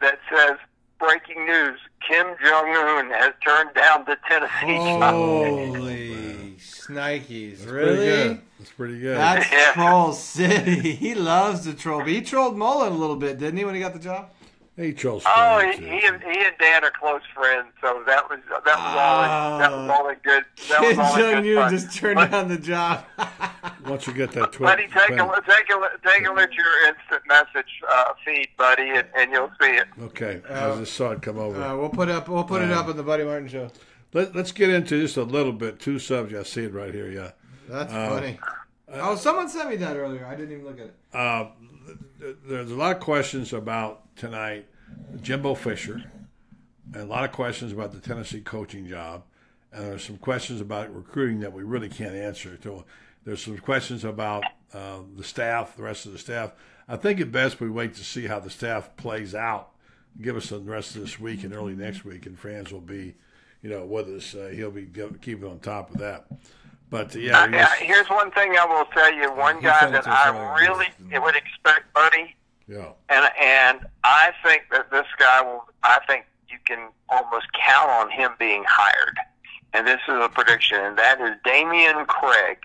that 0.00 0.18
says, 0.32 0.56
"Breaking 0.98 1.46
news: 1.46 1.78
Kim 2.06 2.26
Jong 2.42 2.68
Un 2.74 3.10
has 3.10 3.32
turned 3.44 3.74
down 3.74 4.04
the 4.06 4.16
Tennessee 4.28 4.76
job." 4.98 5.14
Holy 5.14 6.54
snikes! 6.58 7.64
Pretty 7.64 7.66
Really? 7.66 8.06
good. 8.06 8.40
That's 8.58 8.70
pretty 8.72 8.98
good. 9.00 9.16
That's 9.16 9.50
Yeah. 9.52 9.72
Troll 9.72 10.12
City. 10.12 10.92
He 10.96 11.14
loves 11.14 11.64
to 11.64 11.74
troll. 11.74 12.00
But 12.00 12.08
He 12.08 12.20
trolled 12.22 12.56
Mullen 12.56 12.92
a 12.92 12.96
little 12.96 13.16
bit, 13.16 13.38
didn't 13.38 13.58
he, 13.58 13.64
when 13.64 13.74
he 13.74 13.80
got 13.80 13.92
the 13.92 13.98
job? 13.98 14.30
He 14.76 14.92
chose. 14.92 15.22
Oh, 15.26 15.58
he, 15.60 15.76
he 15.78 16.06
and 16.06 16.22
he 16.22 16.44
and 16.44 16.54
Dan 16.58 16.84
are 16.84 16.90
close 16.90 17.22
friends, 17.34 17.68
so 17.80 18.02
that 18.06 18.28
was 18.28 18.40
that 18.48 18.64
was 18.64 18.74
all 18.76 19.58
that 19.58 19.70
was 19.72 19.90
all 19.90 20.08
in 20.08 20.16
good. 20.22 20.44
That 20.68 20.80
was 20.82 20.90
Kim 20.90 21.00
all 21.00 21.14
in 21.16 21.20
Jong 21.34 21.42
good 21.42 21.56
Un 21.58 21.64
fun. 21.64 21.72
just 21.78 21.96
turned 21.98 22.14
But- 22.16 22.30
down 22.30 22.48
the 22.48 22.58
job. 22.58 23.04
Once 23.86 24.06
you 24.06 24.12
get 24.12 24.32
that 24.32 24.52
tweet, 24.52 24.66
Buddy, 24.66 24.86
take 24.88 25.10
a 25.18 25.24
look- 25.24 25.44
take 25.46 25.70
a 25.70 26.08
take 26.08 26.26
a 26.26 26.32
look 26.32 26.50
at 26.50 26.54
your 26.54 26.86
instant 26.88 27.22
message 27.28 27.70
uh, 27.88 28.12
feed, 28.24 28.48
buddy, 28.58 28.90
and, 28.90 29.06
and 29.16 29.30
you'll 29.32 29.50
see 29.60 29.70
it. 29.70 29.86
Okay, 30.02 30.42
I 30.50 30.76
just 30.78 30.92
saw 30.94 31.12
it 31.12 31.22
come 31.22 31.38
over. 31.38 31.62
Uh, 31.62 31.76
we'll 31.76 31.88
put 31.88 32.08
up. 32.08 32.28
We'll 32.28 32.44
put 32.44 32.62
it 32.62 32.70
up 32.70 32.86
on 32.88 32.96
the 32.96 33.02
Buddy 33.02 33.24
Martin 33.24 33.48
show. 33.48 33.70
Let, 34.12 34.34
let's 34.34 34.52
get 34.52 34.70
into 34.70 35.00
just 35.00 35.16
a 35.16 35.22
little 35.22 35.52
bit. 35.52 35.78
Two 35.80 35.98
subjects. 35.98 36.50
I 36.50 36.52
see 36.54 36.64
it 36.64 36.72
right 36.74 36.92
here. 36.92 37.10
Yeah. 37.10 37.30
That's 37.68 37.92
funny. 37.92 38.38
oh, 38.92 39.16
someone 39.16 39.48
sent 39.48 39.68
me 39.70 39.76
that 39.76 39.96
earlier. 39.96 40.24
I 40.26 40.34
didn't 40.36 40.52
even 40.52 40.64
look 40.64 40.78
at 40.78 40.86
it. 40.86 40.94
Uh, 41.12 41.46
th- 42.20 42.36
there's 42.46 42.70
a 42.70 42.74
lot 42.76 42.94
of 42.96 43.00
questions 43.00 43.52
about 43.52 44.02
tonight 44.16 44.66
Jimbo 45.20 45.54
Fisher, 45.54 46.04
and 46.92 47.02
a 47.02 47.06
lot 47.06 47.24
of 47.24 47.32
questions 47.32 47.72
about 47.72 47.92
the 47.92 48.00
Tennessee 48.00 48.40
coaching 48.40 48.86
job, 48.88 49.24
and 49.72 49.84
there's 49.84 50.04
some 50.04 50.16
questions 50.18 50.60
about 50.60 50.94
recruiting 50.94 51.40
that 51.40 51.52
we 51.52 51.62
really 51.62 51.88
can't 51.88 52.14
answer. 52.14 52.58
So 52.62 52.84
there's 53.24 53.42
some 53.42 53.58
questions 53.58 54.04
about 54.04 54.44
uh, 54.72 54.98
the 55.16 55.24
staff, 55.24 55.76
the 55.76 55.82
rest 55.82 56.06
of 56.06 56.12
the 56.12 56.18
staff. 56.18 56.52
I 56.88 56.96
think 56.96 57.20
it 57.20 57.32
best 57.32 57.60
we 57.60 57.68
wait 57.68 57.94
to 57.94 58.04
see 58.04 58.26
how 58.26 58.38
the 58.38 58.50
staff 58.50 58.96
plays 58.96 59.34
out. 59.34 59.70
Give 60.20 60.36
us 60.36 60.50
the 60.50 60.60
rest 60.60 60.94
of 60.94 61.02
this 61.02 61.18
week 61.18 61.42
and 61.44 61.52
early 61.52 61.74
next 61.74 62.04
week, 62.04 62.26
and 62.26 62.38
Franz 62.38 62.72
will 62.72 62.80
be, 62.80 63.16
you 63.60 63.68
know, 63.68 63.84
with 63.84 64.08
us. 64.08 64.34
Uh, 64.34 64.50
he'll 64.54 64.70
be 64.70 64.88
keeping 65.20 65.48
on 65.48 65.58
top 65.58 65.90
of 65.90 65.98
that. 65.98 66.26
But 66.88 67.16
uh, 67.16 67.18
yeah, 67.18 67.42
Uh, 67.42 67.48
yeah, 67.48 67.74
here's 67.80 68.08
one 68.08 68.30
thing 68.30 68.56
I 68.56 68.64
will 68.64 68.84
tell 68.86 69.12
you. 69.12 69.30
One 69.32 69.60
guy 69.60 69.90
that 69.90 70.06
I 70.06 70.56
really 70.60 70.86
would 71.18 71.34
expect, 71.34 71.92
buddy, 71.92 72.36
yeah. 72.68 72.88
and 73.08 73.30
and 73.40 73.86
I 74.04 74.32
think 74.42 74.64
that 74.72 74.90
this 74.90 75.06
guy 75.18 75.42
will. 75.42 75.64
I 75.82 76.00
think 76.06 76.24
you 76.48 76.58
can 76.64 76.88
almost 77.08 77.46
count 77.52 77.90
on 77.90 78.10
him 78.10 78.32
being 78.38 78.64
hired. 78.66 79.16
And 79.72 79.86
this 79.86 80.00
is 80.08 80.14
a 80.14 80.28
prediction, 80.28 80.78
and 80.80 80.96
that 80.98 81.20
is 81.20 81.30
Dameyune 81.44 82.06
Craig. 82.06 82.58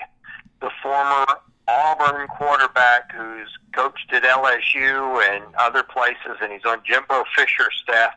the 0.62 0.70
former 0.82 1.26
Auburn 1.68 2.28
quarterback 2.28 3.12
who's 3.14 3.50
coached 3.74 4.12
at 4.14 4.24
LSU 4.24 5.22
and 5.34 5.44
other 5.56 5.84
places, 5.84 6.38
and 6.42 6.52
he's 6.52 6.66
on 6.66 6.82
Jimbo 6.86 7.24
Fisher's 7.36 7.76
staff 7.84 8.14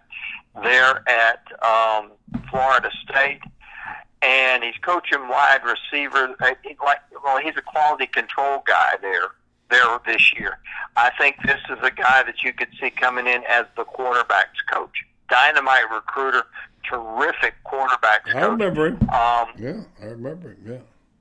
there 0.62 1.02
at 1.08 1.42
um, 1.62 2.12
Florida 2.50 2.90
State. 3.08 3.40
And 4.22 4.62
he's 4.64 4.76
coaching 4.82 5.28
wide 5.28 5.60
receiver. 5.64 6.34
uh, 6.40 6.54
Like, 6.82 6.98
well, 7.22 7.38
he's 7.38 7.56
a 7.56 7.62
quality 7.62 8.06
control 8.06 8.62
guy 8.66 8.94
there 9.02 9.30
there 9.70 9.98
this 10.06 10.32
year. 10.34 10.58
I 10.96 11.10
think 11.18 11.36
this 11.44 11.60
is 11.70 11.78
a 11.82 11.90
guy 11.90 12.22
that 12.22 12.42
you 12.42 12.52
could 12.52 12.68
see 12.80 12.90
coming 12.90 13.26
in 13.26 13.42
as 13.48 13.66
the 13.76 13.84
quarterbacks 13.84 14.60
coach. 14.70 15.04
Dynamite 15.28 15.90
recruiter, 15.92 16.44
terrific 16.88 17.54
quarterbacks 17.64 18.24
coach. 18.26 18.36
I 18.36 18.40
coach. 18.40 18.50
remember 18.50 18.86
him. 18.88 19.08
Um, 19.10 19.46
Yeah, 19.58 19.80
I 20.02 20.06
remember 20.06 20.50
him. 20.50 20.58
Yeah, 20.66 20.78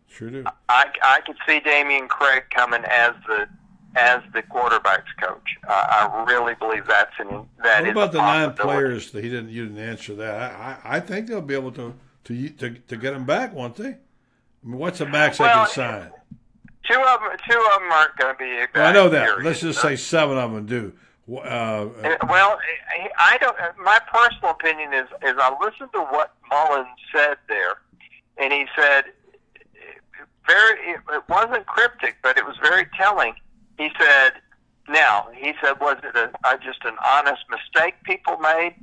sure 0.08 0.30
do. 0.30 0.44
I, 0.70 0.86
I 1.04 1.22
could 1.26 1.38
see 1.48 1.60
Dameyune 1.60 2.10
Craig 2.10 2.44
coming 2.52 2.84
as 2.86 3.14
the 3.28 3.48
as 3.96 4.22
the 4.34 4.42
quarterbacks 4.42 5.06
coach. 5.22 5.56
Uh, 5.68 5.72
I 5.72 6.26
really 6.28 6.56
believe 6.56 6.88
that's 6.88 7.14
an 7.20 7.48
that 7.64 7.82
What 7.82 7.86
is 7.86 7.92
about 7.92 8.12
the 8.12 8.18
nine 8.20 8.54
players 8.54 9.12
that 9.12 9.24
he 9.24 9.30
didn't? 9.30 9.50
You 9.50 9.68
didn't 9.68 9.84
answer 9.84 10.16
that. 10.16 10.36
I, 10.36 10.78
I, 10.84 10.98
I 10.98 11.00
think 11.00 11.28
they'll 11.28 11.42
be 11.42 11.54
able 11.54 11.72
to 11.74 11.94
to 12.26 12.50
to, 12.50 12.70
to 12.72 12.98
get 12.98 13.14
him 13.14 13.26
back, 13.26 13.54
won't 13.54 13.76
they? 13.76 13.90
I 13.90 13.98
mean, 14.64 14.80
what's 14.80 15.00
the 15.00 15.06
max 15.06 15.38
they 15.38 15.46
can 15.46 15.68
sign? 15.68 16.12
Two 16.90 17.00
of 17.00 17.20
them, 17.22 17.32
two 17.50 17.58
of 17.58 17.80
them 17.80 17.92
aren't 17.92 18.16
going 18.18 18.36
to 18.36 18.38
be. 18.40 18.58
Back 18.60 18.74
Well, 18.76 18.88
I 18.88 18.92
know 18.94 19.10
that. 19.10 19.26
period. 19.28 19.46
Let's 19.46 19.62
just 19.62 19.82
say 19.82 19.96
seven 19.96 20.38
of 20.38 20.52
them 20.52 20.66
do. 20.66 20.94
Uh, 21.32 21.40
Uh, 21.42 21.88
Well, 22.28 22.60
I- 22.90 23.10
I 23.18 23.38
don't. 23.38 23.56
My 23.80 24.00
personal 24.12 24.52
opinion 24.52 24.94
is 24.94 25.08
is 25.22 25.36
I 25.40 25.56
listened 25.62 25.90
to 25.94 26.02
what 26.02 26.34
Mullen 26.50 26.86
said 27.16 27.38
there, 27.48 27.78
and 28.38 28.52
he 28.52 28.68
said 28.76 29.06
very. 30.48 30.80
It, 30.92 31.00
it 31.10 31.24
wasn't 31.30 31.66
cryptic, 31.66 32.18
but 32.22 32.38
it 32.38 32.46
was 32.46 32.58
very 32.62 32.86
telling. 32.98 33.36
He 33.78 33.90
said, 34.00 34.34
"Now," 34.90 35.30
he 35.34 35.54
said, 35.62 35.80
"Was 35.80 35.98
it 36.04 36.16
a, 36.16 36.30
a 36.46 36.58
just 36.58 36.84
an 36.84 36.98
honest 37.06 37.44
mistake 37.50 37.96
people 38.04 38.38
made, 38.40 38.76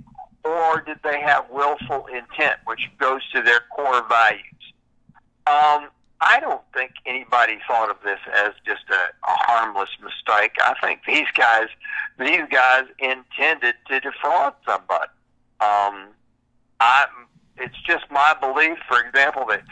or 0.45 0.81
did 0.81 0.99
they 1.05 1.21
have 1.21 1.45
willful 1.51 2.07
intent, 2.07 2.57
which 2.65 2.89
goes 2.99 3.21
to 3.33 3.43
their 3.43 3.61
core 3.77 4.03
values?" 4.09 4.45
Um, 5.47 5.89
I 6.21 6.39
don't 6.39 6.63
think 6.75 6.93
anybody 7.07 7.59
thought 7.67 7.91
of 7.91 7.97
this 8.05 8.19
as 8.35 8.53
just 8.65 8.85
a, 8.91 8.95
a 8.95 9.35
harmless 9.47 9.91
mistake. 10.03 10.53
I 10.63 10.75
think 10.81 11.01
these 11.07 11.29
guys, 11.35 11.69
these 12.19 12.43
guys 12.51 12.85
intended 12.99 13.75
to 13.89 14.01
defraud 14.01 14.55
somebody. 14.67 15.11
Um, 15.61 16.09
I, 16.81 17.07
it's 17.57 17.81
just 17.87 18.05
my 18.11 18.35
belief, 18.39 18.79
for 18.87 19.01
example, 19.01 19.47
that 19.49 19.63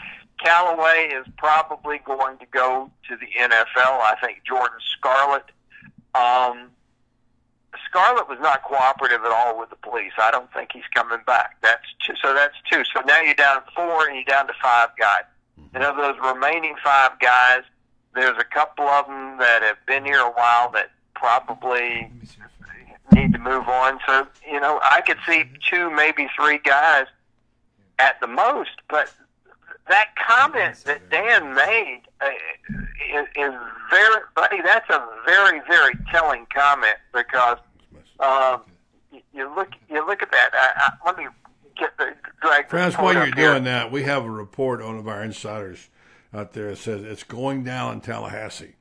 Callaway 0.43 1.11
is 1.13 1.25
probably 1.37 1.99
going 1.99 2.37
to 2.39 2.45
go 2.51 2.89
to 3.09 3.15
the 3.15 3.27
NFL. 3.39 3.99
I 4.01 4.15
think 4.23 4.39
Jordan 4.47 4.79
Scarlett, 4.97 5.45
um, 6.15 6.69
Scarlett 7.87 8.27
was 8.27 8.39
not 8.41 8.63
cooperative 8.63 9.21
at 9.23 9.31
all 9.31 9.59
with 9.59 9.69
the 9.69 9.75
police. 9.75 10.13
I 10.17 10.31
don't 10.31 10.51
think 10.53 10.71
he's 10.73 10.87
coming 10.95 11.19
back. 11.27 11.57
That's 11.61 11.85
two, 12.05 12.13
so. 12.21 12.33
That's 12.33 12.55
two. 12.71 12.83
So 12.93 13.01
now 13.05 13.21
you're 13.21 13.35
down 13.35 13.61
four, 13.75 14.07
and 14.07 14.15
you're 14.15 14.25
down 14.25 14.47
to 14.47 14.53
five 14.61 14.89
guys. 14.99 15.23
And 15.73 15.83
of 15.83 15.95
those 15.97 16.15
remaining 16.23 16.75
five 16.83 17.19
guys, 17.19 17.63
there's 18.15 18.37
a 18.39 18.43
couple 18.43 18.85
of 18.85 19.05
them 19.05 19.37
that 19.37 19.61
have 19.61 19.77
been 19.85 20.03
here 20.03 20.19
a 20.19 20.31
while 20.31 20.71
that 20.71 20.91
probably 21.13 22.11
need 23.13 23.33
to 23.33 23.39
move 23.39 23.67
on. 23.67 23.99
So 24.07 24.27
you 24.49 24.59
know, 24.59 24.79
I 24.83 25.01
could 25.01 25.17
see 25.27 25.45
two, 25.69 25.89
maybe 25.91 26.27
three 26.35 26.59
guys 26.59 27.05
at 27.99 28.19
the 28.19 28.27
most. 28.27 28.71
But 28.89 29.13
that 29.87 30.09
comment 30.15 30.83
that 30.85 31.09
Dan 31.09 31.53
made 31.53 32.01
uh, 32.21 32.29
is, 33.13 33.27
is 33.35 33.53
very, 33.89 34.21
buddy. 34.35 34.61
That's 34.61 34.89
a 34.89 35.05
very, 35.25 35.61
very 35.67 35.93
telling 36.11 36.47
comment 36.53 36.97
because 37.13 37.57
um, 38.19 38.61
you, 39.11 39.21
you 39.33 39.55
look, 39.55 39.69
you 39.89 40.05
look 40.05 40.21
at 40.21 40.31
that. 40.31 40.49
I, 40.53 40.87
I, 40.87 41.05
let 41.05 41.17
me 41.17 41.25
get 41.79 41.97
the 41.97 42.13
drag. 42.41 42.69
the 42.69 42.97
while 43.01 43.13
you're 43.13 43.25
here. 43.25 43.51
doing 43.51 43.63
that, 43.65 43.91
we 43.91 44.03
have 44.03 44.25
a 44.25 44.29
report 44.29 44.81
on 44.81 44.87
one 44.87 44.97
of 44.97 45.07
our 45.07 45.23
insiders 45.23 45.89
out 46.33 46.53
there 46.53 46.69
that 46.71 46.77
says 46.77 47.03
it's 47.03 47.23
going 47.23 47.63
down 47.63 47.93
in 47.95 48.01
Tallahassee, 48.01 48.75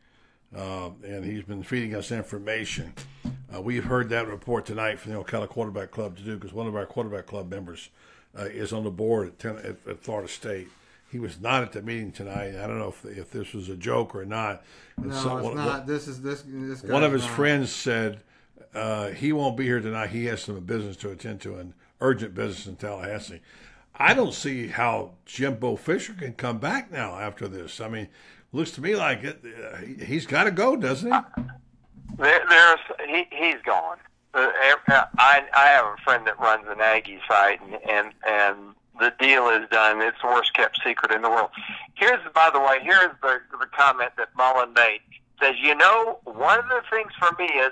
uh, 0.57 0.91
and 1.05 1.25
he's 1.25 1.43
been 1.45 1.63
feeding 1.63 1.95
us 1.95 2.11
information. 2.13 2.93
Uh, 3.55 3.61
we've 3.63 3.85
heard 3.85 4.09
that 4.11 4.27
report 4.29 4.67
tonight 4.67 4.99
from 4.99 5.13
the 5.13 5.19
Ocala 5.23 5.49
Quarterback 5.49 5.91
Club 5.91 6.17
to 6.19 6.23
do 6.23 6.35
because 6.37 6.53
one 6.53 6.67
of 6.67 6.77
our 6.77 6.85
quarterback 6.87 7.27
club 7.27 7.51
members 7.51 7.89
uh, 8.39 8.43
is 8.43 8.73
on 8.73 8.85
the 8.85 8.91
board 8.91 9.29
at, 9.29 9.39
ten, 9.39 9.57
at, 9.59 9.77
at 9.89 10.01
Florida 10.01 10.29
State. 10.29 10.69
He 11.11 11.19
was 11.19 11.41
not 11.41 11.63
at 11.63 11.73
the 11.73 11.81
meeting 11.81 12.13
tonight. 12.13 12.49
I 12.63 12.67
don't 12.67 12.79
know 12.79 12.89
if 12.89 13.05
if 13.07 13.31
this 13.31 13.55
was 13.55 13.71
a 13.71 13.77
joke 13.77 14.15
or 14.15 14.27
not. 14.27 14.63
And 14.99 15.07
No, 15.07 15.15
some- 15.15 15.39
it's 15.39 15.45
one- 15.47 15.57
not. 15.57 15.87
This 15.87 16.07
is 16.07 16.21
this. 16.21 16.43
this 16.47 16.83
one 16.83 17.03
of 17.03 17.13
his 17.13 17.23
not. 17.23 17.31
friends 17.31 17.73
said 17.73 18.21
uh, 18.75 19.09
he 19.09 19.33
won't 19.33 19.57
be 19.57 19.65
here 19.65 19.81
tonight. 19.81 20.11
He 20.11 20.27
has 20.27 20.43
some 20.43 20.61
business 20.61 20.97
to 20.99 21.11
attend 21.11 21.41
to, 21.43 21.55
an 21.57 21.73
urgent 22.01 22.35
business 22.35 22.67
in 22.67 22.77
Tallahassee. 22.77 23.41
I 23.95 24.15
don't 24.15 24.35
see 24.35 24.69
how 24.69 25.13
Jimbo 25.27 25.77
Fisher 25.77 26.13
can 26.13 26.35
come 26.35 26.59
back 26.59 26.91
now 26.93 27.19
after 27.19 27.49
this. 27.49 27.81
I 27.81 27.89
mean, 27.89 28.09
looks 28.53 28.71
to 28.73 28.81
me 28.81 28.95
like 28.95 29.25
it, 29.25 29.43
uh, 29.45 29.77
he, 29.79 30.05
he's 30.05 30.27
got 30.27 30.45
to 30.45 30.51
go, 30.51 30.77
doesn't 30.77 31.13
he? 31.13 31.19
There, 32.17 32.43
there's 32.49 32.81
he, 33.07 33.27
he's 33.31 33.61
gone. 33.65 33.99
Uh, 34.35 34.51
I 35.19 35.45
I 35.55 35.67
have 35.67 35.87
a 35.87 35.97
friend 36.05 36.27
that 36.27 36.39
runs 36.39 36.67
an 36.69 36.81
Aggie 36.81 37.21
site, 37.29 37.61
and, 37.63 37.75
and 37.89 38.13
and 38.27 38.57
the 39.01 39.13
deal 39.19 39.49
is 39.49 39.69
done. 39.71 40.01
It's 40.03 40.21
the 40.21 40.29
worst 40.29 40.55
kept 40.55 40.81
secret 40.85 41.13
in 41.13 41.23
the 41.23 41.31
world. 41.31 41.51
Here's, 41.95 42.21
by 42.35 42.51
the 42.53 42.61
way, 42.61 42.79
here's 42.83 43.11
the 43.23 43.41
the 43.59 43.67
comment 43.67 44.13
that 44.17 44.29
Mullen 44.37 44.73
made. 44.75 45.01
Says, 45.41 45.55
you 45.61 45.75
know, 45.75 46.19
one 46.25 46.59
of 46.59 46.67
the 46.69 46.83
things 46.91 47.13
for 47.19 47.31
me 47.39 47.47
is, 47.47 47.71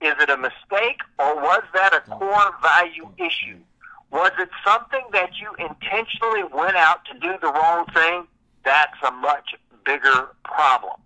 is 0.00 0.14
it 0.20 0.28
a 0.30 0.36
mistake 0.36 1.00
or 1.18 1.36
was 1.36 1.62
that 1.74 1.94
a 1.94 2.00
core 2.10 2.54
value 2.62 3.08
issue? 3.18 3.58
Was 4.10 4.32
it 4.38 4.48
something 4.64 5.02
that 5.12 5.30
you 5.40 5.52
intentionally 5.58 6.44
went 6.44 6.76
out 6.76 7.04
to 7.06 7.18
do 7.18 7.34
the 7.40 7.52
wrong 7.52 7.86
thing? 7.92 8.26
That's 8.64 8.96
a 9.06 9.10
much 9.10 9.54
bigger 9.84 10.28
problem. 10.44 11.00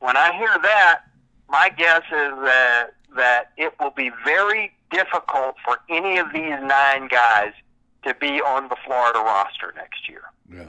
When 0.00 0.16
I 0.16 0.36
hear 0.36 0.56
that, 0.62 1.02
my 1.48 1.68
guess 1.70 2.02
is 2.04 2.32
that 2.44 2.90
that 3.16 3.52
it 3.56 3.72
will 3.80 3.90
be 3.92 4.10
very 4.24 4.72
difficult 4.90 5.56
for 5.64 5.78
any 5.88 6.18
of 6.18 6.32
these 6.34 6.58
nine 6.62 7.08
guys 7.08 7.52
to 8.04 8.14
be 8.14 8.42
on 8.42 8.68
the 8.68 8.76
Florida 8.84 9.18
roster 9.20 9.72
next 9.74 10.08
year 10.08 10.22
Yeah. 10.52 10.64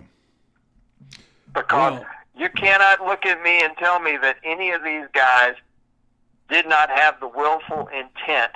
because 1.54 1.94
Well- 1.94 2.06
you 2.36 2.50
cannot 2.50 3.06
look 3.06 3.26
at 3.26 3.42
me 3.42 3.62
and 3.64 3.76
tell 3.78 4.00
me 4.00 4.16
that 4.18 4.38
any 4.44 4.72
of 4.72 4.82
these 4.84 5.08
guys 5.14 5.56
did 6.50 6.68
not 6.68 6.90
have 6.90 7.20
the 7.20 7.28
willful 7.28 7.88
intent 7.88 8.52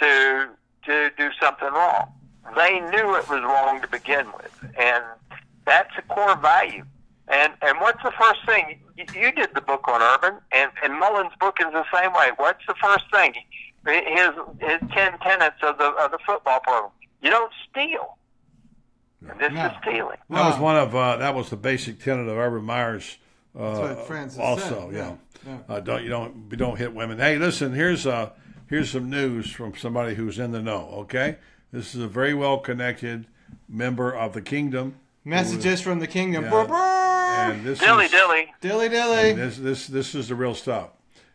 to 0.00 0.48
to 0.84 1.10
do 1.18 1.30
something 1.40 1.68
wrong. 1.72 2.12
They 2.56 2.78
knew 2.78 3.16
it 3.16 3.28
was 3.28 3.42
wrong 3.42 3.80
to 3.82 3.88
begin 3.88 4.26
with, 4.36 4.52
and 4.78 5.02
that's 5.64 5.90
a 5.98 6.02
core 6.02 6.36
value. 6.36 6.84
And 7.28 7.52
and 7.62 7.80
what's 7.80 8.02
the 8.04 8.12
first 8.18 8.46
thing 8.46 8.80
you, 8.96 9.04
you 9.14 9.32
did 9.32 9.52
the 9.54 9.60
book 9.60 9.88
on 9.88 10.00
Urban, 10.00 10.38
and 10.52 10.70
and 10.82 10.98
Mullen's 10.98 11.32
book 11.40 11.56
is 11.60 11.66
the 11.72 11.84
same 11.92 12.12
way. 12.12 12.30
What's 12.36 12.64
the 12.68 12.74
first 12.80 13.04
thing? 13.12 13.34
His 13.86 14.30
his 14.60 14.80
ten 14.92 15.18
tenets 15.18 15.56
of 15.62 15.78
the 15.78 15.86
of 16.02 16.12
the 16.12 16.18
football 16.24 16.60
program. 16.60 16.90
You 17.22 17.30
don't 17.30 17.52
steal. 17.68 18.16
And 19.28 19.40
this 19.40 19.52
No. 19.52 19.66
is 19.66 19.72
stealing. 19.82 20.18
That 20.30 20.46
was 20.50 20.58
one 20.60 20.76
of 20.76 20.94
uh, 20.94 21.16
that 21.16 21.34
was 21.34 21.50
the 21.50 21.56
basic 21.56 22.00
tenet 22.00 22.28
of 22.28 22.36
Urban 22.36 22.62
Meyer's. 22.64 23.16
Uh, 23.58 23.70
That's 23.86 23.96
what 23.98 24.06
Francis 24.06 24.38
also, 24.38 24.90
said, 24.90 24.94
yeah. 24.96 25.14
Yeah, 25.46 25.58
Uh, 25.68 25.80
don't 25.80 26.02
you 26.02 26.08
don't 26.08 26.48
we 26.50 26.56
don't 26.56 26.76
hit 26.76 26.94
women. 26.94 27.18
Hey, 27.18 27.38
listen, 27.38 27.72
here's 27.72 28.06
uh 28.06 28.30
here's 28.68 28.90
some 28.90 29.08
news 29.08 29.50
from 29.50 29.76
somebody 29.76 30.14
who's 30.14 30.38
in 30.38 30.52
the 30.52 30.60
know. 30.60 30.88
Okay, 31.02 31.36
this 31.72 31.94
is 31.94 32.02
a 32.02 32.08
very 32.08 32.34
well 32.34 32.58
connected 32.58 33.26
member 33.68 34.12
of 34.14 34.32
the 34.32 34.42
kingdom, 34.42 34.96
Messages 35.24 35.80
from 35.80 35.98
the 35.98 36.06
kingdom. 36.06 36.44
Yeah. 36.44 36.50
Brr, 36.50 36.66
brr. 36.66 36.74
and 36.76 37.64
this 37.64 37.78
Dilly 37.78 38.06
is 38.06 38.10
dilly. 38.10 38.54
Dilly 38.60 38.88
dilly. 38.88 39.32
this 39.34 39.56
this 39.58 39.86
this 39.86 40.14
is 40.14 40.28
the 40.28 40.34
real 40.34 40.54
stuff. 40.54 40.90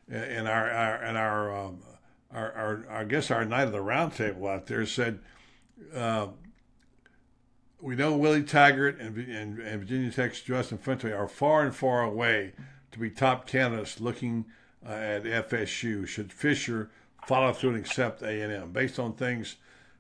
And 0.10 0.48
our 0.48 0.70
our 0.70 0.96
and 0.96 1.18
our 1.18 1.56
um, 1.58 1.80
our, 2.34 2.52
our 2.52 2.86
I 2.90 3.04
guess 3.06 3.32
our 3.32 3.46
knight 3.46 3.64
of 3.68 3.72
the 3.72 3.80
roundtable 3.80 4.54
out 4.54 4.68
there 4.68 4.86
said. 4.86 5.20
Uh, 5.96 6.28
we 7.84 7.96
know 7.96 8.16
Willie 8.16 8.44
Taggart 8.44 9.00
and, 9.00 9.18
and, 9.18 9.58
and 9.58 9.80
Virginia 9.80 10.12
Tech's 10.12 10.40
Justin 10.42 10.78
Fuente 10.78 11.12
are 11.12 11.28
far 11.28 11.64
and 11.64 11.76
far 11.76 12.04
away 12.04 12.54
to 12.92 13.00
be 13.00 13.10
top 13.10 13.48
candidates 13.48 14.00
looking 14.00 14.46
uh, 14.86 14.92
at 14.92 15.24
FSU. 15.24 16.08
Should 16.08 16.34
Fisher 16.34 16.90
follow 17.26 17.54
through 17.54 17.72
and 17.72 17.80
accept 17.80 18.22
A&M? 18.22 18.72
Based 18.72 19.00
on 19.00 19.14
things 19.14 19.56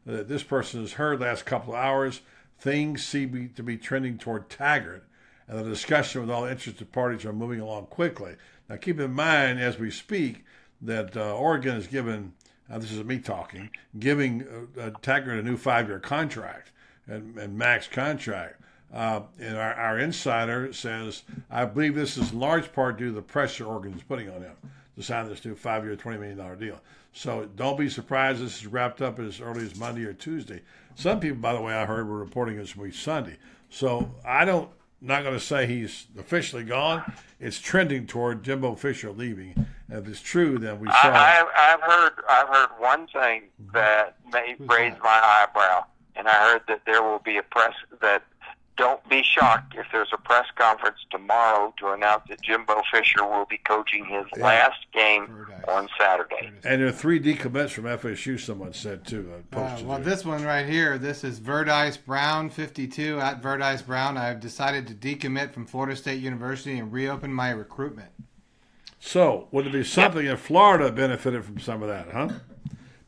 that 0.06 0.28
this 0.28 0.44
person 0.44 0.82
has 0.82 0.94
heard 0.94 1.20
last 1.20 1.46
couple 1.46 1.74
of 1.74 1.80
hours, 1.80 2.22
things 2.60 3.04
seem 3.04 3.52
to 3.56 3.64
be 3.64 3.78
trending 3.78 4.18
toward 4.18 4.50
Taggart, 4.50 5.06
and 5.48 5.60
the 5.60 5.70
discussion 5.70 6.22
with 6.22 6.30
all 6.30 6.46
interested 6.46 6.92
parties 6.92 7.26
are 7.26 7.34
moving 7.34 7.60
along 7.60 7.88
quickly. 7.88 8.36
Now, 8.70 8.78
keep 8.78 9.00
in 9.00 9.12
mind 9.12 9.60
as 9.60 9.78
we 9.78 9.92
speak 9.92 10.46
that 10.82 11.16
uh, 11.18 11.36
Oregon 11.36 11.76
has 11.76 11.88
given, 11.88 12.34
uh, 12.70 12.78
this 12.78 12.92
is 12.92 13.04
me 13.04 13.20
talking, 13.20 13.70
giving 14.00 14.68
uh, 14.78 14.82
uh, 14.82 14.92
Taggart 15.02 15.40
a 15.40 15.44
new 15.44 15.58
five-year 15.58 16.00
contract 16.00 16.72
and, 17.08 17.38
and 17.38 17.58
max 17.58 17.88
contract. 17.88 18.62
Uh, 18.94 19.22
and 19.40 19.58
our, 19.58 19.74
our 19.74 20.00
insider 20.00 20.74
says, 20.74 21.24
I 21.50 21.66
believe 21.66 21.96
this 21.96 22.18
is 22.18 22.32
in 22.32 22.40
large 22.40 22.74
part 22.74 22.98
due 22.98 23.08
to 23.08 23.12
the 23.14 23.22
pressure 23.22 23.66
Oregon 23.66 23.94
is 23.94 24.04
putting 24.04 24.30
on 24.30 24.42
him 24.42 24.56
to 24.98 25.04
sign 25.04 25.30
this 25.30 25.44
new 25.46 25.56
five 25.56 25.86
year, 25.86 25.96
$20 25.96 26.20
million 26.20 26.60
deal. 26.60 26.80
So 27.14 27.50
don't 27.56 27.78
be 27.78 27.90
surprised 27.90 28.42
this 28.42 28.58
is 28.58 28.68
wrapped 28.68 29.02
up 29.02 29.20
as 29.20 29.42
early 29.42 29.66
as 29.66 29.76
Monday 29.76 30.06
or 30.06 30.14
Tuesday. 30.14 30.62
Some 30.96 31.20
people, 31.20 31.38
by 31.38 31.54
the 31.54 31.62
way, 31.62 31.74
I 31.74 31.86
heard 31.86 32.08
were 32.08 32.20
reporting 32.20 32.64
to 32.64 32.80
be 32.80 32.92
Sunday. 32.92 33.38
So 33.70 34.14
I 34.26 34.46
don't, 34.46 34.70
not 35.02 35.24
going 35.24 35.34
to 35.34 35.40
say 35.40 35.66
he's 35.66 36.08
officially 36.18 36.64
gone. 36.64 37.12
It's 37.40 37.60
trending 37.60 38.06
toward 38.06 38.44
Jimbo 38.44 38.76
Fisher 38.76 39.12
leaving. 39.12 39.54
And 39.90 40.00
if 40.00 40.08
it's 40.08 40.22
true, 40.22 40.58
then 40.58 40.80
we 40.80 40.88
saw. 40.88 40.94
I, 40.96 41.46
have 41.56 41.82
heard, 41.82 42.12
I've 42.30 42.48
heard 42.48 42.70
one 42.78 43.08
thing 43.08 43.44
that 43.74 44.16
may 44.32 44.56
raise 44.60 44.94
my 45.04 45.22
eyebrow, 45.24 45.86
and 46.16 46.28
I 46.28 46.52
heard 46.52 46.62
that 46.68 46.82
there 46.86 47.02
will 47.02 47.20
be 47.20 47.38
a 47.38 47.44
press 47.44 47.74
that 48.02 48.24
don't 48.82 49.08
be 49.10 49.22
shocked 49.22 49.76
if 49.78 49.86
there's 49.92 50.10
a 50.12 50.18
press 50.18 50.48
conference 50.56 50.98
tomorrow 51.12 51.72
to 51.78 51.92
announce 51.92 52.24
that 52.30 52.42
Jimbo 52.42 52.82
Fisher 52.92 53.24
will 53.24 53.46
be 53.46 53.60
coaching 53.60 54.04
his 54.06 54.26
yeah. 54.36 54.44
last 54.44 54.88
game 54.92 55.46
on 55.68 55.88
Saturday. 56.00 56.50
And 56.64 56.82
there 56.82 56.88
are 56.88 56.92
three 56.92 57.20
decommits 57.20 57.70
from 57.70 57.84
FSU. 57.84 58.40
Someone 58.40 58.74
said 58.74 59.06
too. 59.06 59.32
Uh, 59.54 59.78
well, 59.84 60.00
this 60.00 60.26
one 60.26 60.44
right 60.44 60.68
here. 60.68 60.98
This 60.98 61.24
is 61.24 61.40
Verdice 61.40 62.04
Brown, 62.04 62.50
52 62.50 63.20
at 63.20 63.40
Verdice 63.40 63.86
Brown. 63.86 64.18
I've 64.18 64.40
decided 64.40 64.88
to 64.88 64.96
decommit 64.96 65.54
from 65.54 65.68
Florida 65.68 65.96
State 65.96 66.20
University 66.20 66.80
and 66.80 66.92
reopen 66.92 67.32
my 67.32 67.52
recruitment. 67.52 68.10
So, 69.00 69.48
would 69.52 69.68
it 69.68 69.74
be 69.74 69.84
something 69.84 70.26
yep. 70.26 70.36
if 70.36 70.40
Florida 70.40 70.92
benefited 70.92 71.46
from 71.46 71.60
some 71.60 71.84
of 71.84 71.90
that, 71.90 72.12
huh? 72.12 72.30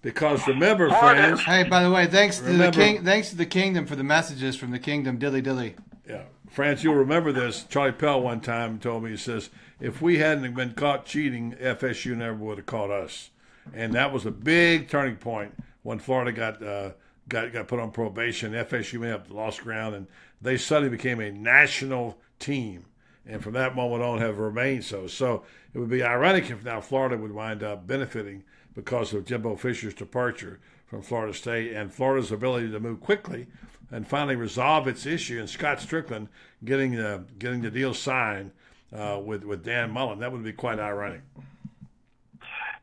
Because 0.04 0.46
remember, 0.48 0.90
friends. 0.90 1.42
Hey, 1.42 1.64
by 1.64 1.82
the 1.82 1.90
way, 1.90 2.08
thanks 2.08 2.42
remember, 2.42 2.72
to 2.72 2.78
the 2.78 2.86
king. 2.86 3.06
Thanks 3.06 3.30
to 3.30 3.38
the 3.38 3.46
kingdom 3.46 3.86
for 3.86 3.96
the 3.96 4.04
messages 4.04 4.58
from 4.58 4.72
the 4.72 4.78
kingdom. 4.78 5.18
Dilly 5.18 5.42
dilly. 5.42 5.76
Yeah, 6.08 6.24
Franz, 6.50 6.84
you'll 6.84 6.96
remember 6.96 7.32
this. 7.32 7.64
Charlie 7.64 7.94
Pell 7.94 8.22
one 8.22 8.42
time 8.42 8.80
told 8.80 9.04
me 9.04 9.12
he 9.12 9.18
says, 9.18 9.50
"If 9.80 10.02
we 10.02 10.18
hadn't 10.18 10.54
been 10.54 10.74
caught 10.74 11.06
cheating, 11.06 11.56
FSU 11.58 12.18
never 12.18 12.36
would 12.36 12.58
have 12.58 12.66
caught 12.66 12.92
us." 12.92 13.30
And 13.74 13.94
that 13.94 14.12
was 14.12 14.26
a 14.26 14.32
big 14.32 14.90
turning 14.90 15.16
point 15.16 15.56
when 15.84 16.00
Florida 16.00 16.34
got 16.34 16.62
uh, 16.62 16.92
got 17.30 17.54
got 17.54 17.70
put 17.70 17.80
on 17.80 17.92
probation. 17.92 18.52
FSU 18.52 19.00
may 19.00 19.08
have 19.08 19.32
lost 19.32 19.62
ground, 19.62 19.96
and 19.96 20.08
they 20.42 20.58
suddenly 20.58 20.90
became 20.90 21.22
a 21.22 21.32
national 21.32 22.18
team. 22.40 22.88
And 23.26 23.42
from 23.42 23.54
that 23.54 23.74
moment 23.74 24.04
on, 24.04 24.20
have 24.20 24.38
remained 24.38 24.84
so. 24.84 25.08
So 25.08 25.44
it 25.74 25.80
would 25.80 25.90
be 25.90 26.04
ironic 26.04 26.52
if 26.52 26.66
now 26.66 26.82
Florida 26.82 27.16
would 27.16 27.32
wind 27.32 27.64
up 27.64 27.88
benefiting 27.88 28.44
because 28.76 29.14
of 29.14 29.26
Jimbo 29.26 29.56
Fisher's 29.56 29.94
departure 29.94 30.60
from 30.86 31.02
Florida 31.02 31.34
State 31.34 31.74
and 31.74 31.94
Florida's 31.94 32.32
ability 32.32 32.72
to 32.72 32.80
move 32.80 33.00
quickly 33.02 33.48
and 33.92 34.08
finally 34.08 34.36
resolve 34.36 34.88
its 34.88 35.06
issue 35.06 35.40
and 35.40 35.50
Scott 35.50 35.78
Stricklin 35.80 36.28
getting 36.66 36.94
the 36.96 37.24
getting 37.38 37.62
the 37.62 37.72
deal 37.72 37.94
signed 37.94 38.52
uh, 38.96 39.20
with 39.24 39.44
with 39.44 39.64
Dan 39.64 39.92
Mullen. 39.92 40.20
That 40.20 40.32
would 40.32 40.44
be 40.44 40.54
quite 40.54 40.80
ironic. 40.80 41.22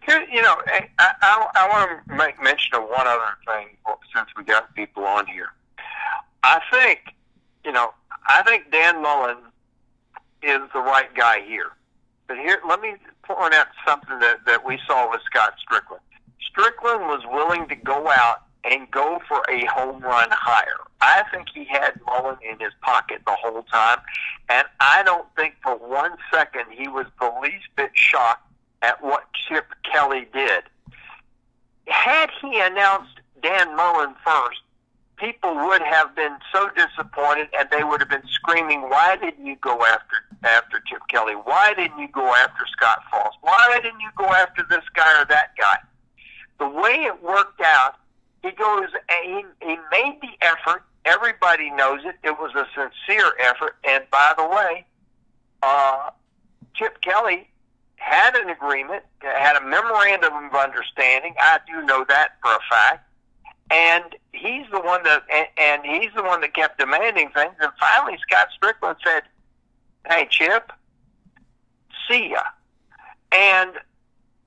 Here, 0.06 0.26
you 0.32 0.42
know, 0.42 0.56
I, 0.66 0.88
I, 0.98 1.46
I 1.54 1.68
want 1.68 2.08
to 2.08 2.14
make 2.14 2.42
mention 2.42 2.74
of 2.74 2.84
one 2.84 3.06
other 3.06 3.36
thing 3.46 3.68
since 4.14 4.28
we 4.36 4.44
got 4.44 4.74
people 4.74 5.04
on 5.04 5.26
here. 5.26 5.50
I 6.42 6.60
think, 6.72 7.14
you 7.64 7.72
know, 7.72 7.92
I 8.26 8.42
think 8.42 8.72
Dan 8.72 9.02
Mullen 9.02 9.36
is 10.42 10.60
the 10.72 10.80
right 10.80 11.14
guy 11.14 11.42
here. 11.42 11.72
But 12.30 12.38
here, 12.38 12.60
let 12.64 12.80
me 12.80 12.94
point 13.24 13.54
out 13.54 13.66
something 13.84 14.20
that, 14.20 14.46
that 14.46 14.64
we 14.64 14.78
saw 14.86 15.10
with 15.10 15.20
Scott 15.22 15.54
Stricklin. 15.66 15.98
Stricklin 16.40 17.08
was 17.08 17.22
willing 17.28 17.66
to 17.66 17.74
go 17.74 18.08
out 18.08 18.42
and 18.62 18.88
go 18.88 19.20
for 19.26 19.42
a 19.48 19.64
home 19.64 20.00
run 20.00 20.28
hire. 20.30 20.78
I 21.00 21.24
think 21.32 21.48
he 21.52 21.64
had 21.64 22.00
Mullen 22.06 22.36
in 22.48 22.60
his 22.60 22.72
pocket 22.82 23.22
the 23.26 23.34
whole 23.34 23.64
time, 23.64 23.98
and 24.48 24.64
I 24.78 25.02
don't 25.02 25.26
think 25.34 25.56
for 25.60 25.74
one 25.74 26.12
second 26.32 26.66
he 26.70 26.86
was 26.86 27.06
the 27.20 27.32
least 27.42 27.66
bit 27.74 27.90
shocked 27.94 28.46
at 28.80 29.02
what 29.02 29.24
Chip 29.32 29.66
Kelly 29.82 30.28
did. 30.32 30.62
Had 31.88 32.30
he 32.40 32.60
announced 32.60 33.18
Dan 33.42 33.74
Mullen 33.74 34.14
first, 34.24 34.60
people 35.20 35.54
would 35.54 35.82
have 35.82 36.16
been 36.16 36.36
so 36.52 36.70
disappointed 36.70 37.48
and 37.56 37.68
they 37.70 37.84
would 37.84 38.00
have 38.00 38.08
been 38.08 38.26
screaming, 38.32 38.82
Why 38.82 39.16
didn't 39.20 39.44
you 39.44 39.56
go 39.56 39.84
after 39.84 40.16
after 40.42 40.82
Chip 40.86 41.02
Kelly? 41.08 41.34
Why 41.34 41.74
didn't 41.76 41.98
you 41.98 42.08
go 42.08 42.34
after 42.34 42.64
Scott 42.72 43.00
Frost? 43.10 43.36
Why 43.42 43.78
didn't 43.82 44.00
you 44.00 44.08
go 44.16 44.26
after 44.26 44.64
this 44.68 44.84
guy 44.94 45.22
or 45.22 45.26
that 45.26 45.50
guy? 45.58 45.78
The 46.58 46.68
way 46.68 47.04
it 47.04 47.22
worked 47.22 47.60
out, 47.60 47.96
he 48.42 48.50
goes 48.52 48.88
he, 49.22 49.44
he 49.60 49.76
made 49.92 50.18
the 50.22 50.32
effort. 50.40 50.82
Everybody 51.04 51.70
knows 51.70 52.00
it. 52.04 52.16
It 52.24 52.38
was 52.38 52.52
a 52.54 52.66
sincere 52.74 53.32
effort. 53.40 53.76
And 53.84 54.04
by 54.10 54.34
the 54.36 54.46
way, 54.46 54.84
uh, 55.62 56.10
Chip 56.74 57.00
Kelly 57.02 57.46
had 57.96 58.34
an 58.34 58.48
agreement, 58.48 59.02
had 59.20 59.56
a 59.56 59.66
memorandum 59.66 60.32
of 60.44 60.54
understanding. 60.54 61.34
I 61.38 61.58
do 61.66 61.82
know 61.84 62.04
that 62.08 62.36
for 62.42 62.52
a 62.52 62.60
fact 62.70 63.09
and 63.70 64.04
he's 64.32 64.66
the 64.72 64.80
one 64.80 65.02
that 65.04 65.22
and, 65.32 65.46
and 65.56 65.82
he's 65.84 66.10
the 66.14 66.22
one 66.22 66.40
that 66.40 66.54
kept 66.54 66.78
demanding 66.78 67.30
things. 67.30 67.54
And 67.60 67.72
finally, 67.78 68.18
Scott 68.22 68.48
Stricklin 68.60 68.96
said, 69.04 69.22
"Hey, 70.06 70.26
Chip, 70.30 70.72
see 72.08 72.30
ya." 72.30 72.42
And 73.32 73.72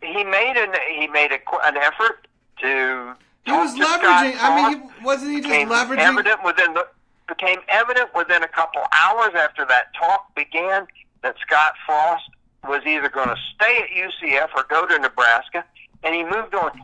he 0.02 0.24
made 0.24 0.58
an 0.58 0.74
he 0.98 1.08
made 1.08 1.32
a, 1.32 1.40
an 1.66 1.78
effort 1.78 2.28
to. 2.62 3.16
He 3.46 3.52
was 3.52 3.76
leveraging. 3.76 4.36
I 4.40 4.72
mean, 4.72 4.82
he, 4.82 5.04
wasn't 5.06 5.32
he 5.32 5.42
just 5.42 5.54
leveraging? 5.54 5.98
Evident 5.98 6.44
within 6.44 6.74
the 6.74 6.88
became 7.28 7.60
evident 7.70 8.10
within 8.16 8.44
a 8.44 8.48
couple 8.48 8.82
hours 8.92 9.32
after 9.36 9.66
that 9.66 9.94
talk 9.98 10.34
began 10.36 10.86
that 11.22 11.36
Scott 11.40 11.74
Frost 11.86 12.24
was 12.68 12.82
either 12.86 13.10
going 13.10 13.30
to 13.30 13.38
stay 13.56 13.82
at 13.82 13.90
UCF 13.90 14.50
or 14.56 14.66
go 14.70 14.86
to 14.86 15.00
Nebraska, 15.00 15.64
and 16.04 16.14
he 16.14 16.24
moved 16.24 16.54
on 16.54 16.82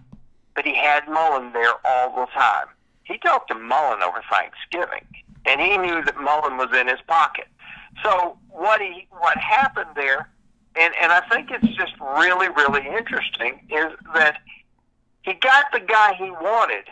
but 0.56 0.66
he 0.66 0.76
had 0.76 1.08
Mullen 1.08 1.54
there 1.54 1.74
all 1.86 2.16
the 2.16 2.28
time. 2.32 2.68
He 3.04 3.18
talked 3.18 3.50
to 3.50 3.56
Mullen 3.56 4.02
over 4.04 4.22
Thanksgiving, 4.32 5.06
and 5.46 5.60
he 5.60 5.78
knew 5.78 6.04
that 6.04 6.18
Mullen 6.18 6.58
was 6.58 6.70
in 6.78 6.88
his 6.88 7.00
pocket. 7.08 7.48
So 8.04 8.38
what 8.50 8.82
he 8.82 9.08
what 9.10 9.38
happened 9.38 9.90
there, 9.96 10.30
and 10.76 10.94
and 11.02 11.12
I 11.12 11.22
think 11.30 11.50
it's 11.52 11.76
just 11.76 11.94
really 12.00 12.50
really 12.50 12.86
interesting 12.86 13.60
is 13.70 13.94
that 14.14 14.42
he 15.24 15.34
got 15.34 15.66
the 15.74 15.80
guy 15.80 16.14
he 16.16 16.30
wanted, 16.32 16.86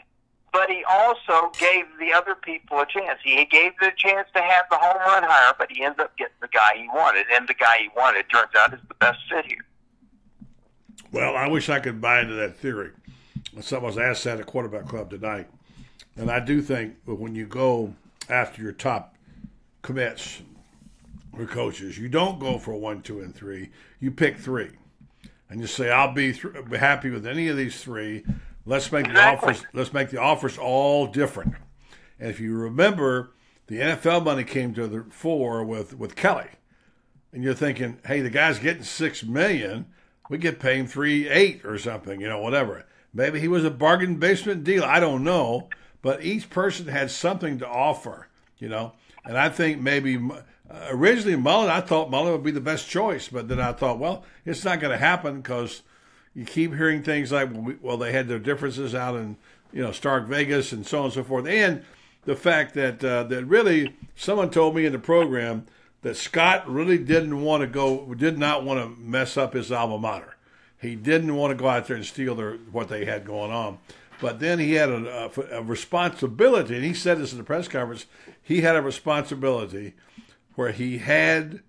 but 0.51 0.69
he 0.69 0.83
also 0.89 1.51
gave 1.59 1.85
the 1.99 2.13
other 2.13 2.35
people 2.35 2.79
a 2.79 2.85
chance. 2.85 3.19
He 3.23 3.45
gave 3.45 3.73
the 3.79 3.91
chance 3.95 4.27
to 4.35 4.41
have 4.41 4.65
the 4.69 4.77
home 4.77 4.97
run 4.97 5.23
hire, 5.23 5.53
but 5.57 5.71
he 5.71 5.83
ends 5.83 5.99
up 5.99 6.17
getting 6.17 6.33
the 6.41 6.49
guy 6.49 6.77
he 6.77 6.87
wanted, 6.87 7.25
and 7.33 7.47
the 7.47 7.53
guy 7.53 7.77
he 7.79 7.89
wanted 7.95 8.25
turns 8.29 8.51
out 8.57 8.73
is 8.73 8.79
the 8.87 8.95
best 8.95 9.19
fit 9.29 9.45
here. 9.45 9.65
Well, 11.11 11.35
I 11.35 11.47
wish 11.47 11.69
I 11.69 11.79
could 11.79 12.01
buy 12.01 12.21
into 12.21 12.33
that 12.35 12.57
theory 12.57 12.91
someone 13.63 13.89
was 13.89 13.97
asked 13.97 14.23
that 14.25 14.39
at 14.39 14.45
quarterback 14.45 14.87
club 14.87 15.09
tonight, 15.09 15.47
and 16.15 16.31
I 16.31 16.39
do 16.39 16.61
think 16.61 17.05
that 17.05 17.15
when 17.15 17.35
you 17.35 17.45
go 17.45 17.93
after 18.29 18.61
your 18.61 18.71
top 18.71 19.15
commits 19.81 20.41
or 21.31 21.45
coaches, 21.45 21.97
you 21.97 22.09
don't 22.09 22.39
go 22.39 22.57
for 22.57 22.73
one, 22.75 23.01
two, 23.01 23.19
and 23.21 23.33
three. 23.33 23.69
You 23.99 24.11
pick 24.11 24.37
three, 24.37 24.71
and 25.49 25.61
you 25.61 25.67
say, 25.67 25.91
"I'll 25.91 26.13
be, 26.13 26.33
th- 26.33 26.53
happy 26.79 27.09
with 27.09 27.25
any 27.25 27.47
of 27.47 27.57
these 27.57 27.81
three. 27.81 28.25
Let's 28.65 28.91
make 28.91 29.05
the 29.05 29.19
offers. 29.19 29.63
Let's 29.73 29.93
make 29.93 30.09
the 30.09 30.19
offers 30.19 30.57
all 30.57 31.07
different." 31.07 31.53
And 32.19 32.29
if 32.29 32.39
you 32.39 32.55
remember, 32.55 33.31
the 33.67 33.79
NFL 33.79 34.23
money 34.23 34.43
came 34.43 34.73
to 34.73 34.87
the 34.87 35.05
fore 35.11 35.63
with 35.63 35.97
with 35.97 36.15
Kelly, 36.15 36.49
and 37.31 37.43
you're 37.43 37.53
thinking, 37.53 37.99
"Hey, 38.05 38.21
the 38.21 38.29
guy's 38.29 38.59
getting 38.59 38.83
six 38.83 39.23
million. 39.23 39.85
We 40.29 40.37
get 40.37 40.59
paying 40.59 40.87
three 40.87 41.29
eight 41.29 41.63
or 41.63 41.77
something, 41.77 42.19
you 42.19 42.27
know, 42.27 42.39
whatever." 42.39 42.85
Maybe 43.17 43.39
he 43.39 43.47
was 43.47 43.65
a 43.65 43.71
bargain 43.71 44.17
basement 44.17 44.63
deal. 44.63 44.83
I 44.83 44.99
don't 44.99 45.23
know. 45.23 45.69
But 46.03 46.23
each 46.23 46.51
person 46.51 46.87
had 46.87 47.09
something 47.09 47.57
to 47.57 47.67
offer, 47.67 48.27
you 48.59 48.69
know. 48.69 48.93
And 49.25 49.35
I 49.35 49.49
think 49.49 49.81
maybe 49.81 50.15
uh, 50.15 50.39
originally 50.89 51.35
Mullen, 51.35 51.71
I 51.71 51.81
thought 51.81 52.11
Mullen 52.11 52.31
would 52.31 52.43
be 52.43 52.51
the 52.51 52.61
best 52.61 52.87
choice. 52.87 53.27
But 53.27 53.47
then 53.47 53.59
I 53.59 53.73
thought, 53.73 53.97
well, 53.97 54.23
it's 54.45 54.63
not 54.63 54.79
going 54.79 54.91
to 54.91 55.03
happen 55.03 55.41
because 55.41 55.81
you 56.35 56.45
keep 56.45 56.75
hearing 56.75 57.01
things 57.01 57.31
like, 57.31 57.49
well, 57.81 57.97
they 57.97 58.11
had 58.11 58.27
their 58.27 58.37
differences 58.37 58.93
out 58.93 59.15
in, 59.15 59.35
you 59.73 59.81
know, 59.81 59.91
Stark 59.91 60.27
Vegas 60.27 60.71
and 60.71 60.85
so 60.85 60.99
on 60.99 61.05
and 61.05 61.13
so 61.15 61.23
forth. 61.23 61.47
And 61.47 61.83
the 62.25 62.35
fact 62.35 62.75
that 62.75 63.03
uh, 63.03 63.23
that 63.23 63.45
really 63.45 63.95
someone 64.15 64.51
told 64.51 64.75
me 64.75 64.85
in 64.85 64.91
the 64.91 64.99
program 64.99 65.65
that 66.03 66.17
Scott 66.17 66.69
really 66.69 66.99
didn't 66.99 67.41
want 67.41 67.61
to 67.61 67.67
go, 67.67 68.13
did 68.13 68.37
not 68.37 68.63
want 68.63 68.79
to 68.79 69.01
mess 69.01 69.37
up 69.37 69.53
his 69.53 69.71
alma 69.71 69.97
mater. 69.97 70.36
He 70.79 70.95
didn't 70.95 71.35
want 71.35 71.51
to 71.51 71.61
go 71.61 71.67
out 71.67 71.87
there 71.87 71.95
and 71.95 72.05
steal 72.05 72.35
their 72.35 72.53
what 72.71 72.87
they 72.87 73.05
had 73.05 73.25
going 73.25 73.51
on. 73.51 73.79
But 74.19 74.39
then 74.39 74.59
he 74.59 74.73
had 74.73 74.89
a, 74.89 75.31
a, 75.35 75.59
a 75.59 75.61
responsibility, 75.61 76.75
and 76.75 76.83
he 76.83 76.93
said 76.93 77.19
this 77.19 77.31
in 77.31 77.37
the 77.37 77.43
press 77.43 77.67
conference. 77.67 78.05
He 78.41 78.61
had 78.61 78.75
a 78.75 78.81
responsibility 78.81 79.93
where 80.55 80.71
he 80.71 80.97
had 80.97 81.61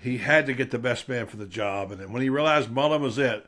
he 0.00 0.18
had 0.18 0.46
to 0.46 0.52
get 0.52 0.70
the 0.70 0.78
best 0.78 1.08
man 1.08 1.26
for 1.26 1.38
the 1.38 1.46
job, 1.46 1.90
and 1.90 2.12
when 2.12 2.22
he 2.22 2.28
realized 2.28 2.70
Mullen 2.70 3.00
was 3.00 3.16
it, 3.16 3.46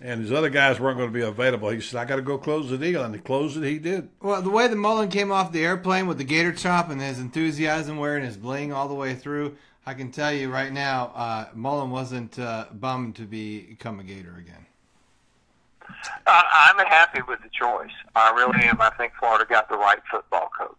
and 0.00 0.20
his 0.20 0.30
other 0.30 0.50
guys 0.50 0.78
weren't 0.78 0.98
going 0.98 1.08
to 1.08 1.18
be 1.18 1.24
available. 1.24 1.70
He 1.70 1.80
said, 1.80 1.98
"I 1.98 2.04
got 2.04 2.16
to 2.16 2.22
go 2.22 2.38
close 2.38 2.70
the 2.70 2.78
deal," 2.78 3.02
and 3.02 3.14
he 3.14 3.20
closed 3.20 3.56
it. 3.56 3.64
He 3.64 3.78
did. 3.78 4.08
Well, 4.20 4.42
the 4.42 4.50
way 4.50 4.68
that 4.68 4.76
Mullen 4.76 5.08
came 5.08 5.32
off 5.32 5.50
the 5.50 5.64
airplane 5.64 6.06
with 6.06 6.18
the 6.18 6.24
gator 6.24 6.52
chop 6.52 6.90
and 6.90 7.00
his 7.00 7.18
enthusiasm 7.18 7.98
wearing 7.98 8.24
his 8.24 8.36
bling 8.36 8.72
all 8.72 8.86
the 8.86 8.94
way 8.94 9.14
through, 9.14 9.56
I 9.86 9.94
can 9.94 10.10
tell 10.10 10.32
you 10.32 10.50
right 10.50 10.72
now, 10.72 11.12
uh, 11.14 11.48
Mullen 11.54 11.90
wasn't 11.90 12.38
uh, 12.38 12.66
bummed 12.72 13.16
to 13.16 13.22
become 13.22 14.00
a 14.00 14.02
gator 14.04 14.34
again. 14.36 14.66
Uh, 16.26 16.42
I'm 16.52 16.84
happy 16.86 17.20
with 17.28 17.40
the 17.42 17.48
choice. 17.52 17.92
I 18.16 18.30
really 18.32 18.64
am. 18.64 18.80
I 18.80 18.90
think 18.90 19.12
Florida 19.20 19.46
got 19.48 19.68
the 19.68 19.76
right 19.76 20.00
football 20.10 20.50
coach. 20.58 20.76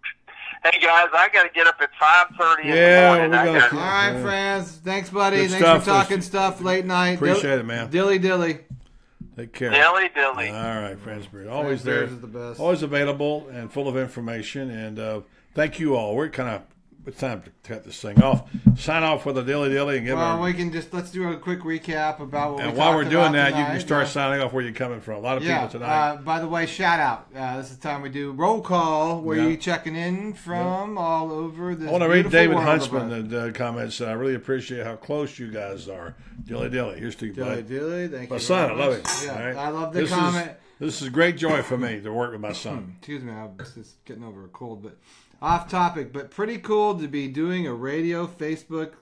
Hey 0.64 0.80
guys, 0.82 1.08
I 1.14 1.30
got 1.32 1.44
to 1.44 1.50
get 1.54 1.68
up 1.68 1.76
at 1.80 1.90
five 1.98 2.28
thirty 2.38 2.68
in 2.68 2.76
the 2.76 3.08
morning. 3.08 3.32
we 3.32 3.38
I 3.38 3.46
gotta- 3.46 3.60
gotta- 3.60 3.76
All 3.78 3.82
right, 3.82 4.12
Yeah. 4.12 4.22
friends. 4.24 4.72
Thanks, 4.84 5.10
buddy. 5.10 5.38
Good 5.38 5.50
Thanks 5.52 5.64
stuff. 5.66 5.84
for 5.84 5.90
talking 5.90 6.22
stuff 6.22 6.62
late 6.62 6.86
night. 6.86 7.14
Appreciate 7.16 7.60
it, 7.60 7.66
man. 7.66 7.90
Dilly 7.90 8.20
dilly. 8.20 8.60
Take 9.38 9.54
care. 9.54 9.70
Dilly 9.70 10.10
dilly. 10.14 10.50
All 10.50 10.82
right, 10.82 10.98
Franz 11.00 11.28
Beard, 11.28 11.48
always 11.48 11.84
there, 11.84 12.08
Franz 12.08 12.10
Beard's 12.10 12.14
is 12.14 12.22
the 12.22 12.28
best. 12.50 12.60
always 12.60 12.82
available 12.82 13.48
and 13.50 13.72
full 13.72 13.88
of 13.88 13.96
information. 13.96 14.72
And 14.72 15.00
uh, 15.00 15.22
thank 15.54 15.80
you 15.80 15.96
all. 15.96 16.16
We're 16.16 16.30
kind 16.30 16.50
of 16.50 16.64
it's 17.08 17.20
time 17.20 17.42
to 17.42 17.50
cut 17.64 17.84
this 17.86 18.00
thing 18.02 18.22
off. 18.22 18.50
Sign 18.78 19.02
off 19.04 19.26
with 19.26 19.38
a 19.38 19.44
dilly 19.44 19.70
dilly 19.70 19.98
and 19.98 20.06
give 20.06 20.18
Well, 20.18 20.38
our. 20.38 20.44
we 20.44 20.54
can 20.54 20.72
just 20.72 20.94
let's 20.94 21.10
do 21.10 21.32
a 21.32 21.38
quick 21.38 21.62
recap 21.62 22.20
about 22.20 22.56
what 22.56 22.64
and 22.64 22.74
we 22.74 22.78
while 22.80 22.96
we're 22.96 23.06
doing 23.06 23.32
that, 23.32 23.50
you 23.58 23.64
can 23.66 23.80
start 23.80 24.06
Yeah. 24.06 24.12
signing 24.12 24.42
off 24.44 24.54
where 24.54 24.64
you're 24.64 24.74
coming 24.74 25.00
from. 25.02 25.16
A 25.16 25.20
lot 25.20 25.38
of 25.38 25.44
Yeah. 25.44 25.66
people 25.66 25.80
tonight. 25.80 26.10
Uh, 26.12 26.16
by 26.18 26.40
the 26.40 26.48
way, 26.48 26.66
shout 26.66 27.00
out. 27.00 27.28
Uh, 27.36 27.58
this 27.58 27.72
is 27.72 27.78
the 27.78 27.88
time 27.88 28.02
we 28.02 28.10
do 28.10 28.32
roll 28.34 28.62
call. 28.62 29.22
Where 29.22 29.38
Yeah. 29.38 29.48
you 29.48 29.58
checking 29.58 29.96
in 29.96 30.34
from 30.34 30.98
all 30.98 31.32
over 31.32 31.74
the. 31.76 31.88
I 31.88 31.92
want 31.92 32.04
to 32.04 32.10
read 32.10 32.30
David 32.30 32.58
Huntsman 32.58 33.30
the 33.30 33.52
comments. 33.54 34.02
I 34.02 34.12
really 34.12 34.36
appreciate 34.36 34.86
how 34.86 34.96
close 34.96 35.40
you 35.40 35.50
guys 35.50 35.88
are. 35.88 36.16
Dilly 36.46 36.70
dilly. 36.70 37.00
Here's 37.00 37.16
to 37.16 37.28
you, 37.28 37.34
Dilly 37.34 37.56
bud. 37.58 37.68
dilly. 37.70 38.08
Thank 38.10 38.30
My 38.30 38.36
you. 38.36 38.42
son, 38.42 38.72
I 38.72 38.74
love 38.74 38.94
it. 38.94 39.08
Yeah, 39.26 39.46
right? 39.48 39.56
I 39.56 39.70
love 39.70 39.94
the 39.94 40.02
this 40.02 40.10
comment. 40.12 40.52
Is, 40.52 40.58
this 40.80 41.02
is 41.02 41.10
great 41.10 41.38
joy 41.38 41.64
for 41.64 41.78
me 41.78 42.00
to 42.02 42.12
work 42.14 42.32
with 42.32 42.42
my 42.42 42.52
son. 42.52 42.96
Excuse 43.00 43.24
me, 43.24 43.32
I'm 43.34 43.58
just 43.74 44.06
getting 44.06 44.24
over 44.24 44.46
a 44.46 44.50
cold, 44.50 44.84
but 44.84 44.98
off 45.42 45.70
topic, 45.70 46.12
but 46.12 46.32
pretty 46.32 46.58
cool 46.58 47.00
to 47.00 47.08
be 47.08 47.28
doing 47.28 47.68
a 47.68 47.74
radio 47.74 48.26
Facebook 48.28 48.94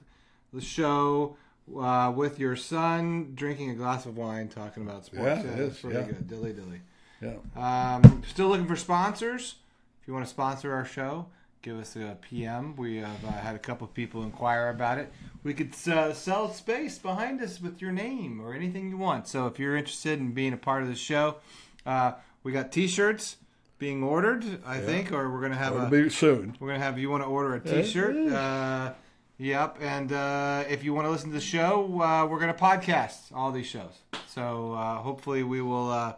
show 0.60 1.38
uh, 1.78 2.12
with 2.16 2.40
your 2.40 2.56
son, 2.56 3.32
drinking 3.36 3.70
a 3.70 3.76
glass 3.76 4.06
of 4.06 4.18
wine, 4.18 4.48
talking 4.48 4.84
about 4.84 5.06
sports. 5.06 5.44
Yeah, 5.44 5.52
it 5.52 5.58
that's 5.58 5.76
is, 5.76 5.80
pretty 5.80 5.98
yeah. 5.98 6.06
good. 6.06 6.28
Dilly 6.28 6.54
dilly. 6.54 6.82
Yeah. 7.22 7.36
Um, 7.56 8.24
still 8.28 8.48
looking 8.48 8.68
for 8.68 8.76
sponsors. 8.76 9.56
If 10.02 10.08
you 10.08 10.14
want 10.14 10.26
to 10.26 10.30
sponsor 10.30 10.74
our 10.74 10.86
show, 10.86 11.28
give 11.62 11.80
us 11.80 11.96
a 11.96 12.18
PM. 12.22 12.76
We 12.76 12.98
have 12.98 13.26
uh, 13.26 13.32
had 13.32 13.56
a 13.56 13.60
couple 13.60 13.88
of 13.88 13.94
people 13.94 14.24
inquire 14.24 14.70
about 14.70 15.00
it. 15.00 15.12
We 15.44 15.54
could 15.54 15.74
uh, 15.88 16.14
sell 16.14 16.54
space 16.54 17.00
behind 17.00 17.42
us 17.42 17.60
with 17.60 17.82
your 17.82 17.92
name 17.92 18.40
or 18.40 18.54
anything 18.54 18.90
you 18.90 18.98
want. 18.98 19.28
So 19.28 19.48
if 19.48 19.58
you're 19.58 19.76
interested 19.76 20.20
in 20.20 20.34
being 20.34 20.54
a 20.54 20.58
part 20.58 20.84
of 20.84 20.90
the 20.90 20.96
show, 20.96 21.38
uh, 21.86 22.14
we 22.44 22.52
got 22.52 22.72
T-shirts 22.72 23.38
being 23.78 24.04
ordered. 24.04 24.44
I 24.66 24.80
think, 24.80 25.12
or 25.12 25.30
we're 25.30 25.42
gonna 25.42 25.56
have 25.56 25.74
It'll 25.74 25.88
a. 25.88 25.90
be 25.90 26.10
soon. 26.10 26.56
We're 26.60 26.70
gonna 26.70 26.84
have 26.84 26.98
you 27.00 27.10
want 27.10 27.24
to 27.24 27.28
order 27.28 27.56
a 27.56 27.60
T-shirt. 27.60 28.16
Uh, 28.32 28.94
yep, 29.38 29.78
and 29.82 30.12
uh, 30.12 30.64
if 30.70 30.84
you 30.84 30.94
want 30.94 31.06
to 31.08 31.12
listen 31.12 31.30
to 31.30 31.36
the 31.36 31.42
show, 31.42 32.02
uh, 32.02 32.26
we're 32.26 32.40
gonna 32.40 32.54
podcast 32.54 33.34
all 33.34 33.52
these 33.52 33.68
shows. 33.68 34.00
So 34.28 34.74
uh, 34.74 34.98
hopefully 34.98 35.44
we 35.44 35.62
will 35.62 35.90
uh, 35.90 36.14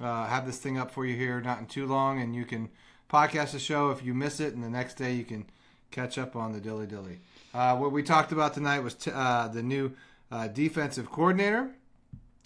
uh, 0.00 0.26
have 0.26 0.46
this 0.46 0.58
thing 0.58 0.78
up 0.78 0.90
for 0.90 1.04
you 1.06 1.16
here 1.16 1.40
not 1.40 1.58
in 1.60 1.66
too 1.66 1.86
long, 1.86 2.20
and 2.20 2.34
you 2.34 2.44
can 2.44 2.68
podcast 3.10 3.52
the 3.52 3.58
show 3.58 3.90
if 3.90 4.04
you 4.04 4.14
miss 4.14 4.40
it, 4.40 4.54
and 4.54 4.62
the 4.62 4.70
next 4.70 4.94
day 4.94 5.14
you 5.14 5.24
can 5.24 5.46
catch 5.90 6.18
up 6.18 6.36
on 6.36 6.52
the 6.52 6.60
dilly 6.60 6.86
dilly. 6.86 7.20
Uh, 7.54 7.76
what 7.76 7.92
we 7.92 8.02
talked 8.02 8.30
about 8.32 8.52
tonight 8.52 8.80
was 8.80 8.94
t- 8.94 9.10
uh, 9.14 9.48
the 9.48 9.62
new 9.62 9.90
uh, 10.30 10.46
defensive 10.48 11.10
coordinator. 11.10 11.70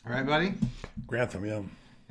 All 0.06 0.12
right, 0.12 0.24
buddy. 0.26 0.54
Grantham, 1.06 1.44
yeah. 1.44 1.60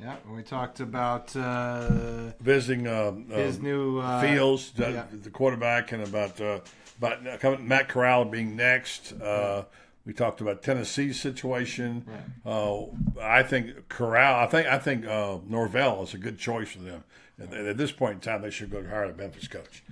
Yeah, 0.02 0.16
and 0.26 0.34
we 0.34 0.42
talked 0.42 0.80
about 0.80 1.34
uh, 1.36 2.32
Visiting 2.40 2.88
uh, 2.88 3.12
his 3.28 3.58
uh, 3.58 3.62
new 3.62 4.00
uh, 4.00 4.20
Fields, 4.20 4.72
the, 4.72 4.90
yeah. 4.90 5.04
the 5.12 5.30
quarterback, 5.30 5.92
and 5.92 6.02
about 6.02 6.40
uh, 6.40 6.58
about 6.98 7.44
uh, 7.44 7.58
Matt 7.58 7.88
Corral 7.88 8.24
being 8.24 8.56
next. 8.56 9.12
Uh, 9.12 9.64
we 10.04 10.12
talked 10.12 10.40
about 10.40 10.60
Tennessee's 10.62 11.20
situation. 11.20 12.04
Uh, 12.44 12.86
I 13.20 13.44
think 13.44 13.88
Corral. 13.88 14.40
I 14.40 14.46
think 14.46 14.66
I 14.66 14.78
think 14.78 15.06
uh, 15.06 15.38
Norvell 15.46 16.02
is 16.02 16.14
a 16.14 16.18
good 16.18 16.36
choice 16.36 16.72
for 16.72 16.80
them. 16.80 17.04
And 17.38 17.52
at 17.52 17.76
this 17.76 17.92
point 17.92 18.14
in 18.14 18.20
time, 18.20 18.42
they 18.42 18.50
should 18.50 18.70
go 18.70 18.82
hire 18.82 19.04
a 19.04 19.14
Memphis 19.14 19.46
coach. 19.46 19.84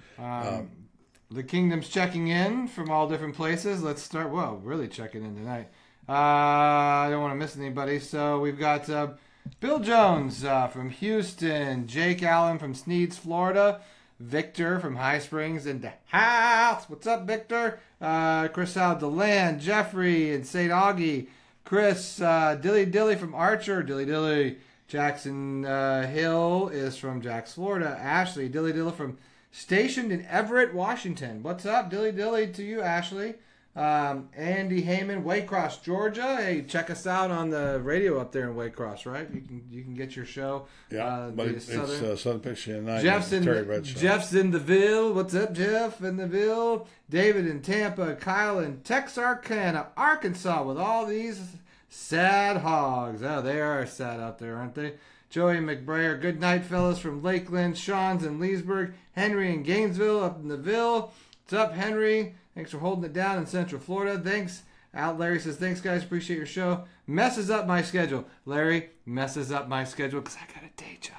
The 1.32 1.44
Kingdom's 1.44 1.88
checking 1.88 2.26
in 2.26 2.66
from 2.66 2.90
all 2.90 3.08
different 3.08 3.36
places. 3.36 3.84
Let's 3.84 4.02
start. 4.02 4.30
Well, 4.30 4.56
really 4.64 4.88
checking 4.88 5.24
in 5.24 5.36
tonight. 5.36 5.68
Uh, 6.08 6.12
I 6.12 7.08
don't 7.08 7.22
want 7.22 7.30
to 7.30 7.36
miss 7.36 7.56
anybody. 7.56 8.00
So 8.00 8.40
we've 8.40 8.58
got 8.58 8.90
uh, 8.90 9.10
Bill 9.58 9.80
Jones 9.80 10.44
uh, 10.44 10.68
from 10.68 10.90
Houston, 10.90 11.86
Jake 11.86 12.22
Allen 12.22 12.58
from 12.58 12.74
Sneads, 12.74 13.18
Florida, 13.18 13.80
Victor 14.18 14.78
from 14.78 14.96
High 14.96 15.18
Springs 15.18 15.66
in 15.66 15.80
the 15.80 15.92
house. 16.06 16.84
What's 16.88 17.06
up, 17.06 17.26
Victor? 17.26 17.80
Uh, 18.00 18.48
Chris 18.48 18.76
out 18.76 19.00
Deland, 19.00 19.60
Jeffrey 19.60 20.32
in 20.32 20.44
St. 20.44 20.70
Augie, 20.70 21.28
Chris 21.64 22.20
uh, 22.20 22.54
Dilly 22.54 22.86
Dilly 22.86 23.16
from 23.16 23.34
Archer, 23.34 23.82
Dilly 23.82 24.04
Dilly. 24.06 24.58
Jackson 24.86 25.64
uh, 25.64 26.06
Hill 26.06 26.68
is 26.68 26.96
from 26.96 27.20
Jacks, 27.22 27.54
Florida. 27.54 27.96
Ashley 28.00 28.48
Dilly 28.48 28.72
Dilly 28.72 28.92
from 28.92 29.18
stationed 29.52 30.12
in 30.12 30.26
Everett, 30.26 30.74
Washington. 30.74 31.42
What's 31.42 31.64
up, 31.64 31.90
Dilly 31.90 32.12
Dilly 32.12 32.48
to 32.48 32.62
you, 32.62 32.80
Ashley? 32.82 33.34
Um, 33.76 34.30
Andy 34.36 34.82
Heyman, 34.82 35.22
Waycross, 35.22 35.80
Georgia. 35.80 36.36
Hey, 36.36 36.62
check 36.66 36.90
us 36.90 37.06
out 37.06 37.30
on 37.30 37.50
the 37.50 37.80
radio 37.80 38.20
up 38.20 38.32
there 38.32 38.50
in 38.50 38.56
Waycross, 38.56 39.06
right? 39.06 39.28
You 39.32 39.40
can 39.42 39.64
you 39.70 39.84
can 39.84 39.94
get 39.94 40.16
your 40.16 40.24
show. 40.24 40.66
Yeah, 40.90 41.06
uh, 41.06 41.30
but 41.30 41.46
it's, 41.48 41.66
Southern- 41.66 41.84
it's 41.84 42.02
uh, 42.02 42.16
Southern 42.16 42.40
Picture 42.40 42.74
tonight. 42.74 43.02
Jeff's 43.02 43.32
in, 43.32 43.44
Terry 43.44 43.62
the. 43.62 43.80
Jeff's 43.82 44.34
in 44.34 44.50
the 44.50 44.58
Ville. 44.58 45.12
What's 45.12 45.34
up, 45.36 45.52
Jeff 45.52 46.02
in 46.02 46.16
the 46.16 46.26
Ville? 46.26 46.88
David 47.08 47.46
in 47.46 47.62
Tampa. 47.62 48.16
Kyle 48.16 48.58
in 48.58 48.80
Texarkana, 48.80 49.88
Arkansas, 49.96 50.64
with 50.64 50.76
all 50.76 51.06
these 51.06 51.40
sad 51.88 52.56
hogs. 52.58 53.22
Oh, 53.22 53.40
they 53.40 53.60
are 53.60 53.86
sad 53.86 54.18
out 54.18 54.40
there, 54.40 54.56
aren't 54.56 54.74
they? 54.74 54.94
Joey 55.30 55.58
McBrayer. 55.58 56.20
Good 56.20 56.40
night, 56.40 56.64
fellas, 56.64 56.98
from 56.98 57.22
Lakeland. 57.22 57.78
Sean's 57.78 58.24
in 58.24 58.40
Leesburg. 58.40 58.94
Henry 59.12 59.54
in 59.54 59.62
Gainesville, 59.62 60.24
up 60.24 60.40
in 60.40 60.48
the 60.48 60.56
Ville. 60.56 61.12
What's 61.44 61.52
up, 61.52 61.74
Henry? 61.74 62.34
Thanks 62.54 62.70
for 62.70 62.78
holding 62.78 63.04
it 63.04 63.12
down 63.12 63.38
in 63.38 63.46
Central 63.46 63.80
Florida. 63.80 64.18
Thanks. 64.18 64.62
Out 64.92 65.18
Larry 65.18 65.38
says, 65.38 65.56
thanks, 65.56 65.80
guys. 65.80 66.02
Appreciate 66.02 66.36
your 66.36 66.46
show. 66.46 66.84
Messes 67.06 67.48
up 67.48 67.66
my 67.66 67.80
schedule. 67.80 68.26
Larry 68.44 68.90
messes 69.06 69.52
up 69.52 69.68
my 69.68 69.84
schedule 69.84 70.20
because 70.20 70.36
I 70.36 70.52
got 70.52 70.64
a 70.64 70.76
day 70.76 70.98
job. 71.00 71.16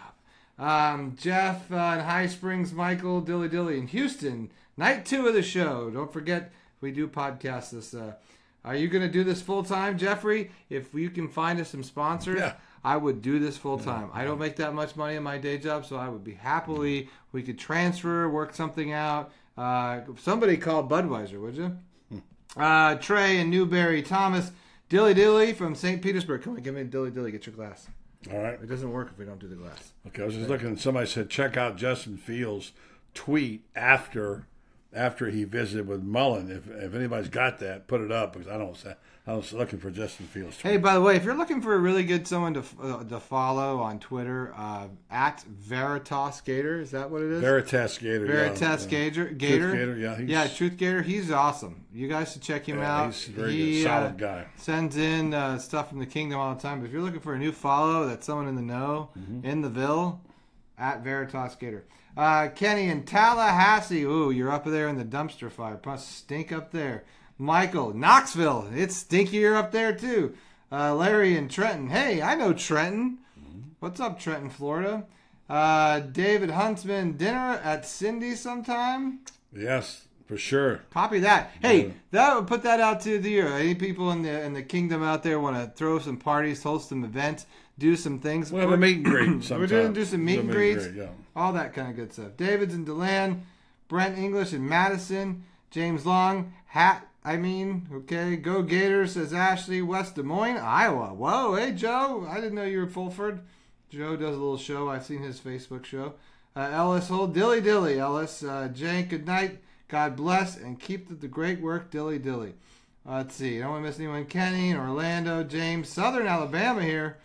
Um, 0.59 1.15
Jeff 1.17 1.71
uh, 1.71 1.75
in 1.97 1.99
High 2.05 2.27
Springs, 2.27 2.73
Michael 2.73 3.21
Dilly 3.21 3.47
Dilly 3.47 3.77
in 3.77 3.87
Houston. 3.87 4.51
Night 4.75 5.05
two 5.05 5.25
of 5.27 5.33
the 5.33 5.41
show. 5.41 5.89
Don't 5.89 6.11
forget 6.11 6.51
we 6.81 6.91
do 6.91 7.07
podcast 7.07 7.71
this. 7.71 7.93
Uh, 7.93 8.13
are 8.65 8.75
you 8.75 8.89
going 8.89 9.01
to 9.03 9.09
do 9.11 9.23
this 9.23 9.41
full 9.41 9.63
time, 9.63 9.97
Jeffrey? 9.97 10.51
If 10.69 10.93
you 10.93 11.09
can 11.09 11.29
find 11.29 11.59
us 11.59 11.69
some 11.69 11.81
sponsors, 11.83 12.39
Yeah. 12.39 12.53
I 12.83 12.97
would 12.97 13.21
do 13.21 13.39
this 13.39 13.57
full 13.57 13.79
time. 13.79 14.09
I 14.13 14.23
don't 14.25 14.39
make 14.39 14.55
that 14.57 14.73
much 14.73 14.95
money 14.95 15.15
in 15.15 15.23
my 15.23 15.37
day 15.37 15.57
job, 15.59 15.85
so 15.85 15.95
I 15.95 16.09
would 16.09 16.23
be 16.23 16.33
happily. 16.33 17.09
We 17.31 17.41
could 17.43 17.57
transfer, 17.57 18.27
work 18.29 18.53
something 18.55 18.91
out. 18.91 19.31
Uh, 19.57 20.01
somebody 20.17 20.57
call 20.57 20.87
Budweiser, 20.87 21.39
would 21.39 21.55
you? 21.55 21.77
Uh, 22.57 22.95
Trey 22.95 23.37
and 23.39 23.49
Newberry, 23.49 24.01
Thomas, 24.01 24.51
Dilly 24.89 25.13
Dilly 25.13 25.53
from 25.53 25.73
St. 25.73 26.01
Petersburg. 26.01 26.41
Come 26.43 26.55
on, 26.55 26.61
give 26.61 26.75
me 26.75 26.81
a 26.81 26.85
Dilly 26.85 27.11
Dilly. 27.11 27.31
Get 27.31 27.45
your 27.45 27.55
glass. 27.55 27.87
All 28.31 28.39
right. 28.39 28.53
It 28.61 28.67
doesn't 28.67 28.91
work 28.91 29.09
if 29.11 29.17
we 29.17 29.25
don't 29.25 29.39
do 29.39 29.47
the 29.47 29.55
glass. 29.55 29.93
Okay, 30.07 30.21
I 30.21 30.25
was 30.25 30.35
just 30.35 30.49
looking. 30.49 30.75
Somebody 30.77 31.07
said 31.07 31.29
check 31.29 31.57
out 31.57 31.77
Justin 31.77 32.17
Fields' 32.17 32.73
tweet 33.13 33.65
after 33.75 34.47
after 34.93 35.29
he 35.29 35.45
visited 35.45 35.87
with 35.87 36.03
Mullen. 36.03 36.51
If 36.51 36.69
if 36.69 36.93
anybody's 36.93 37.29
got 37.29 37.59
that, 37.59 37.87
put 37.87 38.01
it 38.01 38.11
up 38.11 38.33
because 38.33 38.47
I 38.47 38.57
don't. 38.57 38.77
I 39.27 39.33
was 39.33 39.53
looking 39.53 39.77
for 39.77 39.91
Justin 39.91 40.25
Fields. 40.25 40.59
Hey, 40.59 40.77
by 40.77 40.95
the 40.95 41.01
way, 41.01 41.15
if 41.15 41.23
you're 41.23 41.35
looking 41.37 41.61
for 41.61 41.75
a 41.75 41.77
really 41.77 42.03
good 42.03 42.27
someone 42.27 42.55
to 42.55 42.63
uh, 42.81 43.03
to 43.03 43.19
follow 43.19 43.79
on 43.79 43.99
Twitter, 43.99 44.51
uh, 44.57 44.87
at 45.11 45.43
Veritas 45.43 46.41
Gator, 46.41 46.81
is 46.81 46.89
that 46.91 47.11
what 47.11 47.21
it 47.21 47.31
is? 47.31 47.39
Veritas 47.41 47.99
Gator. 47.99 48.25
yeah, 48.25 48.31
Veritas 48.31 48.83
yeah. 48.85 48.89
Gator, 48.89 49.25
Gator, 49.25 49.71
Gator, 49.73 49.97
yeah, 49.97 50.15
he's- 50.17 50.29
yeah, 50.29 50.47
Truth 50.47 50.77
Gator. 50.77 51.01
He's 51.03 51.29
awesome. 51.29 51.85
You 51.93 52.07
guys 52.07 52.33
should 52.33 52.41
check 52.41 52.65
him 52.67 52.79
Yeah, 52.79 52.97
out. 53.01 53.13
he's 53.13 53.27
a 53.27 53.31
very 53.31 53.51
he, 53.51 53.71
good, 53.73 53.83
solid 53.83 54.07
uh, 54.07 54.09
guy. 54.13 54.45
Sends 54.57 54.97
in 54.97 55.33
uh, 55.35 55.59
stuff 55.59 55.89
from 55.89 55.99
the 55.99 56.05
kingdom 56.07 56.39
all 56.39 56.55
the 56.55 56.61
time. 56.61 56.79
But 56.79 56.87
if 56.87 56.91
you're 56.91 57.03
looking 57.03 57.19
for 57.19 57.35
a 57.35 57.39
new 57.39 57.51
follow, 57.51 58.07
that's 58.07 58.25
someone 58.25 58.47
in 58.47 58.55
the 58.55 58.61
know, 58.63 59.09
Mm-hmm. 59.19 59.45
in 59.45 59.61
the 59.61 59.69
Ville, 59.69 60.19
at 60.79 61.03
Veritas 61.03 61.55
Gator. 61.55 61.83
Uh, 62.17 62.49
Kenny 62.49 62.87
in 62.89 63.03
Tallahassee. 63.03 64.03
Ooh, 64.03 64.31
you're 64.31 64.51
up 64.51 64.65
there 64.65 64.87
in 64.87 64.97
the 64.97 65.05
dumpster 65.05 65.51
fire. 65.51 65.79
Must 65.85 66.11
stink 66.17 66.51
up 66.51 66.71
there. 66.71 67.03
Michael, 67.41 67.91
Knoxville. 67.95 68.69
It's 68.71 69.03
stinkier 69.03 69.55
up 69.55 69.71
there 69.71 69.95
too. 69.95 70.35
Uh, 70.71 70.93
Larry 70.93 71.35
and 71.35 71.49
Trenton. 71.49 71.89
Hey, 71.89 72.21
I 72.21 72.35
know 72.35 72.53
Trenton. 72.53 73.17
What's 73.79 73.99
up, 73.99 74.19
Trenton, 74.19 74.51
Florida? 74.51 75.05
Uh, 75.49 76.01
David 76.01 76.51
Huntsman, 76.51 77.17
dinner 77.17 77.59
at 77.63 77.87
Cindy 77.87 78.35
sometime. 78.35 79.21
Yes, 79.51 80.05
for 80.27 80.37
sure. 80.37 80.81
Copy 80.91 81.17
that. 81.21 81.49
Hey, 81.63 81.95
that 82.11 82.35
would 82.35 82.45
put 82.45 82.61
that 82.61 82.79
out 82.79 83.01
to 83.01 83.17
the 83.17 83.41
uh, 83.41 83.55
any 83.55 83.73
people 83.73 84.11
in 84.11 84.21
the 84.21 84.43
in 84.43 84.53
the 84.53 84.61
kingdom 84.61 85.01
out 85.01 85.23
there 85.23 85.39
want 85.39 85.55
to 85.55 85.75
throw 85.75 85.97
some 85.97 86.17
parties, 86.17 86.61
host 86.61 86.89
some 86.89 87.03
events. 87.03 87.47
do 87.79 87.95
some 87.95 88.19
things. 88.19 88.51
We'll 88.51 88.61
have 88.61 88.71
a 88.71 88.77
meet 88.77 88.97
and 88.97 89.05
greet 89.05 89.43
sometime. 89.43 89.59
We're 89.61 89.65
doing 89.65 89.93
do 89.93 90.05
some 90.05 90.23
meet 90.23 90.41
and 90.41 90.51
greets, 90.51 90.85
greet, 90.85 90.97
yeah. 90.97 91.09
all 91.35 91.53
that 91.53 91.73
kind 91.73 91.89
of 91.89 91.95
good 91.95 92.13
stuff. 92.13 92.37
David's 92.37 92.75
in 92.75 92.85
Deland, 92.85 93.47
Brent 93.87 94.15
English 94.15 94.53
in 94.53 94.69
Madison, 94.69 95.43
James 95.71 96.05
Long, 96.05 96.53
Hat. 96.67 97.07
I 97.23 97.37
mean, 97.37 97.87
okay, 97.93 98.35
go 98.35 98.63
Gators 98.63 99.13
says 99.13 99.33
Ashley, 99.33 99.81
West 99.81 100.15
Des 100.15 100.23
Moines, 100.23 100.57
Iowa. 100.57 101.13
Whoa, 101.13 101.55
hey 101.55 101.71
Joe, 101.71 102.25
I 102.27 102.35
didn't 102.35 102.55
know 102.55 102.63
you 102.63 102.79
were 102.79 102.87
Fulford. 102.87 103.41
Joe 103.89 104.15
does 104.15 104.35
a 104.35 104.39
little 104.39 104.57
show. 104.57 104.89
I've 104.89 105.05
seen 105.05 105.21
his 105.21 105.39
Facebook 105.39 105.85
show. 105.85 106.13
Uh, 106.55 106.69
Ellis 106.71 107.09
Hold, 107.09 107.33
Dilly 107.33 107.61
Dilly, 107.61 107.99
Ellis. 107.99 108.43
Uh, 108.43 108.69
Jane, 108.73 109.07
good 109.07 109.27
night. 109.27 109.59
God 109.87 110.15
bless 110.15 110.57
and 110.57 110.79
keep 110.79 111.09
the, 111.09 111.15
the 111.15 111.27
great 111.27 111.59
work, 111.61 111.91
Dilly 111.91 112.17
Dilly. 112.17 112.53
Uh, 113.07 113.17
let's 113.17 113.35
see. 113.35 113.57
I 113.57 113.63
don't 113.63 113.71
want 113.71 113.83
to 113.83 113.89
miss 113.89 113.99
anyone. 113.99 114.25
Kenny, 114.25 114.73
Orlando, 114.73 115.43
James, 115.43 115.89
Southern 115.89 116.27
Alabama 116.27 116.81
here. 116.81 117.17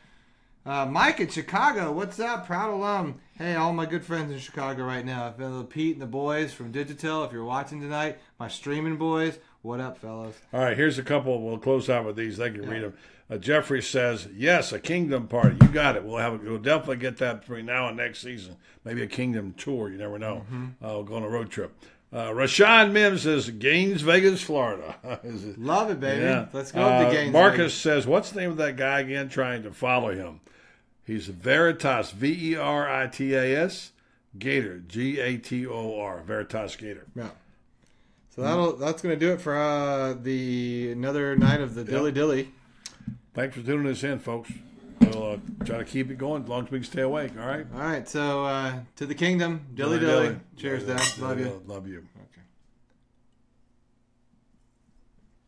Uh, 0.66 0.84
Mike 0.84 1.20
in 1.20 1.28
Chicago, 1.28 1.92
what's 1.92 2.18
up? 2.18 2.46
Proud 2.46 2.74
alum. 2.74 3.20
Hey, 3.34 3.54
all 3.54 3.72
my 3.72 3.86
good 3.86 4.04
friends 4.04 4.32
in 4.32 4.40
Chicago 4.40 4.82
right 4.82 5.04
now. 5.04 5.30
Fellow 5.30 5.62
Pete 5.62 5.92
and 5.92 6.02
the 6.02 6.06
boys 6.06 6.52
from 6.52 6.72
Digital, 6.72 7.22
if 7.22 7.32
you're 7.32 7.44
watching 7.44 7.80
tonight, 7.80 8.18
my 8.40 8.48
streaming 8.48 8.96
boys, 8.96 9.38
what 9.66 9.80
up, 9.80 9.98
fellas? 9.98 10.36
All 10.52 10.60
right, 10.60 10.76
here's 10.76 10.98
a 10.98 11.02
couple. 11.02 11.42
We'll 11.42 11.58
close 11.58 11.90
out 11.90 12.04
with 12.06 12.16
these. 12.16 12.36
They 12.36 12.50
can 12.50 12.68
read 12.68 12.82
them. 12.82 12.94
Uh, 13.30 13.36
Jeffrey 13.38 13.82
says, 13.82 14.28
"Yes, 14.34 14.72
a 14.72 14.78
kingdom 14.78 15.26
party. 15.28 15.56
You 15.60 15.68
got 15.68 15.96
it. 15.96 16.04
We'll 16.04 16.18
have. 16.18 16.34
A, 16.34 16.36
we'll 16.38 16.58
definitely 16.58 16.98
get 16.98 17.16
that 17.18 17.40
between 17.40 17.66
now 17.66 17.88
and 17.88 17.96
next 17.96 18.20
season. 18.20 18.56
Maybe 18.84 19.02
a 19.02 19.06
kingdom 19.08 19.52
tour. 19.56 19.90
You 19.90 19.98
never 19.98 20.18
know. 20.18 20.44
Mm-hmm. 20.50 20.64
Uh, 20.84 20.88
we'll 20.92 21.02
go 21.04 21.16
on 21.16 21.22
a 21.24 21.28
road 21.28 21.50
trip." 21.50 21.72
Uh, 22.12 22.28
Rashawn 22.30 22.92
Mims 22.92 23.22
says, 23.22 23.50
"Gaines, 23.50 24.02
Vegas, 24.02 24.40
Florida." 24.42 24.96
Is 25.24 25.44
it- 25.44 25.58
Love 25.60 25.90
it, 25.90 25.98
baby. 25.98 26.22
yeah. 26.22 26.46
Let's 26.52 26.70
go 26.70 26.80
Uh, 26.82 27.04
to 27.08 27.10
Gaines. 27.14 27.32
Marcus 27.32 27.74
says, 27.74 28.06
"What's 28.06 28.30
the 28.30 28.40
name 28.40 28.50
of 28.52 28.56
that 28.58 28.76
guy 28.76 29.00
again? 29.00 29.28
Trying 29.28 29.64
to 29.64 29.72
follow 29.72 30.14
him. 30.14 30.40
He's 31.04 31.26
Veritas. 31.26 32.12
V 32.12 32.52
E 32.52 32.56
R 32.56 32.88
I 32.88 33.08
T 33.08 33.34
A 33.34 33.64
S. 33.64 33.90
Gator. 34.38 34.78
G 34.86 35.18
A 35.18 35.36
T 35.38 35.66
O 35.66 35.98
R. 35.98 36.22
Veritas 36.24 36.76
Gator. 36.76 37.06
Yeah. 37.16 37.30
So 38.36 38.42
that'll 38.42 38.72
that's 38.76 39.00
gonna 39.00 39.16
do 39.16 39.32
it 39.32 39.40
for 39.40 39.56
uh, 39.56 40.12
the 40.12 40.92
another 40.92 41.36
night 41.36 41.62
of 41.62 41.74
the 41.74 41.84
Dilly 41.84 42.12
Dilly. 42.12 42.52
Thanks 43.32 43.56
for 43.56 43.62
tuning 43.62 43.90
us 43.90 44.04
in, 44.04 44.18
folks. 44.18 44.50
We'll 45.00 45.32
uh, 45.32 45.36
try 45.64 45.78
to 45.78 45.84
keep 45.84 46.10
it 46.10 46.18
going 46.18 46.42
as 46.42 46.48
long 46.48 46.66
as 46.66 46.70
we 46.70 46.78
can 46.80 46.84
stay 46.84 47.02
awake. 47.02 47.32
All 47.40 47.46
right. 47.46 47.66
All 47.74 47.80
right, 47.80 48.06
so 48.08 48.44
uh, 48.44 48.80
to 48.96 49.06
the 49.06 49.14
kingdom, 49.14 49.66
Dilly 49.74 49.98
Dilly. 49.98 50.36
Cheers, 50.56 50.84
Dad. 50.84 51.00
Love 51.18 51.40
you. 51.40 51.62
Love 51.66 51.88
you. 51.88 52.06